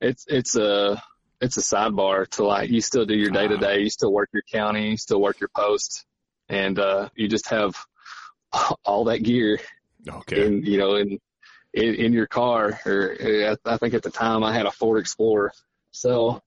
[0.00, 1.02] It's it's a
[1.40, 4.30] it's a sidebar to like you still do your day to day, you still work
[4.32, 6.04] your county, you still work your post,
[6.48, 7.76] and uh, you just have
[8.84, 9.60] all that gear
[10.08, 10.46] Okay.
[10.46, 11.18] in you know in
[11.74, 12.80] in, in your car.
[12.84, 15.52] Or uh, I think at the time I had a Ford Explorer,
[15.90, 16.42] so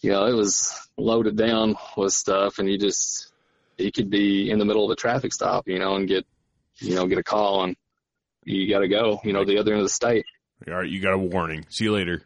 [0.00, 3.32] you know it was loaded down with stuff, and you just
[3.78, 6.26] you could be in the middle of a traffic stop, you know, and get
[6.78, 7.76] you know get a call and
[8.44, 10.24] you got to go, you know, the other end of the state.
[10.66, 11.66] All right, you got a warning.
[11.68, 12.22] See you later.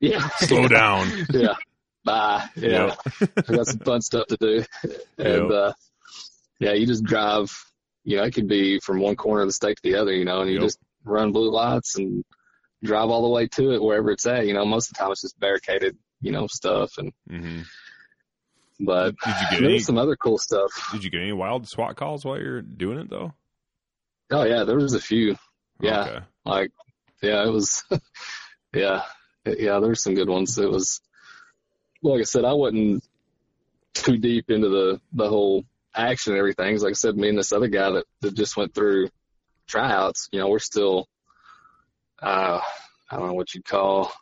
[0.00, 1.26] Yeah, Slow down.
[1.32, 1.54] yeah,
[2.04, 2.44] bye.
[2.56, 2.94] Yeah,
[3.48, 4.64] I got some fun stuff to do,
[5.18, 5.50] and Yep.
[5.50, 5.72] uh,
[6.60, 7.50] yeah, you just drive.
[8.04, 10.24] You know, it could be from one corner of the state to the other, you
[10.24, 10.64] know, and you Yep.
[10.66, 12.24] just run blue lights and
[12.84, 14.46] drive all the way to it wherever it's at.
[14.46, 16.98] You know, most of the time it's just barricaded, you know, stuff.
[16.98, 17.62] And hmm
[18.78, 19.78] but Did you get any?
[19.80, 20.70] some other cool stuff.
[20.92, 23.32] Did you get any wild SWAT calls while you're doing it though?
[24.30, 25.36] Oh yeah, there was a few.
[25.80, 26.18] Yeah, Okay.
[26.44, 26.70] like
[27.22, 27.84] yeah, it was.
[28.74, 29.02] yeah,
[29.46, 30.58] yeah, there's some good ones.
[30.58, 31.00] It was
[32.02, 33.02] like I said, I wasn't
[33.94, 35.64] too deep into the the whole
[35.94, 36.74] action and everything.
[36.74, 39.08] 'cause Like I said, me and this other guy that, that just went through
[39.66, 41.08] tryouts, you know, we're still,
[42.22, 42.60] uh,
[43.10, 44.12] I don't know what you'd call,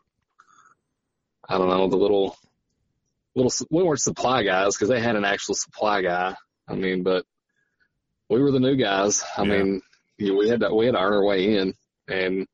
[1.49, 2.37] I don't know, the little,
[3.35, 6.35] little, we weren't supply guys because they had an actual supply guy.
[6.69, 7.27] I mean, but
[8.31, 9.23] we were the new guys.
[9.37, 9.49] I Yeah.
[9.65, 9.83] mean,
[10.17, 11.75] you know, we had to, we had to earn our way in.
[12.09, 12.47] And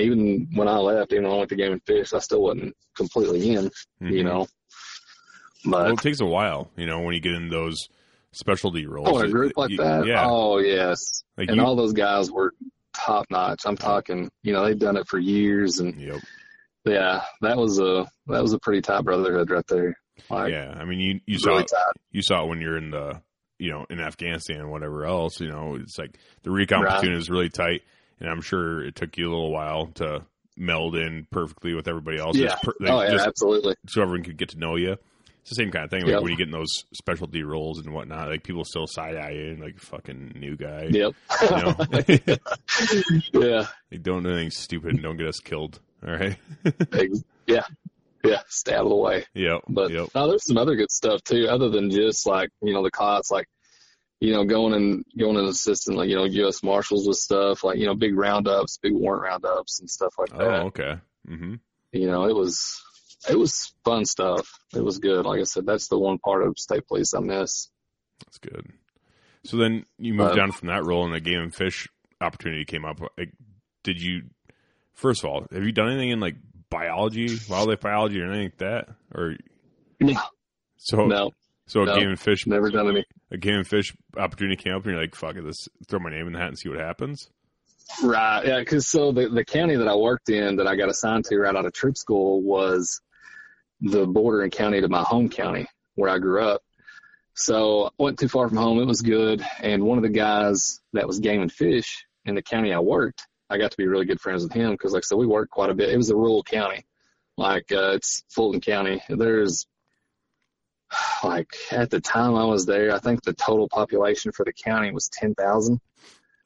[0.00, 2.74] even when I left, even when I went to Game and Fish, I still wasn't
[2.96, 3.70] completely in,
[4.00, 4.24] you Mhm.
[4.24, 4.46] know.
[5.66, 7.76] Well, But it takes a while, you know, when you get in those
[8.32, 9.08] specialty roles.
[9.08, 10.24] oh, a group like you- that, Yeah.
[10.26, 10.98] oh yes,
[11.36, 12.54] like and you, all those guys were
[12.94, 13.62] top notch.
[13.64, 16.20] I'm talking, you know, they've done it for years, and Yep.
[16.84, 19.98] yeah, that was a that was a pretty tight brotherhood right there.
[20.30, 20.74] Like, yeah.
[20.78, 21.92] I mean, you you saw really it, tight.
[22.12, 23.20] you saw it when you're in the
[23.58, 25.40] you know in Afghanistan and whatever else.
[25.40, 26.92] You know, it's like the recon Right.
[27.00, 27.82] platoon is really tight,
[28.20, 30.24] and I'm sure it took you a little while to
[30.56, 32.36] meld in perfectly with everybody else.
[32.36, 32.56] Yeah.
[32.62, 33.74] Per- oh yeah, absolutely.
[33.88, 34.96] so everyone could get to know you.
[35.42, 36.02] It's the same kind of thing.
[36.02, 36.22] Like Yep.
[36.22, 39.50] when you get in those specialty roles and whatnot, like people still side eye you
[39.52, 40.88] and like fucking new guy.
[40.90, 41.14] Yep.
[41.42, 41.74] You know,
[43.32, 43.66] yeah.
[43.90, 45.80] like don't do anything stupid and don't get us killed.
[46.06, 46.36] All right.
[47.46, 47.62] Yeah.
[48.22, 48.40] Yeah.
[48.48, 49.24] Stay out of the way.
[49.32, 49.62] yep.
[49.70, 50.08] But yep.
[50.14, 53.30] no, there's some other good stuff too, other than just like, you know, the cots,
[53.30, 53.46] like,
[54.20, 57.78] you know, going and going and assisting like, you know, US Marshals with stuff, like,
[57.78, 60.40] you know, big roundups, big warrant roundups and stuff like that.
[60.40, 60.62] Oh, that.
[60.66, 60.94] okay.
[61.26, 61.54] hmm
[61.92, 62.82] You know, it was
[63.28, 64.58] it was fun stuff.
[64.74, 65.24] It was good.
[65.26, 67.68] Like I said, that's the one part of state police I miss.
[68.24, 68.66] That's good.
[69.44, 71.88] So then you moved Uh, down from that role, and the game and fish
[72.20, 73.00] opportunity came up.
[73.16, 73.32] Like,
[73.84, 74.22] did you?
[74.94, 76.34] First of all, have you done anything in like
[76.70, 78.88] biology, wildlife biology, or anything like that?
[79.14, 79.36] Or
[80.00, 80.20] No,
[80.76, 81.30] so no,
[81.66, 81.94] so no.
[81.94, 83.04] game and fish never done any.
[83.30, 86.32] A fish opportunity came up, and you're like, "Fuck it, let's throw my name in
[86.32, 87.30] the hat and see what happens."
[88.02, 88.46] Right.
[88.46, 88.64] Yeah.
[88.64, 91.56] Cause so the, the county that I worked in that I got assigned to right
[91.56, 93.00] out of troop school was
[93.80, 96.62] the bordering county to my home county where I grew up.
[97.34, 98.80] So I wasn't too far from home.
[98.80, 99.42] It was good.
[99.60, 103.26] And one of the guys that was game and fish in the county I worked,
[103.48, 105.52] I got to be really good friends with him because like I said, we worked
[105.52, 105.90] quite a bit.
[105.90, 106.84] It was a rural county.
[107.36, 109.00] Like, uh, it's Fulton County.
[109.08, 109.66] There's
[111.24, 114.90] like at the time I was there, I think the total population for the county
[114.90, 115.80] was 10,000.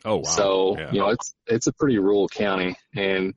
[0.05, 0.23] Oh wow!
[0.23, 0.91] So, yeah.
[0.93, 3.35] you know, it's it's a pretty rural county and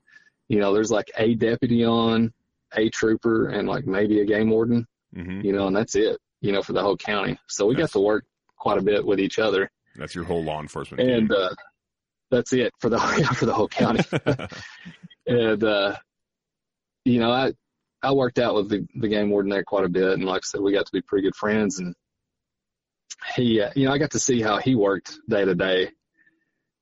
[0.48, 2.34] you know, there's like a deputy on,
[2.76, 6.52] a trooper and like maybe a game warden, hmm you know, and that's it, you
[6.52, 7.38] know, for the whole county.
[7.48, 8.26] So we That's- got to work
[8.58, 11.08] quite a bit with each other that's your whole law enforcement.
[11.08, 11.52] and uh
[12.32, 12.98] that's it for the
[13.36, 14.04] for the whole county.
[15.28, 15.96] and uh
[17.06, 17.54] you know, I
[18.04, 20.46] I worked out with the the game warden there quite a bit and like I
[20.46, 21.96] said we got to be pretty good friends and
[23.36, 25.90] he uh, you know, I got to see how he worked day to day.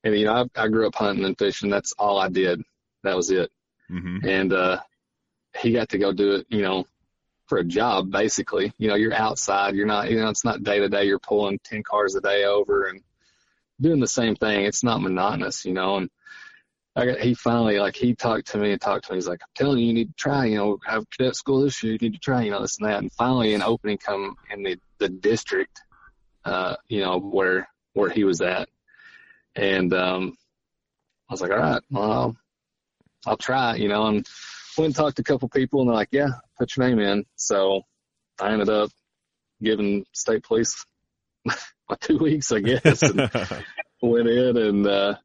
[0.03, 1.69] And you know, I, I grew up hunting and fishing.
[1.69, 2.61] That's all I did.
[3.03, 3.51] That was it.
[3.87, 4.79] hmm And uh
[5.59, 6.85] he got to go do it, you know,
[7.45, 8.73] for a job basically.
[8.77, 9.75] You know, you're outside.
[9.75, 10.09] You're not.
[10.09, 11.05] You know, it's not day to day.
[11.05, 13.01] You're pulling ten cars a day over and
[13.79, 14.65] doing the same thing.
[14.65, 15.65] It's not monotonous.
[15.65, 16.09] You know, and
[16.95, 19.17] I got, he finally like he talked to me and talked to me.
[19.17, 20.45] He's like, I'm telling you, you need to try.
[20.45, 21.93] You know, have cadet school this year.
[21.93, 22.43] You need to try.
[22.43, 22.99] You know, this and that.
[22.99, 25.81] And finally, an opening come in the the district.
[26.45, 28.69] Uh, you know where where he was at,
[29.55, 30.37] and um,
[31.29, 32.37] I was like, all right, well, I'll,
[33.25, 33.75] I'll try.
[33.75, 34.27] You know, and
[34.77, 36.29] went and talked to a couple people, and they're like, yeah,
[36.59, 37.25] put your name in.
[37.37, 37.81] So
[38.39, 38.91] I ended up
[39.63, 40.85] giving state police
[41.45, 41.55] my
[42.01, 43.17] two weeks, I guess, and
[44.03, 44.85] went in and.
[44.85, 45.15] uh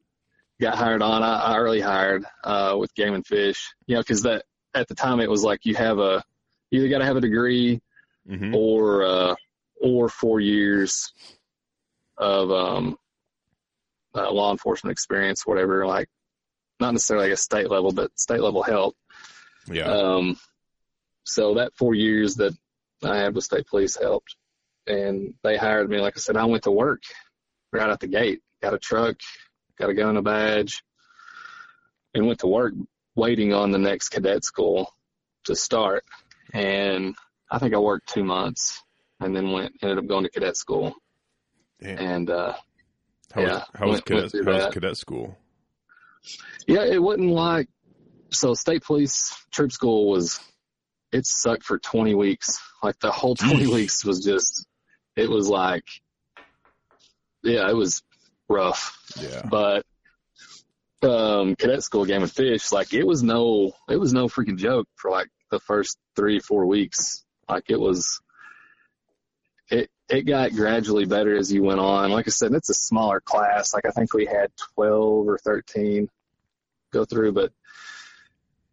[0.61, 1.23] got hired on.
[1.23, 4.95] I, I early hired uh, with Game and Fish, you know, because that at the
[4.95, 6.23] time it was like you have a
[6.71, 7.81] you either got to have a degree
[8.27, 9.35] hmm or uh,
[9.81, 11.13] or four years
[12.17, 12.97] of um,
[14.13, 15.85] uh, law enforcement experience, whatever.
[15.85, 16.09] Like
[16.79, 18.95] not necessarily like a state level, but state level help.
[19.71, 19.85] Yeah.
[19.85, 20.37] Um,
[21.23, 22.53] so that four years that
[23.03, 24.35] I had with state police helped,
[24.87, 25.99] and they hired me.
[25.99, 27.01] Like I said, I went to work
[27.71, 28.41] right out the gate.
[28.61, 29.15] Got a truck,
[29.79, 30.83] got a gun, a badge,
[32.13, 32.73] and went to work
[33.15, 34.93] waiting on the next cadet school
[35.45, 36.03] to start.
[36.53, 37.15] And
[37.49, 38.81] I think I worked two months
[39.19, 40.95] and then went, ended up going to cadet school.
[41.81, 41.97] Damn.
[41.97, 42.53] And, uh,
[43.33, 45.37] How was, yeah, how was cadet, how was cadet school?
[46.67, 47.69] yeah, it wasn't like,
[48.31, 50.39] so state police troop school was,
[51.11, 52.59] it sucked for 20 weeks.
[52.83, 54.65] Like the whole 20 weeks was just,
[55.15, 55.85] it was like,
[57.43, 58.03] yeah, it was
[58.49, 58.97] rough.
[59.19, 59.43] Yeah.
[59.49, 59.85] but
[61.01, 64.85] um cadet school game of fish like it was no it was no freaking joke
[64.95, 68.19] for like the first three four weeks like it was
[69.69, 73.21] it it got gradually better as you went on like i said it's a smaller
[73.21, 76.09] class like i think we had 12 or 13
[76.91, 77.53] go through but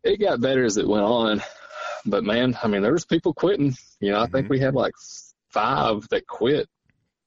[0.03, 1.41] it got better as it went on
[2.07, 4.51] but man i mean there was people quitting you know i think Mhm.
[4.51, 4.95] we had like
[5.51, 6.69] five that quit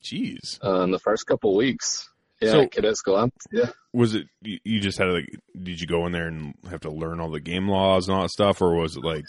[0.03, 0.59] Jeez.
[0.63, 2.09] uh, in the first couple of weeks
[2.41, 2.95] yeah So- cadet
[3.51, 5.29] yeah Was it you just had to like?
[5.61, 8.23] Did you go in there and have to learn all the game laws and all
[8.23, 9.25] that stuff, or was it like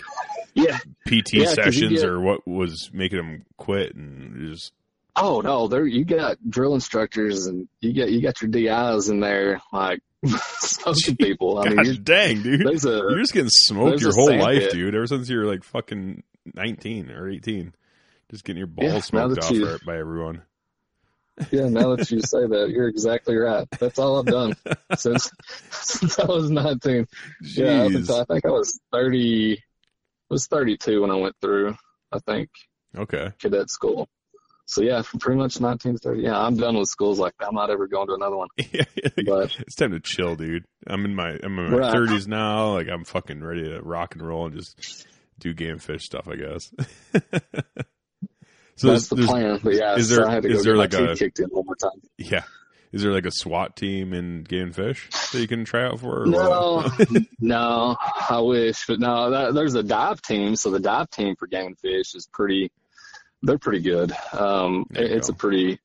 [0.55, 4.73] yeah PT Yeah, sessions, or what was making them quit and just?
[5.17, 9.21] Oh no, there you got drill instructors and you got you got your DIs in
[9.21, 10.01] there like
[10.61, 11.59] smoking people.
[11.59, 12.67] I God mean, dang, dude!
[12.67, 14.73] a You're just getting smoked your whole life, pit.
[14.73, 14.95] dude.
[14.95, 16.23] Ever since you're like fucking
[16.55, 17.75] 19 or 18,
[18.31, 20.43] just getting your balls Yeah, smoked off you- by everyone.
[21.51, 21.69] Yeah.
[21.69, 23.67] Now that you say that, you're exactly right.
[23.79, 24.55] That's all I've done
[24.97, 25.31] since
[25.71, 27.07] since I was 19.
[27.43, 29.55] Yeah, up until I think I was 30.
[29.59, 29.59] I
[30.29, 31.77] was 32 when I went through.
[32.13, 32.51] I think
[32.97, 33.31] Okay.
[33.41, 34.09] cadet school.
[34.67, 36.23] So yeah, from pretty much 19 to 30.
[36.23, 37.49] Yeah, I'm done with schools like that.
[37.49, 38.49] I'm not ever going to another one.
[39.27, 40.65] But it's time to chill, dude.
[40.87, 41.93] I'm in my I'm in my Right.
[41.95, 42.75] 30s now.
[42.75, 45.07] Like I'm fucking ready to rock and roll and just
[45.41, 46.29] do game fish stuff.
[46.29, 46.73] I guess.
[48.81, 49.61] so that's the plan.
[49.63, 52.01] But yeah, is so there- to is there like a- kicked in one more time.
[52.19, 52.45] Yeah.
[52.93, 56.27] Is there like a SWAT team in game fish that you can try out for?
[56.27, 56.85] No,
[57.41, 59.31] no, I wish, but no.
[59.31, 62.73] That, there's a dive team, so the dive team for game fish is pretty.
[63.43, 64.13] They're pretty good.
[64.33, 65.35] Um, it's go.
[65.35, 65.79] a pretty,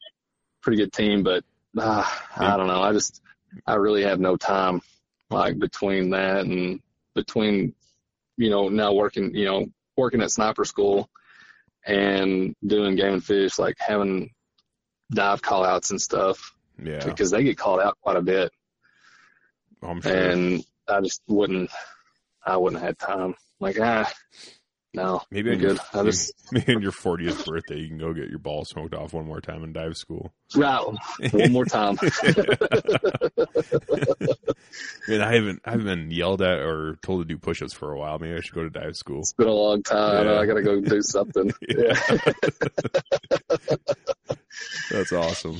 [0.63, 1.43] pretty good team, but
[1.77, 2.03] uh,
[2.35, 2.81] I don't know.
[2.81, 3.22] I just,
[3.67, 4.81] I really have no time,
[5.30, 6.81] like between that and
[7.13, 7.76] between,
[8.35, 11.07] you know, now working, you know, working at sniper school
[11.86, 14.30] and doing game and fish, like having
[15.14, 16.53] dive call outs and stuff
[16.84, 17.03] yeah.
[17.06, 18.52] because they get called out quite a bit
[19.84, 20.12] I'm sure.
[20.12, 21.70] and I just wouldn't,
[22.45, 23.36] I wouldn't have had time.
[23.60, 24.12] Like, ah,
[24.95, 25.80] no, maybe I'm on your, good.
[25.93, 29.13] I just, maybe on your 40th birthday, you can go get your balls smoked off
[29.13, 30.34] one more time in dive school.
[30.55, 30.84] right,
[31.31, 31.97] one more time.
[35.07, 37.97] Man, I haven't I haven't been yelled at or told to do push-ups for a
[37.99, 38.17] while.
[38.19, 39.19] Maybe I should go to dive school.
[39.19, 40.26] It's been a long time.
[40.26, 40.39] Yeah.
[40.39, 41.51] I gotta go do something.
[41.67, 41.93] Yeah.
[43.69, 43.76] yeah.
[44.91, 45.59] That's awesome.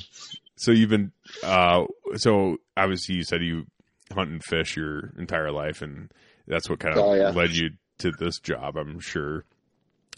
[0.58, 1.12] So you've been
[1.44, 1.86] uh
[2.16, 3.66] so obviously you said you
[4.14, 6.12] hunt and fish your entire life and
[6.48, 7.30] that's what kind of Oh, yeah.
[7.30, 9.46] led you to this job, I'm sure.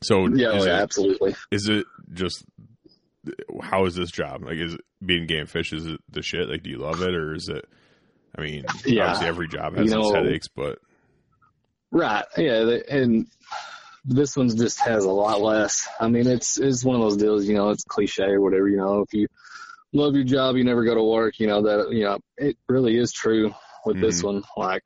[0.03, 1.35] So Yeah, is, oh, yeah, it, absolutely.
[1.51, 2.45] is it just
[3.61, 4.43] how is this job?
[4.43, 6.49] Like is it being game fish is it the shit?
[6.49, 7.65] Like do you love it or is it
[8.37, 9.05] I mean, Yeah.
[9.05, 10.79] obviously every job has You its know- headaches, but
[11.89, 12.25] Right.
[12.37, 12.79] Yeah.
[12.89, 13.27] And
[14.03, 15.87] this one just has a lot less.
[15.99, 18.77] I mean, it's, it's one of those deals, you know, it's cliche or whatever, you
[18.77, 19.27] know, if you
[19.93, 22.97] love your job, you never go to work, you know, that, you know, it really
[22.97, 23.53] is true
[23.85, 24.27] with this mm-hmm.
[24.27, 24.43] one.
[24.55, 24.83] Like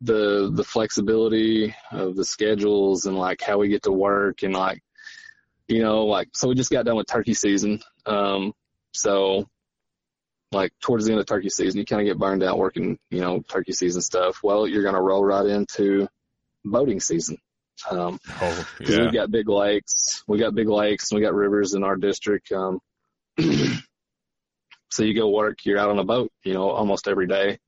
[0.00, 4.80] the, the flexibility of the schedules and like how we get to work and like,
[5.66, 7.80] you know, like, so we just got done with turkey season.
[8.06, 8.52] Um,
[8.94, 9.48] so
[10.52, 13.20] like towards the end of turkey season, you kind of get burned out working, you
[13.20, 14.38] know, turkey season stuff.
[14.42, 16.08] Well, you're going to roll right into
[16.64, 17.36] boating season.
[17.90, 19.02] Um, Oh, yeah.
[19.02, 22.50] we've got big lakes, we got big lakes, and we got rivers in our district.
[22.50, 22.80] Um,
[24.90, 27.58] so you go work, you're out on a boat, you know, almost every day,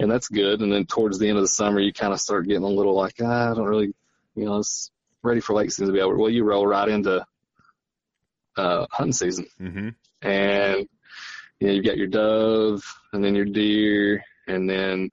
[0.00, 0.60] and that's good.
[0.62, 2.94] And then towards the end of the summer, you kind of start getting a little
[2.94, 3.94] like, ah, I don't really,
[4.34, 4.90] you know, it's
[5.22, 6.16] ready for lake season to be over.
[6.16, 7.24] Well, you roll right into
[8.56, 9.88] uh, hunting season, hmm
[10.22, 10.86] and
[11.60, 12.82] you know, you've got your dove,
[13.12, 15.10] and then your deer, and then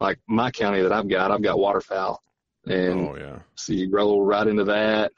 [0.00, 2.22] like my county that I've got, I've got waterfowl,
[2.66, 3.38] and Oh, yeah.
[3.54, 5.12] so you roll right into that.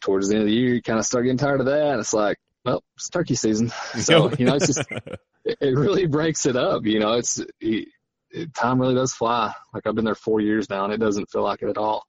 [0.00, 1.98] Towards the end of the year, you kind of start getting tired of that.
[1.98, 3.72] It's like, well, it's turkey season.
[4.00, 4.86] So, you know, it's just,
[5.44, 6.84] it, it really breaks it up.
[6.86, 7.88] You know, it's, it,
[8.30, 9.52] it, time really does fly.
[9.72, 12.06] Like I've been there four years now and it doesn't feel like it at all.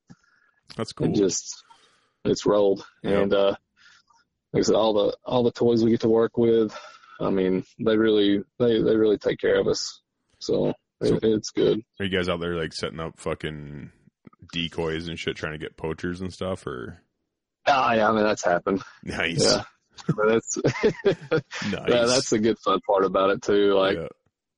[0.75, 1.07] That's cool.
[1.07, 1.63] It just,
[2.25, 2.85] it's rolled.
[3.03, 3.21] Yep.
[3.23, 3.55] And, uh,
[4.53, 6.77] like I said, all the, all the toys we get to work with,
[7.19, 10.01] I mean, they really, they, they really take care of us.
[10.39, 10.73] So,
[11.03, 11.81] So- it, it's good.
[11.99, 13.91] Are you guys out there like setting up fucking
[14.51, 16.65] decoys and shit, trying to get poachers and stuff?
[16.67, 17.01] Or
[17.67, 18.81] Ah, yeah, I mean, that's happened.
[19.03, 19.63] nice, Yeah.
[20.07, 20.57] But that's,
[21.05, 21.43] nice.
[21.89, 23.73] Yeah, that's the good fun part about it too.
[23.73, 24.07] Like, Yeah.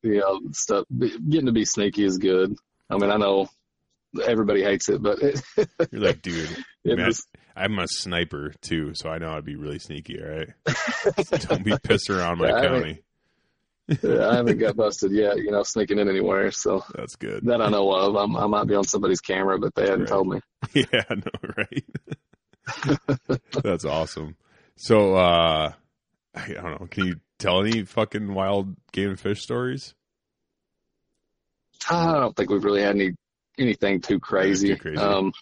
[0.04, 2.56] You know, stuff getting to be sneaky is good.
[2.90, 3.50] I mean, I know
[4.26, 5.42] everybody hates it, but it,
[5.92, 7.26] You're like, dude, man, was,
[7.56, 10.22] I'm a sniper too, so I know I'd be really sneaky.
[10.22, 10.50] All right,
[11.50, 13.02] don't be pissing around my Yeah, I county.
[14.04, 16.52] I haven't got busted yet, you know, sneaking in anywhere.
[16.52, 17.46] So That's good.
[17.46, 18.16] that I know of.
[18.16, 20.10] I'm, I might be on somebody's camera, but they hadn't Right.
[20.10, 20.40] told me.
[20.74, 21.84] yeah, I know, right?
[23.64, 24.38] That's awesome.
[24.78, 25.74] So, uh,
[26.36, 26.88] I don't know.
[26.90, 29.94] Can you tell any fucking wild game and fish stories?
[31.90, 33.12] I don't think we've really had any
[33.58, 34.70] anything too crazy.
[34.70, 34.98] too crazy.
[34.98, 35.34] Um,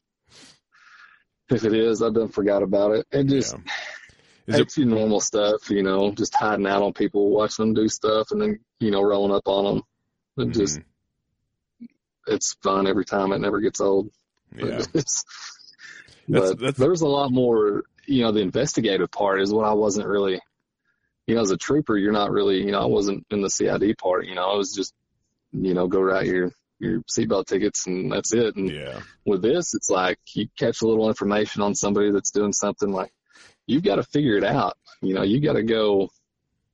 [1.49, 3.07] if it is, I've done forgot about it.
[3.11, 4.55] And just yeah.
[4.55, 7.87] Is it's your normal stuff, you know, just hiding out on people, watching them do
[7.87, 9.83] stuff, and then you know rolling up on them.
[10.47, 10.83] It just Mhm.
[12.27, 13.31] it's fun every time.
[13.31, 14.09] It never gets old.
[14.57, 14.77] yeah.
[14.93, 15.23] That's-
[16.27, 20.07] but that's- there's a lot more, you know, the investigative part is what I wasn't
[20.07, 20.39] really,
[21.29, 23.97] you know, as a trooper, you're not really, you know, I wasn't in the CID
[23.99, 24.95] part, you know, I was just,
[25.53, 28.55] you know, go write your, your seatbelt tickets and that's it.
[28.55, 29.01] And Yeah.
[29.25, 33.13] with this, it's like you catch a little information on somebody that's doing something like
[33.67, 34.75] you've got to figure it out.
[35.03, 36.09] You know, you got to go,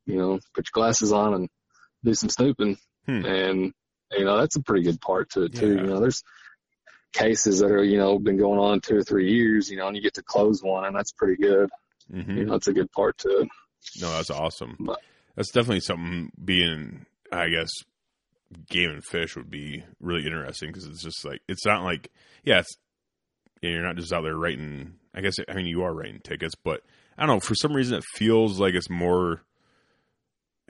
[0.06, 1.50] you know, put your glasses on and
[2.06, 2.78] do some snooping.
[3.08, 3.26] Hmm.
[3.26, 3.74] And,
[4.18, 5.76] you know, that's a pretty good part to it too.
[5.76, 5.82] Yeah.
[5.82, 6.24] You know, there's
[7.12, 9.98] cases that are, you know, been going on two or three years, you know, and
[9.98, 11.70] you get to close one and that's pretty good.
[12.10, 13.50] hmm You know, that's a good part to it.
[14.02, 14.76] No, that's awesome.
[14.80, 15.02] But-
[15.36, 17.70] That's definitely something being, I guess,
[18.70, 22.10] game and fish would be really interesting because it's just like, it's not like,
[22.44, 22.74] yeah, it's,
[23.62, 26.56] yeah, you're not just out there writing, I guess, I mean, you are writing tickets,
[26.64, 26.82] but
[27.18, 29.42] I don't know, for some reason it feels like it's more,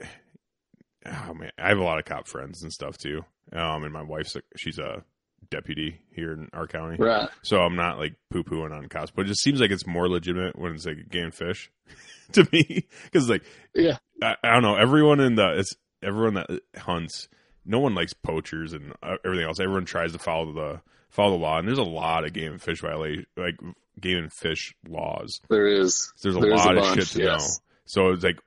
[1.06, 3.24] oh man, I have a lot of cop friends and stuff too.
[3.52, 5.04] Um, and my wife's, a, she's a
[5.50, 6.96] deputy here in our county.
[6.98, 7.28] Right.
[7.42, 10.08] So I'm not like poo pooing on cops, but it just seems like it's more
[10.08, 11.70] legitimate when it's like game fish
[12.32, 12.86] to me.
[13.04, 13.42] Because like,
[13.74, 13.98] Yeah.
[14.22, 17.28] I, I don't know, everyone in the it's everyone that hunts,
[17.64, 19.60] no one likes poachers and uh, everything else.
[19.60, 22.62] Everyone tries to follow the follow the law, and there's a lot of game and
[22.62, 23.56] fish violation, like
[24.00, 25.40] game and fish laws.
[25.48, 26.12] There is.
[26.22, 27.40] There's a There's a lot of bunch, shit to yes.
[27.40, 27.64] know.
[27.86, 28.38] So it's like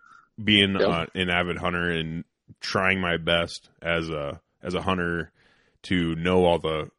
[0.44, 0.82] being Yep.
[0.90, 2.24] uh, an avid hunter and
[2.62, 5.32] trying my best as a as a hunter
[5.84, 6.90] to know all the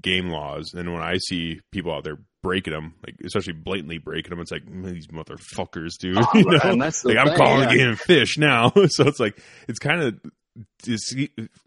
[0.00, 0.72] game laws.
[0.74, 4.50] And when I see people out there breaking them, like especially blatantly breaking them, it's
[4.52, 6.16] like "Mm, these motherfuckers, dude.
[6.20, 6.58] Oh, you know?
[6.62, 7.74] and that's the like I'm calling yeah.
[7.76, 8.70] game fish now.
[8.88, 10.20] so it's like it's kind of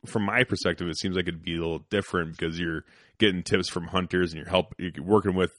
[0.06, 2.84] from my perspective, it seems like it'd be a little different because you're
[3.20, 5.52] getting tips from hunters and you're help you're working with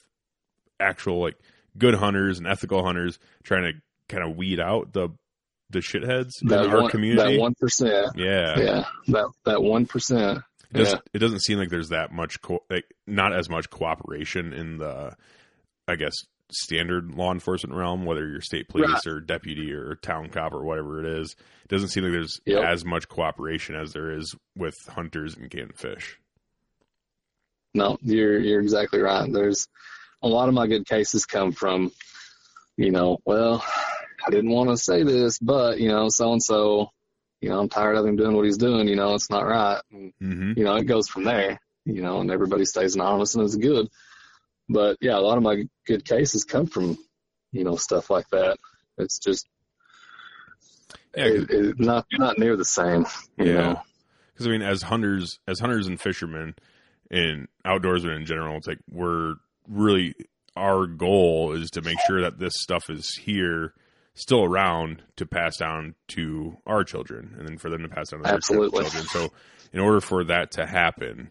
[0.80, 1.36] actual like
[1.78, 3.72] good hunters and ethical hunters trying to
[4.08, 5.08] kind of weed out the
[5.70, 7.36] the shitheads That in our one, community.
[7.36, 8.16] That one percent.
[8.16, 8.58] yeah.
[8.58, 8.84] Yeah.
[9.08, 10.40] That that one percent.
[10.73, 10.99] It, does, Yeah.
[11.15, 15.15] it doesn't seem like there's that much co- like not as much cooperation in the
[15.89, 16.12] I guess
[16.52, 19.07] standard law enforcement realm, whether you're state police Right.
[19.07, 21.34] or deputy or town cop or whatever it is.
[21.65, 22.65] It doesn't seem like there's Yep.
[22.65, 26.18] as much cooperation as there is with hunters and game fish.
[27.74, 29.32] No, you're you're exactly right.
[29.32, 29.68] There's
[30.23, 31.92] a lot of my good cases come from,
[32.76, 33.65] you know, well,
[34.26, 36.90] I didn't want to say this, but you know, so and so,
[37.40, 38.86] you know, I'm tired of him doing what he's doing.
[38.88, 39.80] You know, it's not right.
[39.92, 40.52] And, Mm-hmm.
[40.56, 41.58] you know, it goes from there.
[41.86, 43.88] You know, and everybody stays anonymous and it's good.
[44.68, 46.98] But yeah, a lot of my good cases come from,
[47.52, 48.58] you know, stuff like that.
[48.98, 49.46] It's just
[51.16, 53.06] Yeah, it, it, not not near the same.
[53.38, 53.80] You Yeah.
[54.32, 56.54] because I mean, as hunters, as hunters and fishermen,
[57.10, 59.34] and outdoorsmen in general, it's like we're
[59.66, 60.14] really
[60.56, 63.72] our goal is to make sure that this stuff is here,
[64.20, 68.20] still around to pass down to our children, and then for them to pass down
[68.20, 68.82] to their Absolutely.
[68.82, 69.05] children.
[69.07, 69.32] So,
[69.73, 71.31] in order for that to happen,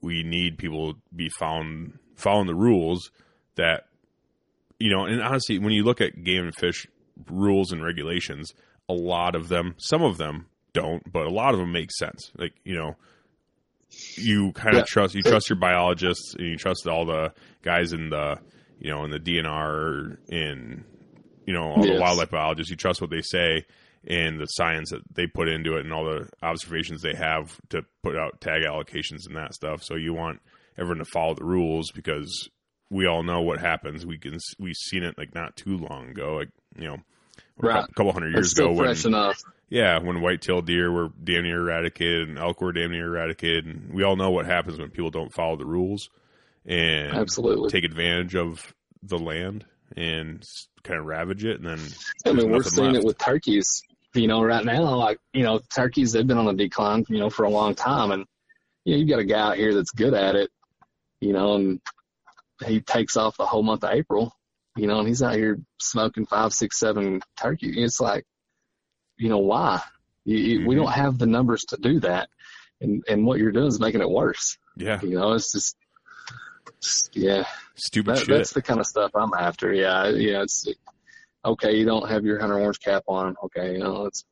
[0.00, 3.10] we need people to be found following the rules
[3.56, 3.84] that
[4.78, 5.04] you know.
[5.06, 6.86] And honestly, when you look at game and fish
[7.30, 8.52] rules and regulations,
[8.88, 12.30] a lot of them, some of them don't, but a lot of them make sense.
[12.36, 12.96] Like you know,
[14.18, 14.84] you kind of Yeah.
[14.86, 17.32] trust you trust your biologists and you trust all the
[17.62, 18.38] guys in the
[18.78, 20.84] you know in the DNR in
[21.46, 22.70] you know all the wildlife biologists.
[22.70, 23.64] You trust what they say
[24.06, 27.82] and the science that they put into it and all the observations they have to
[28.02, 29.82] put out tag allocations and that stuff.
[29.82, 30.40] So you want
[30.78, 32.48] everyone to follow the rules because
[32.90, 34.04] we all know what happens.
[34.06, 36.94] We can we've seen it like not too long ago, like you know.
[36.94, 37.72] A Right.
[37.80, 39.42] couple, couple hundred years ago, when enough.
[39.70, 43.94] yeah, when white-tailed deer were damn near eradicated and elk were damn near eradicated, and
[43.94, 46.10] we all know what happens when people don't follow the rules
[46.66, 47.70] and Absolutely.
[47.70, 49.64] take advantage of the land
[49.96, 50.48] and
[50.82, 51.78] kind of ravage it, and then
[52.24, 53.04] I mean, we're seeing left.
[53.04, 53.82] it with turkeys.
[54.14, 57.04] You know, right now, like you know, turkeys they've been on a decline.
[57.08, 58.24] You know, for a long time, and
[58.84, 60.50] you know, you got a guy out here that's good at it.
[61.20, 61.80] You know, and
[62.64, 64.32] he takes off the whole month of April.
[64.76, 67.82] You know, and he's out here smoking five, six, seven turkey.
[67.82, 68.24] It's like,
[69.18, 69.80] you know, why?
[70.24, 70.78] You, you, We Mhm.
[70.78, 72.28] don't have the numbers to do that,
[72.80, 74.56] and and what you're doing is making it worse.
[74.76, 75.76] yeah, You know, it's just
[77.12, 77.44] yeah.
[77.74, 78.28] stupid That, shit.
[78.28, 79.72] that's the kind of stuff I'm after.
[79.72, 80.42] Yeah, yeah.
[80.42, 80.66] It's
[81.44, 81.76] okay.
[81.76, 83.36] You don't have your hunter orange cap on.
[83.44, 84.24] Okay, you know it's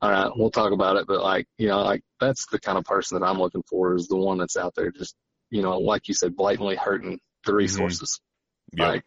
[0.00, 0.30] all right.
[0.34, 1.06] We'll talk about it.
[1.06, 4.08] But like, you know, like that's the kind of person that I'm looking for is
[4.08, 5.14] the one that's out there just,
[5.50, 7.56] you know, like you said, blatantly hurting the mm-hmm.
[7.56, 8.20] resources.
[8.72, 9.04] yeah, Like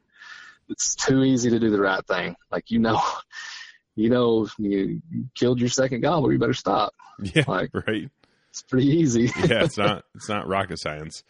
[0.69, 2.35] it's too easy to do the right thing.
[2.51, 3.01] Like you know,
[3.95, 5.01] you know, you
[5.35, 6.33] killed your second gobbler.
[6.33, 6.93] You better stop.
[7.21, 8.09] yeah, Like right.
[8.49, 9.31] it's pretty easy.
[9.37, 11.23] Yeah, it's not it's not rocket science.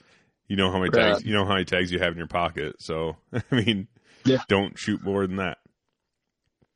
[0.52, 1.14] You know how many Right.
[1.14, 2.76] tags you know how many tags you have in your pocket.
[2.80, 3.88] So I mean,
[4.26, 4.44] Yeah.
[4.50, 5.60] don't shoot more than that.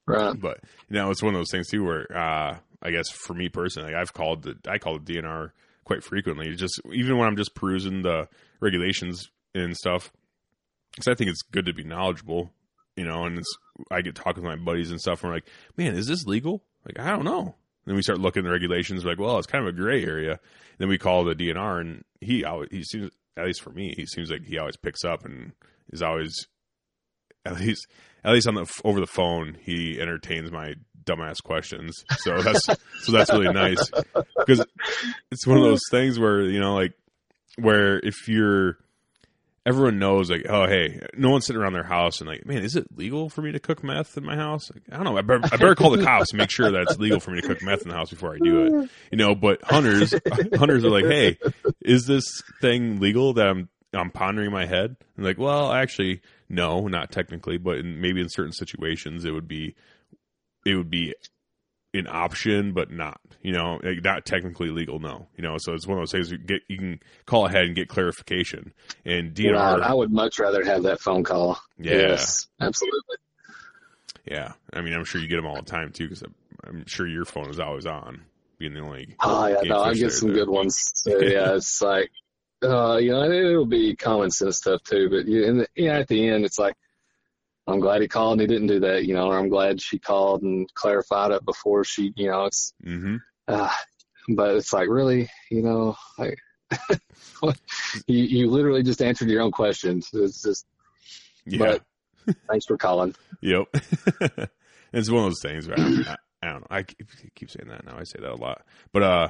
[0.08, 0.40] right.
[0.40, 3.50] But you know, it's one of those things too where uh I guess for me
[3.50, 5.52] personally, like I've called the I call the DNR
[5.84, 6.48] quite frequently.
[6.48, 8.30] It's Just even when I'm just perusing the
[8.62, 10.12] regulations and stuff,
[10.96, 12.52] because I think it's good to be knowledgeable,
[12.96, 13.26] you know.
[13.26, 13.58] And it's
[13.92, 15.22] I get talking with my buddies and stuff.
[15.22, 16.64] And we're like, man, is this legal?
[16.86, 17.56] Like I don't know.
[17.86, 19.04] Then we start looking at the regulations.
[19.04, 20.40] Like, well, it's kind of a gray area.
[20.78, 24.30] then we call the DNR, and he he seems at least for me, he seems
[24.30, 25.52] like he always picks up and
[25.92, 26.48] is always
[27.46, 27.88] at least
[28.24, 30.74] at least on the over the phone he entertains my
[31.04, 32.04] dumbass questions.
[32.18, 32.66] So that's
[33.02, 33.90] so that's really nice
[34.38, 34.66] because
[35.32, 36.94] it's one of those things where you know like
[37.58, 38.78] where if you're
[39.66, 42.76] everyone knows like oh hey no one's sitting around their house and like man is
[42.76, 44.70] it legal for me to cook meth in my house?
[44.74, 45.18] Like, i don't know.
[45.18, 47.42] I better, I better call the cops and make sure that it's legal for me
[47.42, 48.90] to cook meth in the house before i do it.
[49.12, 50.14] You know but hunters
[50.56, 51.38] hunters are like hey
[51.82, 52.26] is this
[52.62, 54.96] thing legal that i'm i'm pondering in my head?
[55.18, 59.48] And like well actually no not technically but in, maybe in certain situations it would
[59.48, 59.76] be
[60.66, 61.14] it would be
[62.00, 65.98] an option but not you know not technically legal no you know so it's one
[65.98, 68.74] of those things you get you can call ahead and get clarification
[69.06, 69.82] and DNR Right.
[69.82, 71.60] I would much rather have that phone call.
[71.78, 71.94] Yeah.
[71.94, 73.18] Yes, absolutely.
[74.26, 76.24] Yeah, I mean, I'm sure you get them all the time too, because
[76.64, 78.22] I'm sure your phone is always on,
[78.58, 79.16] being the only.
[79.22, 80.92] Oh yeah, no, I get some good ones.
[80.96, 82.10] So, yeah, it's like,
[82.64, 85.10] uh, you know, it'll be common sense stuff too.
[85.10, 86.76] But you, and the, yeah, at the end, it's like,
[87.68, 89.98] I'm glad he called and he didn't do that, you know, or I'm glad she
[89.98, 93.70] called and clarified it before she, you know, it's, hmm uh,
[94.30, 96.38] but it's like really, you know, like,
[98.08, 100.10] you you literally just answered your own questions.
[100.14, 100.66] It's just
[101.46, 101.78] Yeah.
[102.26, 103.14] But- thanks for calling.
[103.42, 103.66] Yep.
[104.94, 105.68] it's one of those things.
[105.68, 106.68] Where I, I, I don't know.
[106.72, 107.98] I keep, keep saying that now.
[108.00, 109.28] I say that a lot, but uh,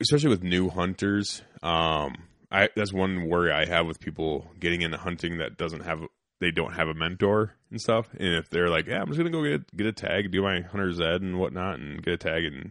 [0.00, 2.16] especially with new hunters, um,
[2.50, 6.00] I that's one worry I have with people getting into hunting that doesn't have
[6.40, 8.08] they don't have a mentor and stuff.
[8.18, 10.60] And if they're like, yeah, I'm just gonna go get get a tag, do my
[10.62, 12.70] hunter's ed and whatnot, and get a tag and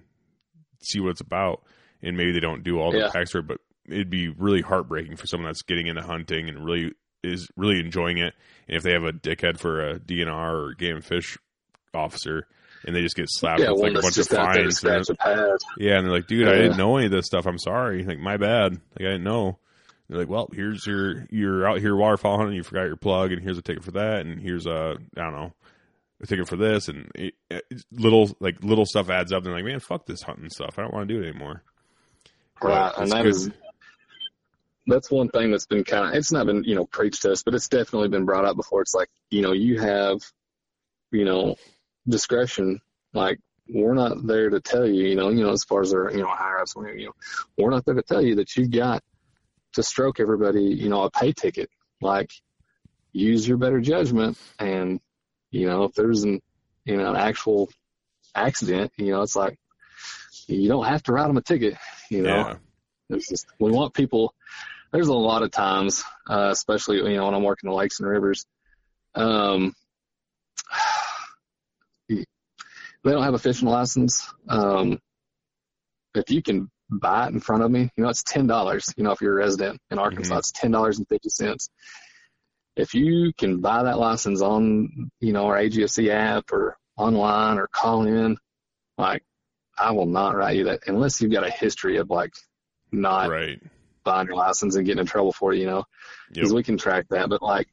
[0.82, 1.64] see what it's about,
[2.02, 3.10] and maybe they don't do all the Yeah.
[3.14, 7.50] backstory, but it'd be really heartbreaking for someone that's getting into hunting and really is
[7.58, 8.34] really enjoying it.
[8.68, 11.38] And if they have a dickhead for a DNR or game and fish
[11.94, 12.48] officer,
[12.86, 14.72] and they just get slapped Yeah, with like a bunch of just out there to
[14.72, 15.58] fines, and scratch a pad.
[15.78, 17.46] yeah, and they're like, dude, I didn't know any of this stuff.
[17.48, 18.04] I'm sorry.
[18.04, 18.74] Like, my bad.
[18.74, 19.58] Like, I didn't know.
[20.10, 23.42] They're like, well, here's your, you're out here waterfowl hunting, you forgot your plug, and
[23.42, 25.54] here's a ticket for that, and here's a, I don't know,
[26.22, 29.40] a ticket for this, and it, it's little, like, little stuff adds up.
[29.40, 30.76] And they're like, man, fuck this hunting stuff.
[30.78, 31.62] I don't want to do it anymore.
[32.62, 33.30] Right, and it's that good.
[33.30, 33.52] is
[34.88, 37.44] that's one thing that's been kind of it's not been you know preached to us,
[37.44, 38.82] but it's definitely been brought up before.
[38.82, 40.20] It's like you know you have
[41.12, 41.56] you know
[42.08, 42.80] discretion.
[43.14, 46.10] Like we're not there to tell you, you know, you know as far as our
[46.12, 47.14] you know higher ups, you know,
[47.58, 49.04] we're not there to tell you that you've got
[49.78, 51.70] to stroke everybody, you know, a pay ticket.
[52.02, 52.32] Like
[53.12, 55.00] use your better judgment, and
[55.52, 56.42] you know if there's an
[56.86, 57.70] you know an actual
[58.36, 59.58] accident, you know, it's like
[60.48, 61.76] you don't have to write them a ticket.
[62.10, 62.56] You know, yeah.
[63.10, 64.34] it's just we want people.
[64.92, 68.10] there's a lot of times, uh, especially you know when I'm working the lakes and
[68.10, 68.46] rivers,
[69.16, 69.74] um,
[72.10, 72.26] they
[73.04, 74.28] don't have a fishing license.
[74.50, 75.00] Um,
[76.16, 78.94] if you can buy it in front of me, you know it's ten dollars.
[78.98, 80.40] You know if you're a resident in Arkansas, Mhm.
[80.40, 81.70] it's ten dollars and fifty cents.
[82.76, 87.68] If you can buy that license on you know our AGFC app or online or
[87.68, 88.38] call in,
[88.98, 89.24] like
[89.78, 92.34] I will not write you that unless you've got a history of like
[92.92, 93.62] not right.
[94.04, 95.84] buying your license and getting in trouble for it, you know,
[96.30, 96.56] because Yep.
[96.56, 97.30] we can track that.
[97.30, 97.68] But like,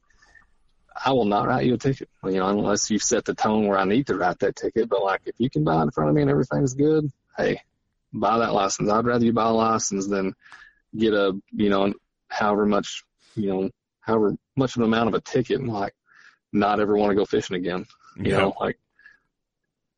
[1.03, 3.77] I will not write you a ticket, you know, unless you've set the tone where
[3.77, 4.89] I need to write that ticket.
[4.89, 7.61] But like, if you can buy it in front of me and everything's good, hey,
[8.19, 8.89] buy that license.
[8.89, 10.33] I'd rather you buy a license than
[10.97, 11.93] get a, you know,
[12.29, 13.03] however much,
[13.35, 13.69] you know,
[14.01, 15.93] however much of an amount of a ticket and like
[16.53, 17.85] not ever want to go fishing again.
[18.15, 18.39] You Yep.
[18.39, 18.79] know, like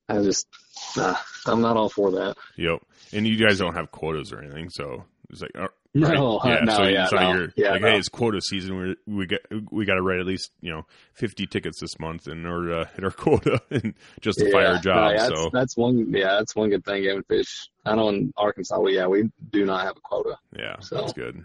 [0.09, 0.47] I just,
[0.95, 2.35] nah, I'm not all for that.
[2.55, 2.79] Yep.
[3.13, 6.59] And you guys don't have quotas or anything, so it's like, uh, uh, No, right?
[6.59, 6.65] yeah.
[6.65, 7.87] no, so yeah, so no, you're yeah, like, no.
[7.89, 8.95] hey, it's quota season.
[9.07, 9.39] We we got
[9.71, 12.89] we got to write at least you know fifty tickets this month in order to
[12.95, 15.11] hit our quota and justify Yeah, our job.
[15.11, 16.13] no, that's, so that's one.
[16.13, 17.03] Yeah, that's one good thing.
[17.03, 17.69] Game fish.
[17.85, 20.37] I know in Arkansas, we yeah we do not have a quota.
[20.57, 21.43] yeah, so- that's good.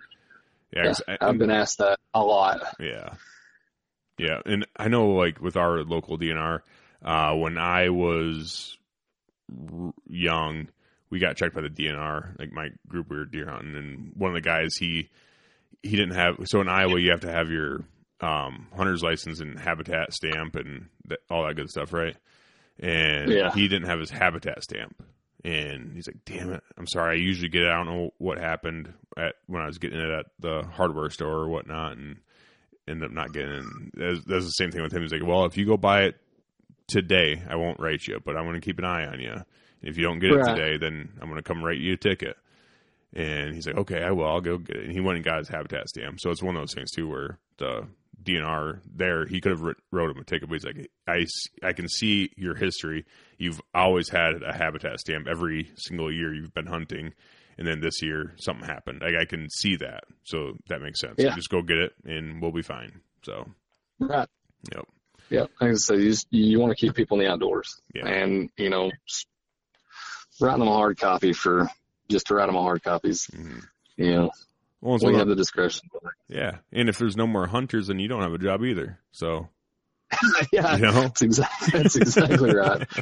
[0.74, 2.60] Yeah, Yeah, I- I've been asked that a lot.
[2.80, 3.14] Yeah.
[4.18, 4.40] Yeah.
[4.46, 6.60] And I know, like, with our local DNR,
[7.04, 8.78] uh, when I was
[9.50, 10.68] r- young,
[11.12, 12.38] we got checked by the DNR.
[12.38, 15.10] Like, my group, we were deer hunting, and one of the guys, he,
[15.82, 17.84] he didn't have, so in Iowa, you have to have your,
[18.20, 22.16] um, hunter's license and habitat stamp and that, all that good stuff, right?
[22.80, 23.52] And Yeah.
[23.52, 25.04] he didn't have his habitat stamp.
[25.44, 26.62] And he's like, "Damn it!
[26.78, 27.16] I'm sorry.
[27.16, 27.68] I usually get it.
[27.68, 31.32] I don't know what happened at when I was getting it at the hardware store
[31.40, 32.18] or whatnot, and
[32.86, 33.50] ended up not getting.
[33.52, 33.64] it.
[33.98, 35.02] That's, that's the same thing with him.
[35.02, 36.16] He's like, "Well, if you go buy it
[36.86, 39.34] today, I won't write you, but I'm going to keep an eye on you.
[39.82, 42.36] If you don't get it today, then I'm going to come write you a ticket."
[43.14, 44.26] And he's like, "Okay, I will.
[44.26, 46.20] I'll go get it." And he went and got his habitat stamp.
[46.20, 47.86] So it's one of those things too, where the
[48.22, 51.26] DNR there, he could have wrote him a ticket, but he's like, I,
[51.62, 53.04] I can see your history.
[53.36, 57.14] You've always had a habitat stamp every single year you've been hunting.
[57.58, 59.02] And then this year, something happened.
[59.02, 60.04] Like, I can see that.
[60.24, 61.16] So that makes sense.
[61.18, 61.34] Yeah.
[61.34, 63.00] Just go get it and we'll be fine.
[63.24, 63.46] So,
[63.98, 64.28] Right.
[64.74, 64.86] yep.
[65.28, 65.46] Yeah.
[65.60, 68.06] Like I said, you just, you want to keep people in the outdoors, Yeah.
[68.06, 68.90] and you know,
[70.42, 71.68] writing them a hard copy for
[72.08, 73.26] just to write them a hard copies.
[73.32, 73.62] Mhm.
[73.96, 74.30] You know,
[74.80, 75.88] Well, we have the discretion.
[76.28, 76.58] yeah.
[76.72, 78.98] And if there's no more hunters, then you don't have a job either.
[79.12, 79.48] So,
[80.52, 82.82] yeah, you know, that's exactly that's exactly right.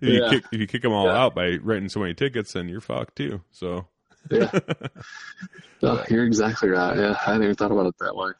[0.00, 1.18] if you kick if you kick them all Yeah.
[1.24, 3.40] out by writing so many tickets, then you're fucked too.
[3.50, 3.86] So,
[4.30, 4.50] Yeah.
[5.82, 6.96] Oh, you're exactly right.
[6.96, 8.30] Yeah, I hadn't even thought about it that way.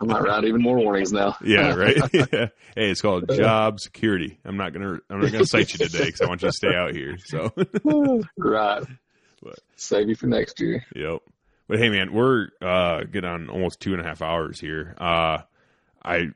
[0.00, 1.36] I might write even more warnings now.
[1.44, 1.96] yeah, right.
[2.12, 2.48] yeah.
[2.74, 4.40] Hey, it's called job security.
[4.44, 6.74] I'm not gonna I'm not gonna cite you today because I want you to stay
[6.74, 7.16] out here.
[7.26, 7.52] So,
[8.36, 8.82] right.
[9.42, 10.84] But- Save you for next year.
[10.94, 11.20] yep.
[11.68, 14.96] But hey, man, we're uh getting on almost two and a half hours here.
[14.98, 15.38] Uh,
[16.04, 16.30] I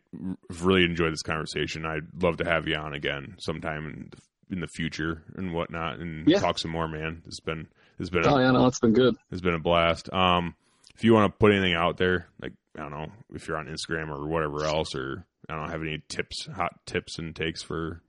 [0.60, 1.84] really enjoyed this conversation.
[1.84, 5.98] I'd love to have you on again sometime in the, in the future and whatnot,
[5.98, 6.38] and Yeah.
[6.38, 7.22] talk some more, man.
[7.26, 7.66] It's been
[7.98, 9.14] it's been a Oh yeah, no, it's been good.
[9.30, 10.12] It's been a blast.
[10.12, 10.54] Um,
[10.94, 13.66] if you want to put anything out there, like I don't know, if you're on
[13.66, 18.00] Instagram or whatever else, or I don't have any tips, hot tips and takes for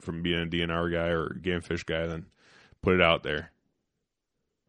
[0.00, 2.26] from being a DNR guy or game fish guy, then
[2.82, 3.50] put it out there.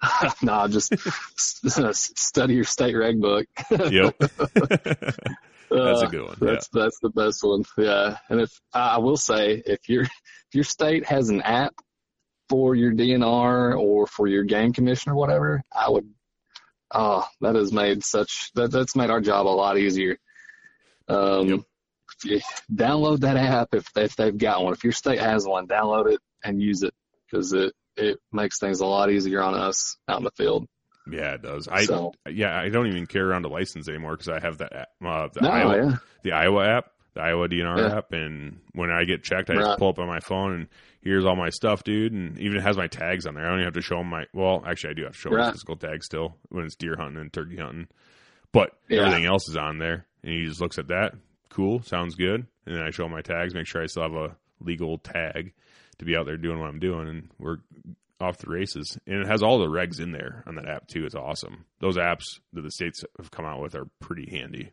[0.41, 0.93] no, just
[1.95, 3.45] study your state reg book.
[3.69, 6.37] Yep, that's a Uh, good one.
[6.39, 7.63] That's that's the best one.
[7.77, 11.73] Yeah, and if I I will say, if your if your state has an app
[12.49, 16.09] for your DNR or for your game commission or whatever, I would.
[16.91, 20.17] Oh, that has made such that that's made our job a lot easier.
[21.07, 21.59] Um, Yep.
[22.25, 22.41] you
[22.73, 24.73] download that app if if they've got one.
[24.73, 26.93] If your state has one, download it and use it
[27.29, 30.67] because it it makes things a lot easier on us out in the field.
[31.11, 31.67] Yeah, it does.
[31.67, 34.73] I so yeah, I don't even carry around a license anymore because I have that
[34.75, 36.85] app, uh, the no, Iowa yeah, the Iowa app,
[37.19, 37.97] the Iowa DNR Yeah.
[37.97, 40.67] app, and when I get checked, I just pull up on my phone and
[41.01, 43.45] here's all my stuff, dude, and even it has my tags on there.
[43.45, 44.25] I don't even have to show them my.
[44.33, 45.51] Well, actually, I do have to show my Right.
[45.51, 47.87] physical tags still when it's deer hunting and turkey hunting,
[48.51, 48.99] but Yeah.
[49.01, 51.15] everything else is on there, and he just looks at that.
[51.49, 54.13] Cool, sounds good, and then I show him my tags, make sure I still have
[54.13, 55.53] a legal tag
[55.97, 57.57] to be out there doing what I'm doing, and we're
[58.21, 58.99] off the races.
[59.07, 61.05] And it has all the regs in there on that app too.
[61.05, 61.63] It's awesome.
[61.79, 62.23] Those apps
[62.53, 64.71] that the states have come out with are pretty handy.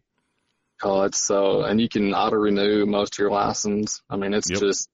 [0.85, 4.03] It's so, and you can auto renew most of your license.
[4.11, 4.61] I mean, it's Yep.
[4.61, 4.89] just,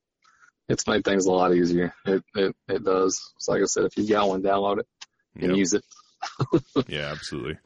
[0.69, 1.93] it's made things a lot easier.
[2.07, 3.20] It, it, it does.
[3.39, 4.86] So like I said, if you got one, download it
[5.35, 5.57] and Yep.
[5.57, 5.85] use it.
[6.89, 7.59] Yeah, absolutely.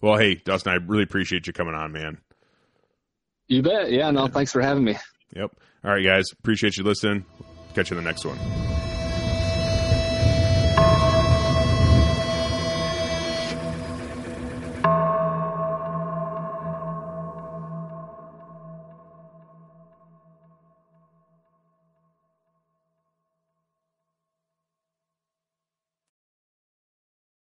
[0.00, 2.18] Well, hey, Dustin, I really appreciate you coming on, man.
[3.48, 3.90] You bet.
[3.90, 4.96] Yeah, no, thanks for having me.
[5.34, 5.50] Yep.
[5.84, 6.26] All right, guys.
[6.32, 7.24] Appreciate you listening.
[7.74, 8.38] Catch you in the next one.